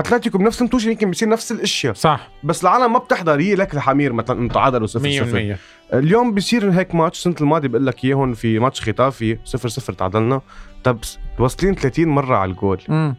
اتلتيكو 0.00 0.38
بنفس 0.38 0.60
المتوشه 0.60 0.88
يمكن 0.88 1.10
بيصير 1.10 1.28
نفس 1.28 1.52
الأشياء. 1.52 1.94
صح. 1.94 2.28
بس 2.44 2.62
العالم 2.62 2.92
ما 2.92 2.98
بتحضر 2.98 3.40
هي 3.40 3.54
لك 3.54 3.74
الحمير 3.74 4.12
مثلا 4.12 4.38
إنه 4.38 4.48
تعادلوا 4.48 4.86
0 4.86 5.04
100% 5.04 5.06
0 5.28 5.56
اليوم 5.94 6.34
بيصير 6.34 6.70
هيك 6.70 6.94
ماتش 6.94 7.18
السنة 7.18 7.34
الماضية 7.40 7.68
بقول 7.68 7.86
لك 7.86 8.04
اياهم 8.04 8.34
في 8.34 8.58
ماتش 8.58 8.80
ختافي 8.80 9.38
0 9.44 9.68
0 9.68 9.92
تعادلنا. 9.92 10.40
طب 10.84 10.98
واصلين 11.38 11.74
30 11.74 12.08
مرة 12.08 12.36
على 12.36 12.50
الجول. 12.50 12.80
مم. 12.88 13.14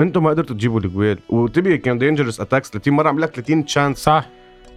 أنتم 0.00 0.22
ما 0.22 0.30
قدرتوا 0.30 0.56
تجيبوا 0.56 0.80
الجول. 0.80 1.18
وتبي 1.28 1.78
كان 1.78 1.98
dangerous 1.98 2.40
attacks 2.40 2.70
30 2.70 2.94
مرة 2.94 3.08
عم 3.08 3.18
لك 3.18 3.30
30 3.30 3.64
chance 3.64 3.98
صح. 3.98 4.28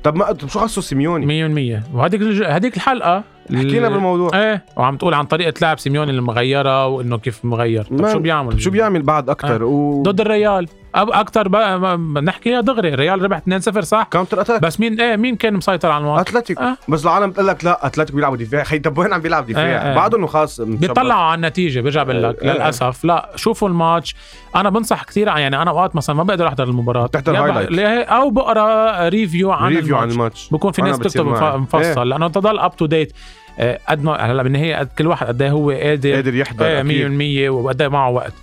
طب 0.04 0.16
ما 0.16 0.32
طب 0.32 0.50
شو 0.50 0.60
خصو 0.60 0.82
سيميوني؟ 0.82 1.82
100% 1.86 1.96
وهذيك 1.96 2.22
هذيك 2.44 2.76
الحلقة. 2.76 3.24
حكينا 3.56 3.88
ال- 3.88 3.94
بالموضوع. 3.94 4.30
إيه 4.34 4.66
وعم 4.78 4.98
تقول 4.98 5.14
عن 5.14 5.26
طريقة 5.26 5.54
لعب 5.62 5.80
سيميوني 5.80 6.10
اللي 6.12 6.22
مغيره 6.22 6.88
وإنه 6.88 7.18
كيف 7.18 7.46
مغير. 7.46 7.84
طب 7.84 8.12
شو 8.12 8.20
بيعمل؟ 8.20 8.62
شو 8.62 8.70
بيعمل 8.72 9.02
بعد 9.02 9.30
أكثر 9.30 9.64
و 9.64 10.02
ضد 10.04 10.22
الريال. 10.22 10.68
أب 10.96 11.10
أكثر 11.10 11.48
بقى 11.48 11.80
ما- 11.80 11.96
ما- 11.96 12.22
نحكي 12.22 12.50
يا 12.50 12.62
دغري 12.62 12.94
الريال 12.94 13.22
ربح 13.22 13.38
2-0 13.38 13.82
صح؟ 13.84 14.08
counter 14.12 14.42
attack 14.42 14.62
بس 14.62 14.80
مين 14.80 15.02
إيه 15.02 15.16
مين 15.16 15.36
كان 15.36 15.54
مسيطر 15.54 15.92
على 15.92 16.02
الماتش؟ 16.02 16.30
أتلتيكو. 16.32 16.64
آه. 16.64 16.78
بس 16.88 17.04
العالم 17.04 17.30
بتقول 17.30 17.48
لك 17.48 17.66
لا 17.66 17.86
أتلتيكو 17.88 18.16
بيلعبوا 18.16 18.38
دفاع. 18.38 18.64
خي 18.64 18.80
طب 18.88 18.98
وين 18.98 19.14
عم 19.14 19.22
بيلعب 19.22 19.46
دفاع؟ 19.48 19.64
آه، 19.64 19.92
آه. 19.92 19.96
بعده 19.96 20.18
انه 20.18 20.28
خاص 20.28 20.60
مشبك. 20.60 20.80
بيطلعوا 20.80 21.22
على 21.22 21.36
النتيجة 21.36 21.80
برجع 21.82 22.04
بقول 22.04 22.24
لك 22.24 22.44
آه، 22.44 22.50
آه. 22.52 22.54
للأسف. 22.54 23.04
لا 23.06 23.30
شوفوا 23.36 23.68
الماتش. 23.70 24.16
أنا 24.56 24.70
بنصح 24.70 25.04
كثير 25.04 25.28
يعني 25.28 25.62
أنا 25.62 25.72
اوقات 25.72 25.96
مثلا 25.96 26.16
ما 26.16 26.24
بقدر 26.24 26.48
أحضر 26.48 26.64
المباراة. 26.64 27.06
بتحضر 27.06 27.70
ليه- 27.70 28.04
أو 28.04 28.30
بقرأ 28.30 29.10
review 29.10 29.52
عن 29.52 29.76
review 29.76 29.96
عن 29.98 30.04
الماتش. 30.12 30.16
الماتش. 30.16 30.50
بكون 30.52 30.72
في 30.72 30.82
ناس 30.82 30.98
بتصير 31.00 31.22
تكتب 31.22 31.34
مف- 31.34 31.42
معي. 31.42 31.58
مفصل 31.58 32.10
لأنه 32.10 32.28
تضل 32.28 32.60
up 32.60 32.76
to 32.76 32.86
date 32.86 33.14
قد 33.90 34.04
ما 34.04 34.14
هلا 34.16 34.44
بالنهاية 34.44 34.76
قد 34.76 34.90
كل 34.98 35.08
واحد 35.08 35.28
قد 35.28 35.42
إيه 35.42 35.52
هو 35.52 35.72
قادر 35.72 36.14
قادر 36.14 36.36
يحضر 36.36 36.66
إيه 36.66 36.82
أكيد. 36.82 37.48
100% 37.48 37.50
وقد 37.50 37.82
إيه 37.82 37.88
معه 37.90 38.10
وقت. 38.10 38.34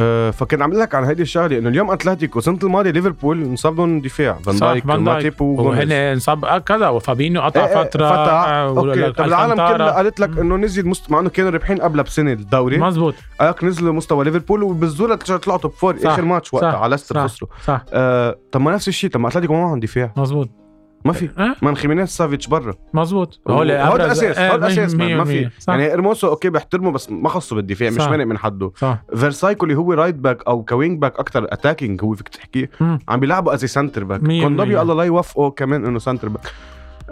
آه، 0.00 0.30
فكان 0.30 0.62
عم 0.62 0.72
لك 0.72 0.94
عن 0.94 1.04
هيدي 1.04 1.22
الشغلة 1.22 1.58
إنه 1.58 1.68
اليوم 1.68 1.90
أتلتيكو 1.90 2.38
السنة 2.38 2.58
الماضية 2.62 2.90
ليفربول 2.90 3.42
انصاب 3.42 3.76
لهم 3.76 4.00
دفاع 4.00 4.32
فان 4.32 4.56
صح 4.56 4.66
دايك 4.66 4.84
وماتيب. 4.84 5.40
وهن 5.40 5.92
انصاب 5.92 6.44
آه، 6.44 6.58
كذا. 6.58 6.88
وفابينيو 6.88 7.42
قطع 7.42 7.60
إيه 7.60 7.78
إيه، 7.78 7.84
فترة 7.84 8.08
فتح 8.08 8.32
آه، 8.32 8.68
okay 8.68 9.12
طب 9.12 9.24
العالم. 9.24 9.54
كلها 9.54 9.90
قالت 9.90 10.20
لك 10.20 10.38
إنه 10.38 10.56
نزل 10.56 10.86
مست... 10.88 11.10
مع 11.10 11.20
إنه 11.20 11.28
كانوا 11.28 11.50
رابحين 11.50 11.78
قبلها 11.80 12.04
بسنة 12.04 12.32
الدوري. 12.32 12.78
مزبوط 12.78 13.14
قالك 13.40 13.64
نزلوا 13.64 13.92
مستوى 13.92 14.24
ليفربول 14.24 14.62
وبالزور 14.62 15.14
طلعوا 15.16 15.58
top 15.58 15.72
four 15.72 15.96
صح، 15.98 16.10
اخر 16.10 16.22
ماتش 16.22 16.54
وقتها؟ 16.54 16.72
صح، 16.72 16.78
على 16.78 16.90
ليستر 16.90 17.14
صح. 17.14 17.24
خسروا. 17.24 17.50
صح. 17.64 17.84
آه، 17.92 18.36
طب 18.52 18.60
ما 18.60 18.72
نفس 18.74 18.88
الشيء 18.88 19.10
طب 19.10 19.20
ما 19.20 19.28
أتلتيكو 19.28 19.52
ما 19.54 19.60
معهم 19.60 19.80
دفاع. 19.80 20.12
مزبوط 20.16 20.63
ما 21.04 21.12
في. 21.12 21.28
آه؟ 21.38 21.56
man 21.62 21.76
خيمينيز 21.76 22.08
سافيتش 22.08 22.46
برا؟ 22.46 22.74
مظبوط. 22.94 23.40
هول 23.48 23.68
أبرز- 23.68 23.94
الاساس 23.94 24.38
هول 24.38 24.64
الاساس 24.64 24.94
ما 24.94 25.24
في. 25.24 25.50
يعني 25.68 25.92
إرموسو 25.94 26.28
okay 26.28 26.50
بحترمه 26.50 26.90
بس 26.90 27.10
ما 27.10 27.28
خصه 27.28 27.56
بالدفاع 27.56 27.90
مش 27.90 27.96
صح. 28.02 28.08
مانع 28.10 28.24
من 28.24 28.38
حده. 28.38 28.72
صح. 28.76 29.02
فيرسايكو 29.16 29.64
اللي 29.64 29.76
هو 29.76 29.92
right 29.92 30.14
back 30.14 30.46
أو 30.48 30.64
ك 30.64 30.71
wing 30.71 31.00
back 31.00 31.18
أكثر 31.18 31.44
attacking 31.52 32.02
هو 32.04 32.14
فيك 32.14 32.28
تحكي. 32.28 32.68
عم 33.08 33.20
بيلعبوا 33.20 33.54
as 33.54 33.64
center 33.64 34.04
back 34.04 34.22
مية 34.22 34.42
كوندوغبيا 34.42 34.68
بالمية. 34.68 34.82
الله 34.82 34.94
لا 34.94 35.02
يوفقه 35.02 35.50
كمان 35.50 35.84
إنه 35.84 35.98
center 35.98 36.28
back 36.28 36.52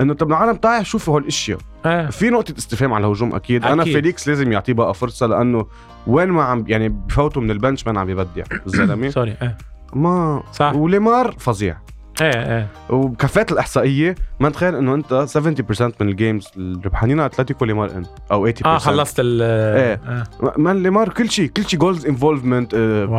إنه 0.01 0.14
طب 0.14 0.28
العالم 0.28 0.57
تعال 0.57 0.86
شوفوا 0.86 1.14
هول 1.14 1.22
الاشياء 1.22 1.59
آه. 1.86 2.07
في 2.11 2.30
نقطة 2.30 2.55
استفهام 2.59 2.93
على 2.93 3.07
الهجوم 3.07 3.34
أكيد, 3.34 3.64
أنا 3.64 3.82
أكيد. 3.82 3.93
فيليكس 3.95 4.28
لازم 4.28 4.53
يعطيه 4.53 4.72
بقى 4.72 4.95
فرصة 4.95 5.26
لأنه 5.26 5.66
وين 6.07 6.28
ما 6.28 6.43
عم 6.43 6.64
يعني 6.68 6.88
بفوتوا 6.88 7.43
من 7.43 7.51
ال 7.51 7.57
bench 7.57 7.87
ما 7.86 8.01
عم 8.01 8.11
يبدع. 8.11 8.43
الزلمة 8.66 9.09
sorry 9.11 9.35
آه. 9.43 9.57
ما 9.95 10.43
صح. 10.53 10.72
وليمار 10.74 11.34
فظيع. 11.38 11.76
إيه 12.21 12.57
إيه 12.57 12.67
وبكفات 12.91 13.53
الإحصائية 13.53 14.15
ما 14.41 14.51
تخيل 14.51 14.75
إنه 14.75 14.95
أنت 14.95 15.27
70% 15.39 15.83
من 16.01 16.09
ال 16.09 16.15
games 16.15 16.47
الربحانين 16.57 17.21
على 17.21 17.27
أتلتيكو 17.27 17.65
ليمار 17.65 17.91
إن 17.91 18.05
أو 18.33 18.51
80% 18.51 18.67
آه 18.67 18.79
خلصت 18.79 19.17
ال 19.21 19.43
إيه. 19.43 20.01
آه. 20.09 20.25
man 20.57 20.83
ليمار 20.83 21.09
كل 21.09 21.31
شيء 21.31 21.47
كل 21.49 21.65
شيء 21.65 21.81
goals 21.81 22.07
involvement. 22.07 22.75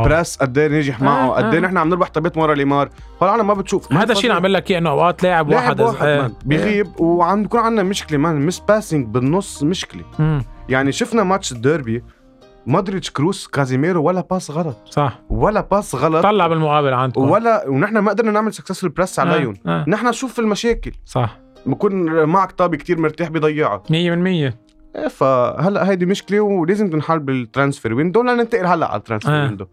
press 0.05 0.37
قد 0.37 0.57
إيه 0.57 0.67
نجح 0.67 1.01
معه 1.01 1.27
آه، 1.27 1.35
قد 1.35 1.43
إيه 1.53 1.59
آه. 1.59 1.63
نحن 1.63 1.77
عم 1.77 1.89
نربح 1.89 2.09
طابات 2.09 2.37
ورا 2.37 2.55
ليمار 2.55 2.89
هو 3.23 3.27
العالم 3.27 3.47
ما 3.47 3.53
بتشوف 3.53 3.93
هذا 3.93 4.11
الشيء 4.11 4.25
اللي 4.25 4.35
عم 4.35 4.45
لك 4.45 4.71
إياه 4.71 4.79
إنه 4.79 4.89
أوقات 4.89 5.23
لاعب 5.23 5.49
واحد 5.49 5.81
واحد 5.81 6.05
آه. 6.07 6.31
بيغيب 6.45 6.99
وعم 6.99 7.41
بيكون 7.41 7.59
عندنا 7.59 7.83
مشكلة 7.83 8.17
man 8.17 8.45
miss 8.45 8.59
passing 8.59 9.07
بالنص 9.07 9.63
مشكلة 9.63 10.03
مم. 10.19 10.43
يعني 10.69 10.91
شفنا 10.91 11.23
ماتش 11.23 11.51
الديربي 11.51 12.03
مودريتش 12.67 13.11
كروس 13.11 13.47
كازيميرو 13.47 14.03
ولا 14.03 14.21
pass 14.31 14.51
غلط. 14.51 14.77
صح. 14.89 15.19
ولا 15.29 15.61
pass 15.61 15.95
غلط. 15.95 16.23
طلع 16.23 16.47
بالمقابل 16.47 16.93
عندكم 16.93 17.29
ولا 17.29 17.67
ونحن 17.67 17.97
ما 17.97 18.11
قدرنا 18.11 18.31
نعمل 18.31 18.53
successful 18.53 18.87
press 18.87 19.19
عليهم 19.19 19.53
آه. 19.65 19.69
آه. 19.69 19.85
نحن 19.87 20.07
نشوف 20.07 20.39
المشاكل. 20.39 20.91
صح. 21.05 21.39
بكون 21.65 22.23
معك 22.23 22.51
طابي 22.51 22.77
كتير 22.77 22.99
مرتاح 22.99 23.29
بيضيعها 23.29 23.83
100% 23.89 23.91
إيه، 24.95 25.07
فهلا 25.07 25.89
هيدي 25.89 26.05
مشكلة 26.05 26.39
ولازم 26.39 26.89
تنحل 26.89 27.19
بال 27.19 27.34
transfer 27.34 27.93
window 27.93 28.21
لننتقل 28.21 28.65
هلا 28.65 28.87
على 28.87 28.99
ال 28.99 29.03
transfer 29.03 29.35
آه. 29.35 29.43
window 29.43 29.65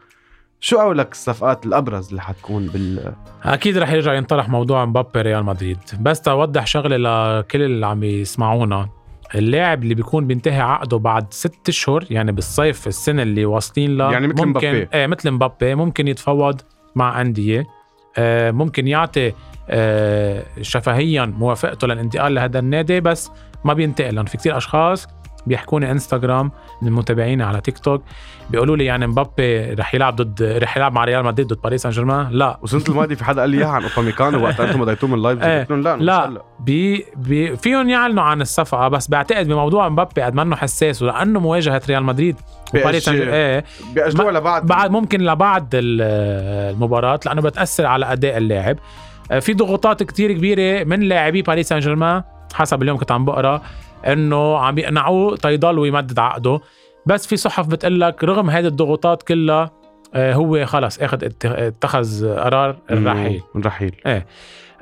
شو 0.61 0.79
قولك 0.79 1.13
الصفقات 1.13 1.67
الأبرز 1.67 2.09
اللي 2.09 2.23
حتكون 2.23 2.67
بال 2.67 3.13
أكيد 3.43 3.79
رح 3.79 3.93
يرجع 3.93 4.15
ينطرح 4.15 4.49
موضوع 4.49 4.85
مبابي 4.85 5.21
ريال 5.21 5.45
مدريد. 5.45 5.79
بس 6.01 6.21
توضح 6.21 6.67
شغلة 6.67 6.97
لكل 6.97 7.63
اللي 7.63 7.87
عم 7.87 8.05
يسمعونا. 8.05 8.89
اللاعب 9.35 9.83
اللي 9.83 9.95
بيكون 9.95 10.27
بينتهي 10.27 10.61
عقده 10.61 10.97
بعد 10.99 11.27
ست 11.31 11.69
اشهر 11.69 12.05
يعني 12.11 12.33
بالصيف 12.33 12.87
السنة 12.87 13.23
اللي 13.23 13.45
واصلين 13.45 13.97
لها 13.97 14.13
يعني 14.13 14.29
مثل 14.29 14.47
ممكن 14.47 14.69
مبابي. 14.69 14.89
إيه 14.95 15.07
مثل 15.07 15.31
مبابي 15.31 15.75
ممكن 15.75 16.09
يتفاوض 16.09 16.61
مع 16.95 17.21
أندية 17.21 17.67
آه 18.19 18.51
ممكن 18.51 18.89
يعطي 18.89 19.33
آه 19.71 20.43
شفهيا 20.63 21.25
موافقته 21.25 21.87
للانتقال 21.87 22.35
لهذا 22.35 22.59
النادي 22.59 23.01
بس 23.01 23.31
ما 23.65 23.73
بينتقل 23.75 24.15
لأنه 24.15 24.29
في 24.29 24.37
كتير 24.37 24.57
أشخاص 24.57 25.07
بيحكوني 25.47 25.91
انستغرام 25.91 26.51
من 26.83 26.89
المتابعين 26.89 27.43
على 27.43 27.61
تيك 27.61 27.79
توك 27.79 28.03
بيقولوا 28.51 28.77
لي 28.77 28.85
يعني 28.85 29.07
مبابي 29.07 29.73
رح 29.75 29.95
يلعب 29.95 30.17
ضد 30.17 30.43
رح 30.63 30.77
يلعب 30.77 30.93
مع 30.93 31.05
ريال 31.05 31.25
مدريد 31.25 31.47
ضد 31.53 31.61
باريس 31.63 31.83
سان 31.83 31.93
جيرمان 31.93 32.29
لا. 32.31 32.59
وسنة 32.63 32.83
الماضي 32.89 33.17
في 33.17 33.25
حدا 33.25 33.41
قال 33.41 33.51
لي 33.51 33.59
إياها 33.59 33.69
عن 33.69 33.83
أوباميكانو 33.85 34.43
وقت 34.45 34.61
أنتم 34.61 34.85
ضيتوه 34.85 35.09
من 35.11 35.15
ال 35.15 35.20
live 35.20 35.43
إيه. 35.43 35.59
قلت 35.61 35.71
لهم 35.71 36.01
لا 36.01 36.27
لا. 36.27 36.43
بي 36.61 37.07
بي 37.17 37.57
فيهم 37.57 37.89
يعلنوا 37.89 38.23
عن 38.23 38.41
الصفقة 38.41 38.89
بس 38.89 39.09
بعتقد 39.11 39.49
بموضوع 39.49 39.89
مبابي 39.89 40.23
قد 40.23 40.35
ما 40.35 40.43
إنه 40.43 40.57
حساس 40.57 41.03
ولأنه 41.03 41.41
مواجهة 41.41 41.83
ريال 41.89 42.03
مدريد 42.05 42.37
وباريس 42.75 43.05
سان 43.05 43.15
PSG. 43.19 43.21
إيه 43.29 43.65
بيأجلوها 43.95 44.33
لبعد 44.33 44.67
بعد؟ 44.67 44.91
ممكن 44.91 45.21
لبعد 45.21 45.69
ال- 45.75 46.03
المباراة 46.75 47.21
لأنه 47.27 47.41
بتأثر 47.43 47.87
على 47.87 48.13
أداء 48.13 48.37
اللاعب. 48.37 48.77
آه، 49.31 49.39
في 49.39 49.55
ضغوطات 49.55 50.03
كتير 50.03 50.33
كبيرة 50.33 50.85
من 50.85 51.01
لاعبي 51.01 51.43
باريس 51.43 51.69
سان 51.69 51.79
جيرمان 51.79 52.23
حسب 52.55 52.83
اليوم 52.83 52.99
كنت 52.99 53.13
عم 53.13 53.25
بقرأ. 53.25 53.63
إنه 54.07 54.59
عم 54.59 54.79
يقنعوه 54.79 55.37
تيضل 55.37 55.79
ويمدد 55.79 56.19
عقده. 56.19 56.61
بس 57.07 57.27
في 57.27 57.37
صحف 57.37 57.67
بتقول 57.67 58.01
لك 58.01 58.25
رغم 58.25 58.51
هذه 58.51 58.67
الضغوطات 58.67 59.23
كلها 59.23 59.71
آه، 60.15 60.35
هو 60.35 60.67
خلص 60.67 60.99
أخذ 60.99 61.25
ات- 61.25 61.47
اتخذ 61.47 62.35
قرار 62.39 62.77
الرحيل. 62.91 63.43
الرحيل. 63.57 63.93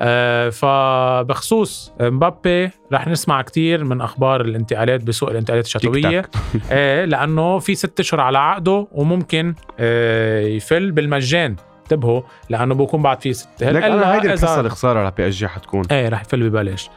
آه، 0.00 0.48
فبخصوص 0.50 1.92
مبابي 2.00 2.70
رح 2.92 3.08
نسمع 3.08 3.42
كتير 3.42 3.84
من 3.84 4.00
أخبار 4.00 4.40
الانتقالات 4.40 5.02
بسوق 5.02 5.30
الانتقالات 5.30 5.64
الشتوية. 5.64 6.22
إيه 6.70 7.04
لأنه 7.04 7.58
في 7.58 7.74
ست 7.74 8.00
أشهر 8.00 8.20
على 8.20 8.38
عقده 8.38 8.86
وممكن 8.92 9.54
آه، 9.78 10.40
يفل 10.40 10.90
بالمجان. 10.92 11.56
انتبهوا 11.82 12.22
لأنه 12.50 12.74
بكون 12.74 13.02
بعد 13.02 13.20
في 13.20 13.32
ست. 13.32 13.62
أنا 13.62 14.14
هيدي 14.14 14.26
الحصه 14.26 14.60
الخسارة 14.60 14.98
على 15.00 15.12
PSG 15.16 15.49
حتكون. 15.48 15.82
إيه 15.90 16.08
رح 16.08 16.20
يفل 16.22 16.48
ببلاش. 16.50 16.90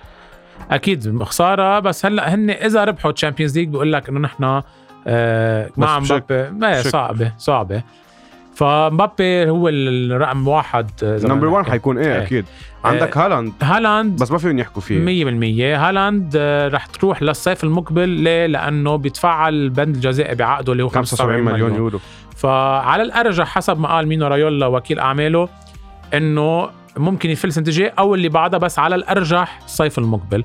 أكيد 0.71 1.23
خساره 1.23 1.79
بس 1.79 2.05
هلأ 2.05 2.33
هن 2.33 2.49
إذا 2.49 2.83
ربحوا 2.83 3.11
Champions 3.11 3.57
League 3.57 3.69
بقول 3.69 3.93
لك 3.93 4.09
إنه 4.09 4.19
نحن 4.19 4.61
آه 5.07 5.69
مع 5.77 5.99
مبابي. 5.99 6.33
إيه 6.35 6.49
بشك. 6.49 6.87
صعبة 6.89 7.31
صعبة. 7.37 7.83
فمبابي 8.55 9.49
هو 9.49 9.69
الرقم 9.69 10.47
واحد 10.47 10.91
آه، 11.03 11.19
ما 11.23 11.29
number 11.29 11.47
1 11.47 11.55
بنحكي. 11.55 11.71
حيكون 11.71 11.97
إيه 11.97 12.15
إيه. 12.15 12.21
أكيد. 12.23 12.45
عندك 12.85 13.17
هالاند. 13.17 13.53
هالاند 13.61 14.21
بس 14.21 14.31
ما 14.31 14.37
فيهم 14.37 14.59
يحكوا 14.59 14.81
فيه. 14.81 14.99
100% 15.75 15.79
هالاند 15.79 16.33
آه، 16.37 16.67
رح 16.67 16.85
تروح 16.85 17.23
للصيف 17.23 17.63
المقبل. 17.63 18.09
ليه؟ 18.09 18.45
لأنه 18.45 18.95
بيتفعل 18.95 19.53
البند 19.53 19.95
الجزائي 19.95 20.35
بعقده 20.35 20.71
اللي 20.71 20.83
هو 20.83 20.89
75 20.89 21.43
مليون. 21.43 21.75
يورو. 21.75 21.99
فعلى 22.35 23.03
الأرجح 23.03 23.47
حسب 23.47 23.79
ما 23.79 23.87
قال 23.95 24.07
مينو 24.07 24.27
رايولا 24.27 24.67
وكيل 24.67 24.99
أعماله 24.99 25.49
إنه 26.13 26.69
ممكن 26.97 27.29
يفل 27.29 27.53
سنه 27.53 27.67
الجاي 27.67 27.91
أو 27.99 28.15
اللي 28.15 28.29
بعدها 28.29 28.59
بس 28.59 28.79
على 28.79 28.95
الأرجح 28.95 29.59
الصيف 29.65 29.97
المقبل. 29.99 30.43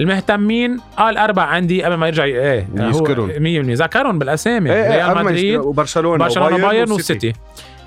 المهتمين 0.00 0.80
قال 0.96 1.16
أربع 1.16 1.42
عندي 1.42 1.82
قبل 1.82 1.94
ما 1.94 2.06
يرجع 2.06 2.24
إيه 2.24 2.68
يذكرهم. 2.74 3.28
100% 3.28 3.32
ذكرهم 3.82 4.18
بالأسامي 4.18 4.72
إيه 4.72 4.92
إيه 4.92 5.04
ريال 5.12 5.24
مدريد 5.24 5.58
وبرشلونة 5.58 6.24
برشلونة 6.24 6.46
وبايرن 6.46 6.68
بايرن 6.68 6.92
والسيتي. 6.92 7.32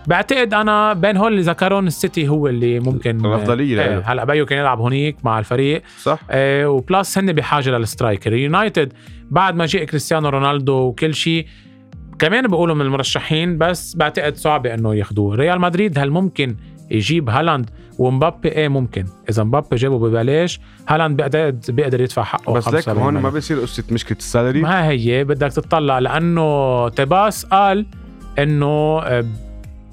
بعتقد 0.08 0.54
أنا 0.54 0.94
بين 0.94 1.18
هول 1.18 1.32
اللي 1.32 1.42
ذكرهم 1.42 1.88
السيتي 1.88 2.28
هو 2.28 2.48
اللي 2.48 2.80
ممكن 2.80 3.26
الأفضلية 3.26 3.82
إيه 3.82 3.96
له. 3.96 4.04
هلأ 4.06 4.24
بايو 4.26 4.46
كان 4.46 4.60
يلعب 4.60 4.80
هونيك 4.80 5.18
مع 5.24 5.40
الفريق. 5.40 5.82
صح. 6.02 6.20
آه، 6.30 6.70
وبلس 6.70 7.18
هن 7.18 7.34
بحاجة 7.34 7.70
لل 7.70 7.82
striker. 7.82 8.34
يونايتد 8.34 8.94
بعد 9.32 9.56
ما 9.56 9.66
جاء 9.66 9.84
كريستيانو 9.84 10.30
رونالدو 10.30 10.74
وكل 10.74 11.14
شيء 11.14 11.48
كمان 12.20 12.48
بيقولوا 12.48 12.76
من 12.76 12.82
المرشحين 12.82 13.58
بس 13.58 13.96
بعتقد 13.96 14.36
صعبه 14.36 14.74
إنه 14.74 14.96
ياخذوه 14.96 15.36
ريال 15.36 15.62
مدريد 15.62 16.00
هل 16.00 16.12
ممكن 16.12 16.56
يجيب 16.92 17.30
هالاند؟ 17.30 17.70
ومبابي 18.00 18.50
إيه 18.50 18.68
ممكن. 18.68 19.06
إذا 19.30 19.44
مبابي 19.44 19.76
جابه 19.76 20.00
ببلاش 20.00 20.60
هالاند 20.88 21.18
بعتقد 21.18 21.66
بيقدر 21.70 22.02
يدفع 22.02 22.24
حقه 22.24 22.54
بس 22.54 22.68
ليك 22.68 22.76
75 22.76 23.04
هون 23.04 23.24
ما. 23.24 23.30
بيصير 23.30 23.60
قصة 23.60 23.84
مشكلة 23.92 24.18
ال 24.18 24.23
salary. 24.23 24.62
ما 24.62 24.88
هي 24.88 25.24
بدك 25.24 25.52
تطلع 25.54 26.00
لأنه 26.00 26.90
تباس 26.90 27.46
قال 27.46 27.86
إنه 28.40 29.00
آه، 29.04 29.26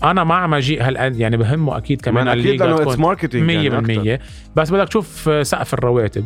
أنا 0.04 0.24
مع 0.24 0.46
مجيء 0.46 0.82
هالقد 0.82 1.16
يعني 1.16 1.36
بهمه 1.36 1.76
أكيد 1.76 2.00
كمان 2.02 2.28
أكيد 2.28 2.46
الليغا 2.46 2.66
انه 2.66 2.76
تكون 2.76 2.88
اتس 2.92 3.00
marketing 3.00 4.18
100% 4.18 4.20
بس 4.56 4.70
بدك 4.70 4.88
تشوف 4.88 5.30
سقف 5.42 5.74
الرواتب. 5.74 6.24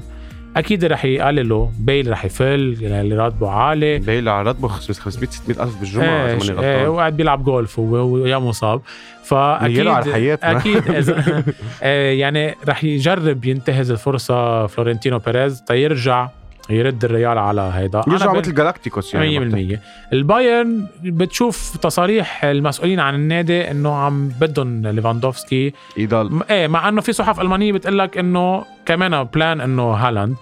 أكيد 0.57 0.85
رح 0.85 1.05
يقللوا 1.05 1.69
بيل 1.79 2.11
رح 2.11 2.25
يفل 2.25 2.77
يعني 2.81 3.01
اللي 3.01 3.17
راتبه 3.17 3.51
عالي. 3.51 3.99
بيل 3.99 4.29
على 4.29 4.47
راتبه 4.47 4.69
500 4.69 5.31
600 5.31 5.63
ألف 5.63 5.77
بالجمعة 5.81 6.05
إيه 6.27 6.39
ماني 6.39 6.67
إيه 6.67 6.89
وقاعد 6.89 7.17
بيلعب 7.17 7.45
جولف 7.45 7.79
هو 7.79 7.87
ويا 8.15 8.39
مصاب. 8.39 8.81
فأكيد 9.25 9.87
على 9.87 10.13
حياتنا 10.13 10.57
أكيد 10.59 10.83
إذا- 11.05 11.43
آه، 11.83 12.13
يعني 12.13 12.55
رح 12.69 12.85
يجرب 12.85 13.45
ينتهز 13.45 13.91
الفرصة 13.91 14.67
فلورنتينو 14.67 15.19
بيريز 15.19 15.63
تيرجع 15.63 16.29
يرد 16.71 17.05
الريال 17.05 17.39
على 17.39 17.71
هيدا. 17.75 18.03
يرجع 18.09 18.33
مثل 18.33 18.55
جالاكتيكوس 18.55 19.15
يعني 19.15 19.77
100% 19.77 19.79
البايرن 20.13 20.87
بتشوف 21.03 21.77
تصاريح 21.77 22.45
المسؤولين 22.45 23.01
عن 23.01 23.15
النادي 23.15 23.71
إنه 23.71 23.95
عم 23.95 24.29
بدهم 24.29 24.87
ليفاندوفسكي. 24.87 25.73
يضل. 25.97 26.41
إيه 26.51 26.67
مع 26.67 26.89
إنه 26.89 27.01
في 27.01 27.13
صحف 27.13 27.41
ألمانية 27.41 27.73
بتقول 27.73 27.99
لك 27.99 28.19
إنه 28.19 28.65
كمان 28.87 29.25
plan 29.25 29.61
إنه 29.61 29.93
هالاند. 29.93 30.37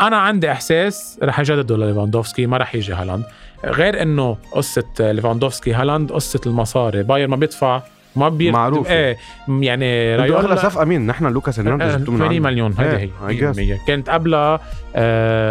أنا 0.00 0.16
عندي 0.16 0.52
إحساس 0.52 1.18
رح 1.22 1.40
يجددوا 1.40 1.76
لليفاندوفسكي 1.76 2.46
ما 2.46 2.56
رح 2.56 2.74
يجي 2.74 2.92
هالاند. 2.92 3.24
غير 3.64 4.02
إنه 4.02 4.36
قصة 4.52 4.84
ليفاندوفسكي 5.00 5.72
هالاند 5.72 6.12
قصة 6.12 6.40
المصاري. 6.46 7.02
باير 7.02 7.28
ما 7.28 7.36
بيدفع 7.36 7.82
ما 8.16 8.28
بيرتب 8.28 8.56
معروفة. 8.58 8.94
إيه 8.94 9.16
يعني 9.48 10.14
أنتوا 10.14 10.38
أغلى 10.38 10.56
صفقة 10.56 10.84
مين؟ 10.84 11.06
نحن 11.06 11.26
لوكاس 11.26 11.60
هرنانديز 11.60 11.96
جبتوه 11.96 12.14
من 12.14 12.18
80 12.20 12.36
عندنا. 12.36 12.50
مليون 12.50 12.72
هذه 12.72 12.96
إيه، 12.96 13.10
هي. 13.28 13.76
100% 13.76 13.86
كانت 13.86 14.10
قبلها 14.10 14.60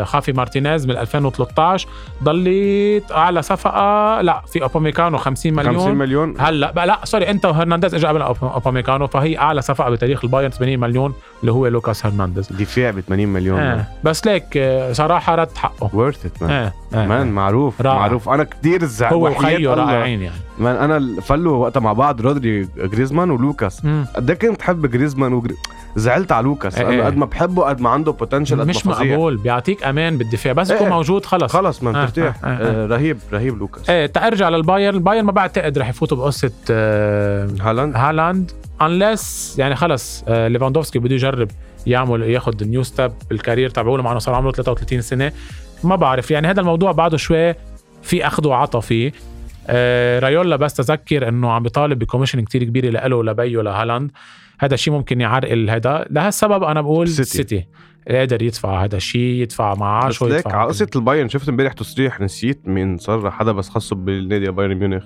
خافي 0.06 0.32
مارتينيز 0.32 0.86
من 0.86 0.98
2013 0.98 1.88
ضلت 2.24 3.12
أعلى 3.12 3.42
صفقة 3.42 4.22
لا 4.22 4.42
في 4.48 4.64
أوباميكانو 4.64 5.18
50 5.18 5.54
مليون 5.54 5.76
50 5.78 5.96
مليون 5.96 6.36
هلا 6.40 6.72
بقى 6.72 6.88
لا 6.88 7.00
sorry 7.04 7.30
انت 7.30 7.46
وهرنانديز 7.46 7.96
اجى 7.96 8.08
قبل 8.08 8.22
أوباميكانو 8.22 9.08
فهي 9.08 9.38
أعلى 9.38 9.62
صفقة 9.62 9.90
بتاريخ 9.90 10.24
البايرن 10.24 10.52
80 10.52 10.80
مليون 10.80 11.14
اللي 11.42 11.52
هو 11.52 11.68
لوكاس 11.68 12.06
هرنانديز 12.06 12.54
دفاع 12.54 12.92
ب 12.92 13.00
80 13.00 13.28
مليون 13.28 13.60
آه. 13.60 13.86
بس 14.04 14.26
ليك 14.26 14.44
آه، 14.58 14.94
صراحة 14.94 15.36
رد 15.36 15.58
حقه 15.58 15.90
worth 15.94 16.26
it 16.26 16.42
man 16.44 16.52
آه. 16.52 16.74
آه. 16.94 17.08
man 17.08 17.32
معروف 17.32 17.82
رائع. 17.82 17.98
معروف 18.00 18.30
أنا 18.30 18.44
كثير 18.44 18.86
زعل 18.86 19.14
هو 19.14 19.28
الله. 19.28 19.74
رائعين 19.74 20.22
يعني 20.22 20.36
man 20.60 20.76
أنا 20.76 21.22
فلوا 21.22 21.58
وقتها 21.58 21.80
مع 21.80 21.94
بعض 21.94 22.22
رودري 22.22 22.68
جريزمان 22.78 23.30
ولوكاس. 23.32 23.82
قد 24.16 24.30
إيه 24.30 24.38
كنت 24.38 24.62
حب 24.62 24.86
جريزمان 24.92 25.34
وجري... 25.34 25.56
زعلت 25.98 26.32
على 26.32 26.44
لوكاس. 26.44 26.78
إيه. 26.78 26.90
لأنه 26.90 27.06
قد 27.06 27.18
ما 27.18 27.26
بحبه 27.26 27.64
قد 27.64 27.82
ما 27.82 27.90
عنده 27.90 28.12
potential 28.12 28.60
قد 28.60 28.68
مش 28.68 28.86
مقبول 28.86 29.38
بيعطيك 29.38 29.84
أمان 29.84 30.18
بالدفاع 30.18 30.54
بس 30.54 30.70
يكون 30.72 30.88
إيه. 30.88 30.94
موجود 30.94 31.26
خلص. 31.26 31.52
خلص 31.52 31.84
ما 31.84 32.02
آه، 32.02 32.06
بترتاح. 32.06 32.36
آه، 32.44 32.48
آه، 32.48 32.86
رهيب 32.86 33.18
رهيب 33.34 33.58
لوكاس. 33.58 33.90
إيه 33.90 34.06
تارجع 34.06 34.50
للبايرن. 34.50 34.96
البايرن 34.96 35.26
ما 35.26 35.32
بعتقد 35.32 35.78
رح 35.78 35.90
يفوتوا 35.90 36.18
بقصة 36.18 36.52
هالاند؟ 37.62 37.96
هالاند. 37.96 38.52
unless 38.82 39.56
يعني 39.60 39.76
خلص 39.76 40.24
ليفاندوفسكي 40.28 41.00
بده 41.00 41.16
يجرب 41.16 41.52
يعمل 41.88 42.24
ياخذ 42.24 42.64
new 42.64 42.84
step 42.84 43.12
بال 43.30 43.40
career 43.40 43.70
تبعه 43.70 44.02
مع 44.02 44.12
أنه 44.12 44.20
صار 44.20 44.36
عمره 44.36 44.52
33 44.52 45.02
سنة. 45.02 45.32
ما 45.84 45.96
بعرف 45.96 46.32
يعني 46.32 46.48
هذا 46.48 46.62
الموضوع 46.62 46.92
بعده 46.92 47.18
شوي 47.18 47.54
في 48.02 48.28
أخذ 48.28 48.48
وعطى 48.48 48.82
فيه. 48.82 49.12
آه 49.70 50.20
رايولا 50.20 50.56
بس 50.56 50.74
تذكر 50.74 51.28
إنه 51.28 51.52
عم 51.52 51.64
بيطالب 51.64 52.00
ب 52.00 52.04
commission 52.04 52.42
كتير 52.42 52.64
كبيرة 52.64 52.90
لإله 52.90 53.16
ولبيه 53.16 53.62
لهالاند 53.62 54.12
هذا 54.60 54.74
الشيء 54.74 54.94
ممكن 54.94 55.22
يعرقل 55.22 55.70
هذا. 55.70 56.06
لهالسبب 56.10 56.64
أنا 56.64 56.82
بقول 56.82 57.08
سيتي. 57.08 57.30
سيتي 57.30 57.68
قادر 58.12 58.42
يدفع 58.42 58.84
هذا 58.84 58.96
الشيء 58.96 59.42
يدفع 59.42 59.76
معاشه 59.76 60.26
بس 60.26 60.32
ليك 60.32 60.48
على 60.48 60.68
قصة 60.68 60.88
البايرن. 60.96 61.30
شفت 61.30 61.50
امبارح 61.50 61.74
تصريح 61.74 62.22
نسيت 62.22 62.68
مين 62.68 62.98
صرح 62.98 63.34
حدا 63.34 63.52
بس 63.52 63.70
خصه 63.70 63.96
بالنادي 63.96 64.52
بايرن 64.52 64.76
ميونخ. 64.76 65.04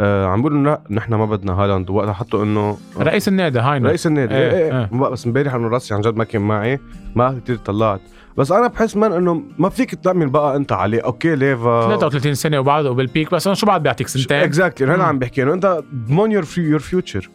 آه 0.00 0.26
عم 0.26 0.42
بيقولوا 0.42 0.64
لا 0.64 0.82
نحن 0.90 1.14
ما 1.14 1.26
بدنا 1.26 1.52
هالاند. 1.52 1.90
وقتها 1.90 2.12
حطوا 2.12 2.44
إنه 2.44 2.78
رئيس 2.98 3.28
النادي 3.28 3.58
هاينر. 3.58 3.88
رئيس 3.88 4.06
النادي. 4.06 4.34
إيه 4.34 4.50
إيه. 4.50 4.88
ما- 4.92 5.08
بس 5.08 5.26
امبارح 5.26 5.54
إنه 5.54 5.68
راسي 5.68 5.94
عن 5.94 6.00
جد 6.00 6.16
ما 6.16 6.24
كان 6.24 6.42
معي. 6.42 6.78
ما 7.14 7.40
كثير 7.44 7.56
طلعت. 7.56 8.00
بس 8.38 8.52
أنا 8.52 8.66
بحس 8.68 8.96
من 8.96 9.12
إنه 9.12 9.42
ما 9.58 9.68
فيك 9.68 9.94
تأمن 9.94 10.30
بقى 10.30 10.56
أنت 10.56 10.72
عليه. 10.72 11.00
okay 11.00 11.34
ليفا 11.36 11.80
33 11.86 12.34
سنة 12.34 12.58
وبعده 12.60 12.90
بال 12.90 13.03
peak 13.03 13.30
بس 13.30 13.46
أنا 13.46 13.54
شو 13.56 13.66
بعد 13.66 13.82
بيعطيك 13.82 14.08
سنتين؟ 14.08 14.36
exactly 14.36 14.96
مم. 14.96 15.02
عم 15.02 15.18
بحكي 15.18 15.42
إنه 15.42 15.52
أنت 15.54 15.82
ضمن 16.08 16.32
your 16.32 16.44
your 16.58 16.78
future. 16.78 17.30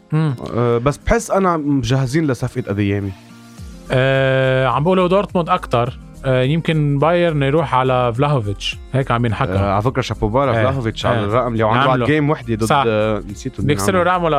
بس 0.83 0.97
بحس 0.97 1.31
أنا 1.31 1.57
مجهزين 1.57 2.27
لصفقة 2.27 2.71
اديامي 2.71 3.11
آه 3.91 4.67
عم 4.67 4.83
بقولوا 4.83 5.07
دورتموند 5.07 5.49
أكثر 5.49 5.97
آه 6.25 6.41
يمكن 6.43 6.99
بايرن 6.99 7.43
يروح 7.43 7.75
على 7.75 8.13
فلاهوفيتش. 8.13 8.77
هيك 8.93 9.11
عم 9.11 9.25
ينحكى 9.25 9.51
آه 9.51 9.73
على 9.73 9.81
فكرة 9.81 10.01
شابوبارا 10.01 10.51
إيه. 10.51 10.63
فلاهوفيتش 10.63 11.05
على 11.05 11.19
إيه. 11.19 11.25
الرقم 11.25 11.53
اللي 11.53 11.63
عنده 11.63 12.05
جيم 12.05 12.29
وحدة 12.29 12.55
ضد. 12.55 12.71
آه 12.71 13.23
نسيته 13.31 13.63
بيكسروا. 13.63 14.03
رقمه 14.03 14.29
ل... 14.29 14.33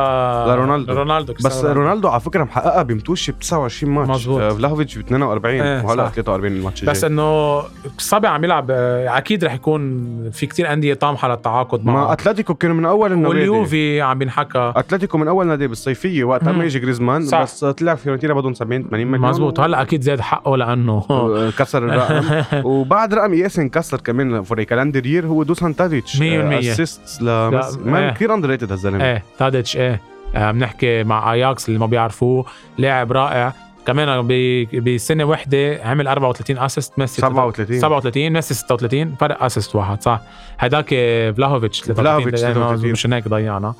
لرونالدو. 0.49 0.93
رونالدو 0.93 1.33
بس. 1.45 1.65
رونالدو 1.65 2.07
على 2.07 2.19
فكرة 2.19 2.43
محققها 2.43 2.83
بماتشات 2.83 3.31
ب 3.31 3.39
29 3.39 3.93
ماتش 3.93 4.09
مزبوط. 4.09 4.41
آه 4.41 4.49
فلاهوفيتش 4.49 4.97
ب 4.97 4.99
42 5.01 5.61
إيه، 5.61 5.85
وهلا 5.85 6.05
صح. 6.05 6.11
43 6.11 6.51
الماتش 6.57 6.85
بس 6.85 7.03
إنه 7.03 7.61
صبي 7.97 8.27
عم 8.27 8.43
يلعب 8.43 8.67
آه، 8.71 9.17
أكيد 9.17 9.45
رح 9.45 9.53
يكون 9.53 10.03
في 10.31 10.45
كتير 10.45 10.73
أندية 10.73 10.93
طامحة 10.93 11.27
للتعاقد 11.27 11.85
ما 11.85 11.93
معه 11.93 12.13
أتلتيكو 12.13 12.53
كانوا 12.53 12.75
من 12.75 12.85
أول 12.85 13.11
النوادي 13.11 13.39
واليوفي 13.39 14.01
عم 14.01 14.19
بينحكى 14.19 14.73
أتلتيكو 14.75 15.17
من 15.17 15.27
أول 15.27 15.47
نادي 15.47 15.67
بالصيفية 15.67 16.23
وقت. 16.23 16.43
ما 16.43 16.63
يجي 16.63 16.79
جريزمان 16.79 17.25
صح. 17.25 17.41
بس 17.41 17.65
طلع 17.65 17.95
فيورنتينا 17.95 18.33
بدهم 18.33 18.53
70 18.53 18.83
80 18.83 19.07
مليون 19.07 19.29
مزبوط 19.29 19.59
هلا 19.59 19.81
أكيد 19.81 20.01
زاد 20.01 20.19
حقه 20.21 20.57
لأنه 20.57 21.03
كسر 21.59 21.83
الرقم 21.83 22.43
وبعد 22.69 23.13
رقم 23.13 23.33
ياسين 23.33 23.63
انكسر 23.63 24.01
كمان 24.01 24.42
for 24.43 24.63
calendar 24.63 25.05
year 25.05 25.25
هو 25.27 25.43
دوسان 25.43 25.75
تاديتش. 25.75 26.19
مية 26.19 26.37
بالمية. 26.37 26.71
assist 26.71 27.21
لميسي 27.21 27.79
man. 27.79 28.13
كثير 28.13 28.33
underrated 28.33 28.71
هالزلمة. 28.71 29.05
إيه 29.05 29.23
تاديتش 29.39 29.77
إيه. 29.77 30.01
آه، 30.35 30.51
بنحكي 30.51 31.03
مع 31.03 31.33
اياكس 31.33 31.67
اللي 31.69 31.79
ما 31.79 31.85
بيعرفوه. 31.85 32.45
لاعب 32.77 33.11
رائع. 33.11 33.53
كمان 33.87 34.27
بسنة 34.73 35.23
وحدة 35.23 35.79
عمل 35.83 36.07
34 36.07 36.57
assist 36.57 36.99
ميسي 36.99 37.21
37 37.21 37.79
37 37.79 38.29
ميسي 38.33 38.53
36 38.53 39.15
فرق 39.19 39.43
assist 39.43 39.75
واحد 39.75 40.01
صح. 40.03 40.21
هداك 40.59 40.89
فلاهوفيتش 41.37 41.81
فلاهوفيتش 41.83 42.39
33. 42.41 42.91
مش 42.91 43.07
هيك 43.07 43.27
ضيعنا. 43.27 43.73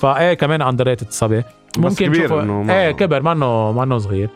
فايه 0.00 0.34
كمان 0.34 0.62
underrated 0.62 1.10
صبي 1.10 1.42
ممكن 1.78 2.06
كبير 2.06 2.42
ما- 2.44 2.74
إيه 2.74 2.90
كبر 2.90 3.22
منه 3.22 3.72
منه 3.72 3.98
صغير. 3.98 4.28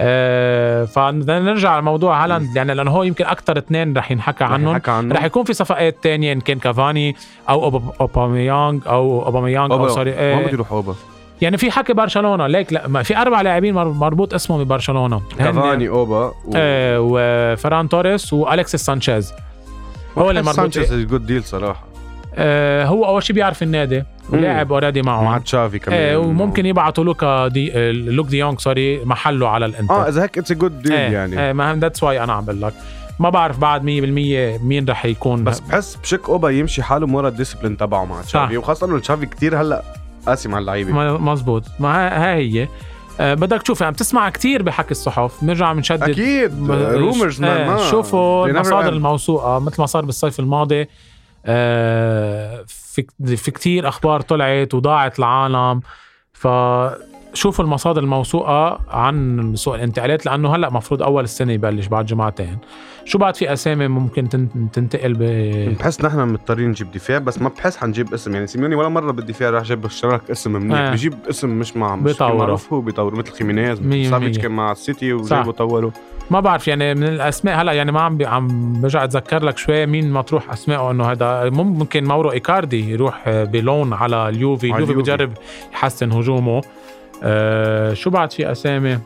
آه 0.00 0.84
فبدنا 0.84 1.38
نرجع 1.40 1.78
لموضوع 1.78 2.24
هالاند. 2.24 2.56
يعني 2.56 2.74
لأنه 2.74 2.90
هو 2.90 3.02
يمكن 3.02 3.24
أكثر 3.24 3.58
اثنين 3.58 3.96
رح 3.96 4.10
ينحكى 4.10 4.44
عنهم. 4.44 4.80
رح 5.12 5.24
يكون 5.24 5.44
في 5.44 5.52
صفقات 5.52 5.96
تانية 6.02 6.32
إن 6.32 6.40
كان 6.40 6.58
كافاني 6.58 7.16
أو 7.48 7.82
أوباميانج 8.00 8.82
أو 8.86 9.24
أوباميانج 9.26 9.72
أو 9.72 9.78
أوبا 9.78 9.88
sorry 9.88 10.10
ما 10.10 10.18
إيه 10.18 10.36
بده 10.42 10.50
يروح 10.52 10.72
أوبا. 10.72 10.94
يعني 11.40 11.56
في 11.58 11.70
حكي 11.70 11.92
برشلونة. 11.92 12.46
ليك 12.46 12.72
لا 12.72 12.88
ما 12.88 13.02
في 13.02 13.16
أربع 13.16 13.40
لاعبين 13.40 13.74
مر- 13.74 13.88
مربوط 13.92 14.34
اسمهم 14.34 14.64
ببرشلونة. 14.64 15.22
كافاني 15.38 15.88
أوبا 15.88 16.24
و... 16.26 16.32
آه 16.56 16.98
وفران 17.00 17.88
توريس 17.88 18.32
والكسيس 18.32 18.80
سانشيز. 18.80 19.32
هو 20.18 20.30
اللي 20.30 20.42
مربوط 20.42 20.56
سانشيز 20.56 20.94
good 20.94 21.26
deal 21.26 21.44
صراحة. 21.44 21.84
آه 22.38 22.84
هو 22.84 23.04
أول 23.06 23.22
شيء 23.22 23.34
بيعرف 23.36 23.62
النادي 23.62 24.04
ولاعب 24.30 24.72
already 24.72 25.02
مع 25.02 25.22
معه 25.22 25.38
تشافي 25.38 25.78
كمان. 25.78 25.98
إيه 25.98 26.16
وممكن 26.16 26.66
يبعتوا 26.66 27.04
لوكا 27.04 27.48
دي 27.48 27.72
آه، 27.74 27.90
لوك 27.92 28.26
دي 28.26 28.38
يونغ 28.38 28.58
sorry 28.58 29.04
محله 29.04 29.48
على 29.48 29.66
الإنتر. 29.66 29.94
آه 29.94 30.08
إذا 30.08 30.22
هيك 30.22 30.38
it's 30.38 30.52
good 30.52 30.82
deal 30.82 30.92
يعني. 30.92 31.40
إيه 31.46 31.52
ما 31.52 31.74
that's 31.80 32.02
why 32.02 32.24
أنا 32.24 32.32
عم 32.32 32.44
بقول 32.44 32.62
لك. 32.62 32.72
ما 33.18 33.30
بعرف 33.30 33.58
بعد 33.58 33.82
100% 33.82 33.84
مين 34.62 34.88
رح 34.88 35.04
يكون. 35.04 35.44
بس 35.44 35.60
بحس 35.60 35.96
بشك 35.96 36.28
أوبا 36.28 36.50
يمشي 36.50 36.82
حاله 36.82 37.06
مورا 37.06 37.28
ال 37.28 37.32
discipline 37.32 37.76
تبعه 37.76 38.04
مع 38.04 38.22
تشافي. 38.22 38.56
وخاصة 38.56 38.86
إنه 38.86 38.98
تشافي 38.98 39.26
كثير 39.26 39.60
هلأ 39.60 39.82
قاسي 40.26 40.48
مع 40.48 40.58
اللعيبة. 40.58 41.18
مزبوط 41.18 41.62
ما 41.80 41.88
ها- 41.88 42.32
هاي 42.34 42.60
هي. 42.62 42.68
آه، 43.20 43.34
بدك 43.34 43.62
تشوف 43.62 43.82
عم 43.82 43.92
تسمع 43.92 44.30
كتير 44.30 44.62
بحكي 44.62 44.90
الصحف 44.90 45.44
بنرجع 45.44 45.72
بنشدد. 45.72 46.02
أكيد. 46.02 46.70
rumors 46.70 47.42
آه، 47.42 47.46
مان 47.48 47.66
ما 47.66 47.90
شوفوا 47.90 48.46
المصادر. 48.46 48.88
الموثوقة 48.88 49.58
مثل 49.58 49.76
ما 49.80 49.86
صار 49.86 50.04
بالصيف 50.04 50.40
الماضي. 50.40 50.80
آه، 50.82 50.88
في 52.66 53.06
في 53.36 53.50
كتير 53.50 53.88
أخبار 53.88 54.20
طلعت 54.20 54.74
وضاعت 54.74 55.18
العالم. 55.18 55.80
فشوفوا 57.34 57.64
المصادر 57.64 58.02
الموثوقة 58.02 58.80
عن 58.90 59.52
سوق 59.56 59.74
الانتقالات 59.74 60.26
لأنه 60.26 60.54
هلأ 60.54 60.70
مفروض 60.70 61.02
أول 61.02 61.24
السنة 61.24 61.52
يبلش 61.52 61.86
بعد 61.86 62.06
جمعتين. 62.06 62.58
شو 63.04 63.18
بعد 63.18 63.36
في 63.36 63.52
أسامي 63.52 63.88
ممكن 63.88 64.28
تن- 64.28 64.48
تنتقل 64.72 65.14
ب؟ 65.14 65.22
بحس 65.78 66.04
نحن 66.04 66.28
مضطرين 66.28 66.68
نجيب 66.68 66.90
دفاع 66.90 67.18
بس 67.18 67.42
ما 67.42 67.48
بحس 67.48 67.76
حنجيب 67.76 68.14
اسم. 68.14 68.34
يعني 68.34 68.46
سيميوني 68.46 68.74
ولا 68.74 68.88
مرة 68.88 69.10
بالدفاع 69.12 69.50
راح 69.50 69.62
جاب 69.62 69.84
اشتراك 69.84 70.30
اسم 70.30 70.52
منيح. 70.52 70.78
آه. 70.78 70.90
بيجيب 70.90 71.14
اسم 71.30 71.48
مش 71.50 71.76
مع 71.76 71.96
مش 71.96 72.20
معروف 72.20 72.72
هو 72.72 72.80
بيطور 72.80 73.14
مثل 73.14 73.32
خيمينيز 73.32 73.80
مثل 73.80 74.10
سافيتش. 74.10 74.38
كان 74.38 74.50
مع 74.50 74.72
السيتي. 74.72 75.12
وجابوا 75.12 75.52
طوروا. 75.52 75.90
ما 76.30 76.40
بعرف 76.40 76.68
يعني 76.68 76.94
من 76.94 77.02
الأسماء 77.02 77.62
هلأ 77.62 77.72
يعني 77.72 77.92
ما 77.92 78.00
عم 78.00 78.16
بي 78.16 78.26
عم 78.26 78.72
برجع 78.80 79.04
أتذكر 79.04 79.44
لك 79.44 79.58
شوي 79.58 79.86
مين 79.86 80.12
مطروح 80.12 80.52
أسمائه 80.52 80.90
إنه 80.90 81.04
هذا 81.04 81.50
ممكن 81.50 82.04
ماورو 82.04 82.32
إيكاردي 82.32 82.90
يروح 82.92 83.22
بلون 83.28 83.92
على 83.92 84.28
اليوفي 84.28 84.74
اليوفي. 84.74 84.94
بجرب 84.94 85.32
يحسن 85.72 86.12
هجومه. 86.12 86.62
آه 87.22 87.94
شو 87.94 88.10
بعد 88.10 88.32
في 88.32 88.52
أسامي؟ 88.52 88.98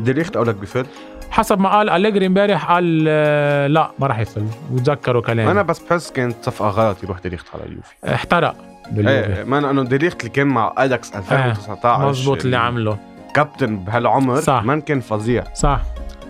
ديليخت 0.00 0.36
قولك 0.36 0.54
بفل 0.54 0.86
حسب 1.30 1.60
ما 1.60 1.68
قال 1.68 1.90
أليجري 1.90 2.26
امبارح 2.26 2.72
قال 2.72 3.04
آه 3.08 3.66
لا 3.66 3.90
ما 3.98 4.06
راح 4.06 4.18
يفل. 4.18 4.44
وتذكروا 4.72 5.22
كلام. 5.22 5.48
أنا 5.48 5.62
بس 5.62 5.78
بحس 5.78 6.10
كانت 6.10 6.36
صفقه 6.42 6.68
غلط 6.68 7.04
يروح 7.04 7.18
ديليخت 7.18 7.46
على 7.54 7.62
اليوفي 7.64 7.94
احترق 8.14 8.54
باليوفي. 8.90 9.38
إيه 9.38 9.44
ما 9.44 9.70
إنه 9.70 9.82
ديليخت 9.84 10.20
اللي 10.20 10.30
كان 10.30 10.46
مع 10.46 10.74
أياكس 10.78 11.16
2019 11.16 12.08
مزبوط 12.08 12.44
اللي 12.44 12.56
عمله. 12.56 12.98
كابتن 13.34 13.76
بهالعمر 13.78 14.40
صح. 14.40 14.62
ما 14.64 14.80
كان 14.80 15.00
فظيع. 15.00 15.44
صح. 15.54 15.80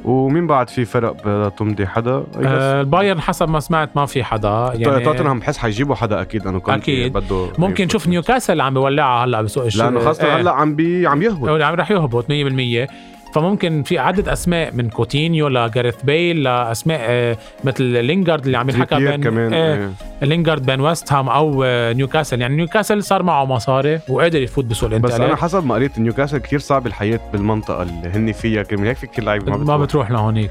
ومين 0.05 0.47
بعد 0.47 0.69
في 0.71 0.85
فرق 0.85 1.17
بتمضي 1.27 1.87
حدا؟ 1.87 2.25
آه 2.45 2.81
البايرن 2.81 3.21
حسب 3.21 3.49
ما 3.49 3.61
سمعت 3.61 3.91
ما 3.97 4.07
في 4.07 4.25
حدا 4.25 4.73
يعني 4.75 5.05
توتنهام 5.05 5.39
بحس 5.39 5.59
حيجيبوا 5.59 5.95
حدا 5.95 6.21
أكيد 6.21 6.47
انه 6.47 6.59
كنت 6.61 6.75
أكيد. 6.75 7.13
بده 7.13 7.49
ممكن 7.59 7.85
نشوف 7.85 8.07
نيوكاسل 8.09 8.61
عم 8.61 8.75
بيولعها 8.75 9.25
هلأ 9.25 9.43
بسوق 9.43 9.65
الشغل 9.65 9.85
لأنه 9.85 10.01
خاصة 10.01 10.37
هلأ 10.41 10.51
عم 10.53 10.77
بي 10.77 11.07
عم 11.07 11.23
يهبط. 11.23 11.49
عم 11.49 11.75
رح 11.75 11.91
يهبط 11.91 12.25
100% 12.25 12.31
فممكن 13.35 13.83
في 13.83 13.99
عدة 13.99 14.33
أسماء 14.33 14.75
من 14.75 14.91
كوتينيو 14.91 15.49
لجاريث 15.49 16.03
بيل 16.03 16.43
لاسماء 16.43 17.37
مثل 17.65 17.85
لينجارد 17.85 18.45
اللي 18.45 18.59
عم 18.59 18.71
ينحكى 18.71 18.97
بين 18.97 19.23
كمان 19.23 19.53
آه 19.55 19.75
إيه. 19.75 19.91
لينجارد 20.23 20.67
بين 20.67 20.81
ويست 20.81 21.13
هام 21.13 21.29
أو 21.29 21.65
آه، 21.65 21.93
نيوكاسل. 21.93 22.41
يعني 22.41 22.57
نيوكاسل 22.57 23.03
صار 23.03 23.23
معه 23.23 23.45
مصاري 23.45 24.01
وقادر 24.09 24.43
يفوت 24.43 24.65
بسوق 24.65 24.89
بس 24.89 24.95
أنا 24.95 25.07
الانتقالات 25.07 25.39
حسب 25.39 25.67
ما 25.67 25.75
قريت 25.75 25.99
نيوكاسل 25.99 26.39
كثير 26.39 26.59
صعب 26.59 26.87
الحياة 26.87 27.21
بالمنطقة 27.33 27.83
اللي 27.83 28.09
هن 28.15 28.33
فيها 28.33 28.63
كرمال 28.63 28.87
هيك 28.87 28.97
في 28.97 29.07
كثير 29.07 29.25
لعيبة 29.25 29.57
ما 29.57 29.77
بتروح 29.77 30.11
لهونيك. 30.11 30.51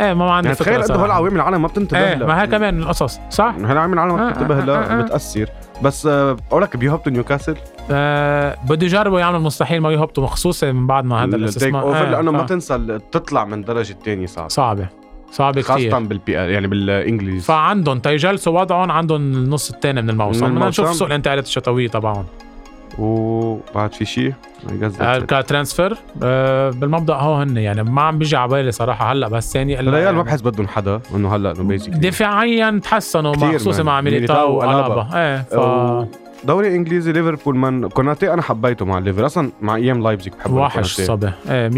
إيه 0.00 0.14
ما 0.14 0.32
عندي 0.32 0.46
يعني 0.48 0.56
فكرة 0.58 0.64
تخيل 0.72 0.82
قد 0.82 0.90
هول 0.90 0.98
صراحة. 1.00 1.12
عوامل 1.12 1.36
العالم 1.36 1.62
ما 1.62 1.68
بتنتبه 1.68 1.98
إيه 1.98 2.16
ما 2.16 2.42
هي 2.42 2.46
كمان 2.46 2.82
القصص 2.82 3.20
صح؟ 3.30 3.54
هلا 3.64 3.80
عوامل 3.80 3.94
العالم 3.94 4.14
ما 4.16 4.28
آه، 4.28 4.30
بتنتبه 4.30 4.58
آه، 4.62 4.64
لها. 4.64 5.02
بتاثر 5.02 5.46
بس 5.82 6.06
آه، 6.06 6.32
بقول 6.32 6.62
لك 6.62 6.76
بيهبطوا 6.76 7.12
نيوكاسل. 7.12 7.56
آه 7.90 8.56
بده 8.68 8.86
يجربوا 8.86 9.20
يعملوا 9.20 9.38
المستحيل 9.38 9.80
ما 9.80 9.90
يهبطوا 9.92 10.26
خصوصا 10.26 10.72
من 10.72 10.86
بعد 10.86 11.04
ما 11.04 11.24
هذا 11.24 11.36
الاستثمار 11.36 11.82
أوفر 11.82 12.08
لأنه 12.08 12.30
ما 12.30 12.42
تنسى 12.42 12.98
تطلع 13.12 13.44
من 13.44 13.54
الدرجه 13.54 13.92
الثانية 13.92 14.26
صعب. 14.26 14.50
صعبة 14.50 14.88
صعبة 15.32 15.60
كثير 15.62 15.90
خاصه 15.90 16.06
بال 16.06 16.38
PL 16.38 16.48
يعني 16.48 16.66
بالإنجليز. 16.66 17.44
فعندهم 17.44 17.98
تيجلسوا 17.98 18.60
وضعهم 18.60 18.90
عندهم 18.90 19.20
النص 19.20 19.70
الثاني 19.70 20.02
من 20.02 20.10
الموسم. 20.10 20.54
بدنا 20.54 20.68
نشوف. 20.68 20.94
سوق 20.94 21.08
الانتقالات 21.08 21.46
الشتوية 21.46 21.88
تبعهم. 21.88 22.24
وبعد 22.98 23.92
في 23.94 24.04
شيء 24.04 24.32
آه 25.00 25.18
ك 25.18 25.27
transfer 25.27 25.96
آه 26.22 26.70
بالمبدأ 26.70 27.14
هو 27.14 27.34
هن 27.34 27.56
يعني 27.56 27.82
ما 27.82 28.02
عم 28.02 28.18
بيجي 28.18 28.36
على 28.36 28.50
بالي 28.50 28.72
صراحة 28.72 29.12
هلأ 29.12 29.28
بس 29.28 29.52
ثاني 29.52 29.80
إلا 29.80 29.88
الريال 29.88 30.04
ما 30.04 30.10
يعني 30.10 30.22
بحس 30.22 30.40
بدهم 30.40 30.68
حدا 30.68 31.00
إنه 31.14 31.36
هلأ 31.36 31.50
إنه 31.50 31.62
basically 31.62 31.98
دفاعيا 31.98 32.80
تحسنوا 32.82 33.34
خصوصا. 33.58 33.82
مع 33.82 34.00
ميليتاو 34.00 34.60
ميليتاو. 34.60 34.70
وألابا. 34.70 35.08
إيه 35.14 35.42
ف 35.42 36.06
دوري 36.44 36.76
إنجليزي 36.76 37.12
ليفربول 37.12 37.56
من 37.56 37.88
كوناتي 37.88 38.32
أنا 38.32 38.42
حبيته 38.42 38.84
مع 38.84 38.98
الليفر 38.98 39.26
أصلا 39.26 39.50
مع 39.62 39.76
أيام 39.76 40.02
لايبزيج 40.02 40.32
بحب 40.32 40.52
وحش 40.52 41.00
صبي. 41.00 41.30
إيه 41.48 41.68
100% 41.70 41.72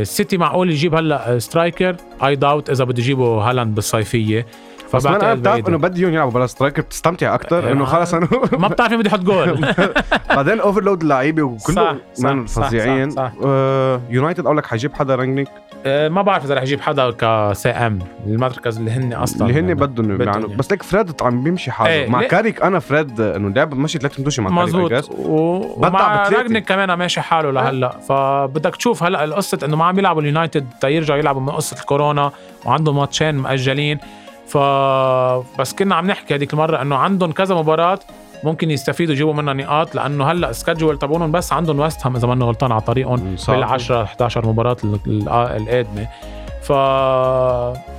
السيتي 0.00 0.36
معقول 0.36 0.70
يجيب 0.70 0.94
هلأ 0.94 1.38
striker؟ 1.38 1.96
اي 2.24 2.36
داوت 2.36 2.70
إذا 2.70 2.84
بده 2.84 3.02
يجيبوا 3.02 3.42
هالاند 3.42 3.74
بالصيفية. 3.74 4.46
بس 4.94 5.06
أنا 5.06 5.34
بتعرف 5.34 5.68
إنه 5.68 5.78
بدي 5.78 6.00
إياهم 6.00 6.14
يلعبوا 6.14 6.32
بلا 6.32 6.46
striker 6.46 6.82
بتستمتع 6.82 7.34
أكثر 7.34 7.72
إنه 7.72 7.84
خلص 7.84 8.14
انه 8.14 8.28
ما 8.58 8.68
بتعرف 8.68 8.90
مين 8.90 9.00
بده 9.00 9.08
يحط 9.08 9.20
جول. 9.20 9.66
بعدين 10.36 10.60
overload 10.60 11.02
اللعيبة 11.02 11.42
وكله 11.42 11.98
فظيعين. 12.46 13.14
يونايتد 14.10 14.44
أقول 14.44 14.56
لك 14.56 14.66
حيجيب 14.66 14.94
حدا 14.94 15.14
رانجنيك 15.14 15.48
آه، 15.86 16.08
ما 16.08 16.22
بعرف 16.22 16.44
إذا 16.44 16.54
رح 16.54 16.62
يجيب 16.62 16.80
حدا 16.80 17.10
ك 17.10 17.68
CM 17.68 17.98
المركز 18.26 18.78
اللي 18.78 18.90
هن 18.90 19.12
أصلا. 19.12 19.48
اللي 19.48 19.60
هن 19.60 19.74
بدهم 19.74 20.22
يعني. 20.22 20.46
بس 20.46 20.70
ليك 20.70 20.82
فريد 20.82 21.12
عم 21.22 21.42
بيمشي 21.42 21.70
حاله. 21.70 21.90
إيه 21.90 22.08
مع 22.08 22.22
كاريك 22.22 22.62
أنا 22.62 22.78
فريد 22.78 23.20
إنه 23.20 23.48
لعب 23.48 23.74
ماشي 23.74 23.98
ثلاث 23.98 24.20
ماتشات 24.20 24.42
مع 24.42 24.50
مزبوط 24.50 24.90
كاريك 24.90 25.10
و... 25.10 25.60
ومع 25.76 26.28
راجنك 26.28 26.64
كمان 26.64 26.92
ماشي 26.92 27.20
حاله 27.20 27.50
لهلأ. 27.50 27.94
إيه. 27.94 28.00
فبدك 28.00 28.76
تشوف 28.76 29.02
هلأ 29.02 29.24
القصة 29.24 29.58
إنه 29.64 29.76
ما 29.76 29.84
عم 29.84 29.98
يلعبوا 29.98 30.22
اليونايتد 30.22 30.66
تيرجعوا 30.80 31.18
يلعبوا 31.18 31.40
من 31.40 31.50
قصة 31.50 31.80
الكورونا 31.80 32.30
وعندهم 32.64 32.96
ماتشين 32.96 33.34
مأجلين. 33.34 33.98
ف 34.46 34.56
بس 35.60 35.74
كنا 35.74 35.94
عم 35.94 36.06
نحكي 36.06 36.34
هذيك 36.34 36.52
المرة 36.52 36.82
إنه 36.82 36.96
عندهم 36.96 37.32
كذا 37.32 37.54
مباراة 37.54 37.98
ممكن 38.44 38.70
يستفيدوا 38.70 39.14
يجيبوا 39.14 39.32
منها 39.34 39.54
نقاط 39.54 39.94
لأنه 39.94 40.24
هلأ 40.24 40.52
schedule 40.52 40.98
تبعهم 40.98 41.32
بس 41.32 41.52
عندهم 41.52 41.80
ويست 41.80 42.06
هام 42.06 42.16
إذا 42.16 42.26
ما 42.28 42.46
غلطان 42.46 42.72
على 42.72 42.80
طريقهم 42.80 43.36
بال 43.48 43.64
10 43.64 44.02
11 44.02 44.46
مباراة 44.46 44.76
القادمة. 45.06 46.08
ف 46.66 46.72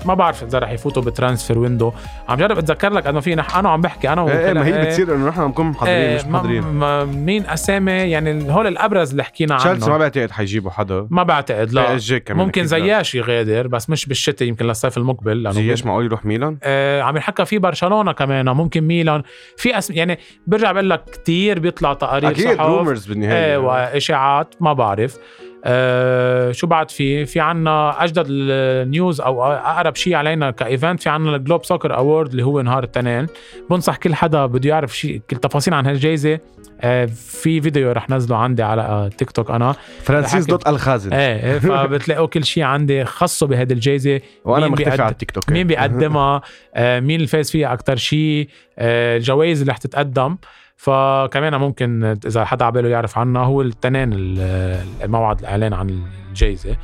ما 0.06 0.14
بعرف 0.14 0.44
إذا 0.44 0.60
رح 0.60 0.72
يفوتوا 0.72 1.04
ب 1.04 1.10
transfer 1.10 1.60
window. 1.60 1.92
عم 2.30 2.38
جرب 2.38 2.58
أتذكر 2.58 2.94
لك 2.94 3.08
إنه 3.08 3.20
في 3.20 3.36
نح... 3.36 3.58
أنا 3.58 3.70
عم 3.70 3.82
بحكي 3.82 4.10
أنا 4.10 4.32
إيه, 4.32 4.48
إيه 4.48 4.54
ما 4.54 4.66
هي 4.66 4.86
بتصير 4.86 5.16
إنه 5.16 5.28
نحن 5.28 5.48
بنكون 5.48 5.66
محضرين 5.66 5.94
إيه 5.94 6.16
مش 6.16 6.26
محضرين. 6.26 6.64
ما... 6.64 7.06
مين 7.06 7.46
أسامي 7.46 7.92
يعني 7.92 8.52
هول 8.52 8.68
الأبرز 8.68 9.12
اللي 9.12 9.24
حكينا 9.24 9.54
عنه. 9.54 9.64
تشيلسي 9.64 9.90
ما 9.90 9.98
بعتقد 9.98 10.32
حيجيبوا 10.32 10.72
حدا. 10.72 11.08
ما 11.10 11.24
بعتقد 11.24 11.72
لا. 11.74 12.00
ممكن 12.30 12.66
زياش 12.66 13.16
يغادر 13.16 13.68
بس 13.68 13.90
مش 13.90 14.06
بالشتاء 14.06 14.48
يمكن 14.48 14.66
للصيف 14.66 14.98
المقبل 14.98 15.44
لأنه 15.44 15.56
زياش 15.56 15.86
معقول 15.86 16.06
يروح 16.06 16.26
ميلان؟ 16.26 16.58
آه 16.64 17.02
عم 17.02 17.16
ينحكى 17.16 17.46
في 17.46 17.58
برشلونة 17.58 18.12
كمان 18.12 18.50
ممكن 18.50 18.84
ميلان. 18.84 19.24
في 19.58 19.78
اسم 19.78 19.94
يعني 19.94 20.20
برجع 20.48 20.72
بقول 20.72 20.90
لك 20.90 21.04
كثير 21.24 21.60
بيطلع 21.60 21.94
تقارير 21.94 22.30
أكيد 22.32 22.62
rumors 22.62 23.06
بالنهاية 23.06 23.46
إيه 23.46 23.58
وإشاعات 23.58 24.56
ما 24.60 24.74
بعرف. 24.74 25.18
آه 25.66 26.52
شو 26.52 26.68
بعد 26.68 26.92
في 26.92 27.26
في 27.26 27.40
عنا 27.40 28.04
أجدد 28.04 28.26
ال 28.30 28.48
news 28.48 29.22
أو 29.22 29.44
أقرب 29.44 29.96
شيء 29.96 30.16
علينا 30.16 30.52
ك 30.52 30.61
event 30.61 31.04
في 31.04 31.10
عنا 31.10 31.36
ال 31.36 31.41
Globe 31.41 31.66
Soccer 31.66 31.96
Award 31.96 32.30
اللي 32.30 32.44
هو 32.44 32.62
نهار 32.62 32.84
التنين 32.84 33.28
بنصح 33.70 33.98
كل 33.98 34.16
حدا 34.16 34.46
بده 34.46 34.70
يعرف 34.70 34.98
شيء 34.98 35.22
كل 35.30 35.38
تفاصيل 35.38 35.74
عن 35.74 35.86
هالجائزه 35.86 36.40
آه 36.82 37.06
في 37.06 37.62
فيديو 37.62 37.92
رح 37.92 38.10
نزله 38.10 38.38
عندي 38.38 38.64
على 38.64 39.10
تيك 39.18 39.32
توك 39.32 39.52
أنا. 39.52 39.76
فرانسيس 40.04 40.46
dot 40.46 40.68
الخازن. 40.68 41.14
إيه, 41.14 41.54
إيه، 41.54 41.60
فبتلاقوا 41.88 42.28
كل 42.28 42.44
شيء 42.44 42.64
عندي 42.64 43.06
خاصه 43.06 43.48
بهذه 43.48 43.74
الجائزه 43.74 44.22
وأنا 44.46 44.68
مختفي 44.68 44.86
بيقد... 44.86 45.02
على 45.02 45.12
التيك 45.12 45.32
توك. 45.32 45.50
مين 45.52 45.68
بيقدمها؟ 45.68 46.42
آه 46.76 47.00
مين 47.00 47.16
اللي 47.16 47.28
فاز 47.28 47.52
فيها 47.52 47.74
أكثر 47.74 47.96
شيء 47.96 48.50
آه 48.78 49.18
الجوائز 49.18 49.60
اللي 49.60 49.72
رح 49.72 49.78
تتقدم. 49.78 50.38
فكمان 50.78 51.56
ممكن 51.56 52.18
إذا 52.26 52.46
حدا 52.46 52.66
عباله 52.66 52.90
يعرف 52.90 53.18
عنها 53.18 53.44
هو 53.44 53.62
التنين 53.62 54.10
الموعد 54.14 55.40
الإعلان 55.40 55.74
عن 55.74 56.02
الجائزه 56.30 56.78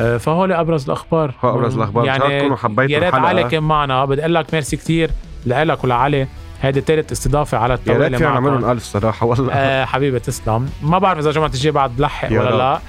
آه، 0.00 0.16
فهول 0.16 0.52
أبرز 0.52 0.84
الأخبار. 0.84 1.34
هو 1.44 1.50
أبرز 1.50 1.76
الأخبار. 1.76 2.04
يعني 2.04 2.38
تكونوا 2.38 2.56
حبيتوا 2.56 2.94
يا 2.94 2.98
ريت 2.98 3.14
علي 3.14 3.44
كان 3.44 3.62
معنا. 3.62 4.04
بدي 4.04 4.20
أقول 4.20 4.34
لك 4.34 4.54
ميرسي 4.54 4.76
كثير 4.76 5.10
لك 5.46 5.84
ولعلي. 5.84 6.26
هيدي 6.62 6.80
ثالث 6.80 7.12
استضافة 7.12 7.58
على 7.58 7.74
الطاوله 7.74 8.04
يا 8.04 8.08
ريت 8.08 8.18
فينا 8.18 8.30
نعملهم 8.30 8.70
ألف 8.70 8.82
صراحة 8.82 9.26
والله. 9.26 9.52
آه 9.52 9.84
حبيبي 9.84 10.18
تسلم. 10.18 10.70
ما 10.82 10.98
بعرف 10.98 11.18
إذا 11.18 11.28
الجمعه 11.28 11.46
الجايه 11.46 11.72
بعد 11.72 11.96
بلحق 11.96 12.28
ولا 12.30 12.50
لا. 12.50 12.80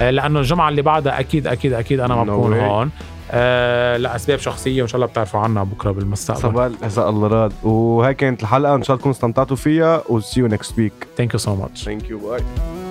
آه 0.00 0.10
لأنه 0.10 0.38
الجمعة 0.38 0.68
اللي 0.68 0.82
بعدها 0.82 1.20
أكيد 1.20 1.46
أكيد 1.46 1.72
أكيد 1.72 2.00
أنا 2.00 2.14
ما 2.14 2.24
بكون 2.24 2.58
هون. 2.58 2.90
آه 3.30 3.96
لأسباب 3.96 4.38
شخصية 4.38 4.82
وإن 4.82 4.88
شاء 4.88 4.96
الله 4.96 5.06
بتعرفوا 5.06 5.40
عنها 5.40 5.64
بكرة 5.64 5.90
بالمستقبل. 5.90 6.40
صباح 6.40 6.70
اذا 6.84 7.08
الله 7.08 7.28
راد. 7.28 7.52
وهي 7.62 8.14
كانت 8.14 8.42
الحلقة. 8.42 8.74
إن 8.74 8.82
شاء 8.82 8.94
الله 8.94 9.00
تكونوا 9.00 9.16
استمتعتوا 9.16 9.56
فيها. 9.56 10.02
و 10.08 10.20
see 10.20 10.40
you 10.40 10.48
next 10.48 10.70
week. 10.70 11.20
Thank 11.20 11.32
you 11.32 11.38
so 11.38 11.50
much. 11.50 11.84
Thank 11.84 12.08
you. 12.10 12.18
Bye. 12.18 12.89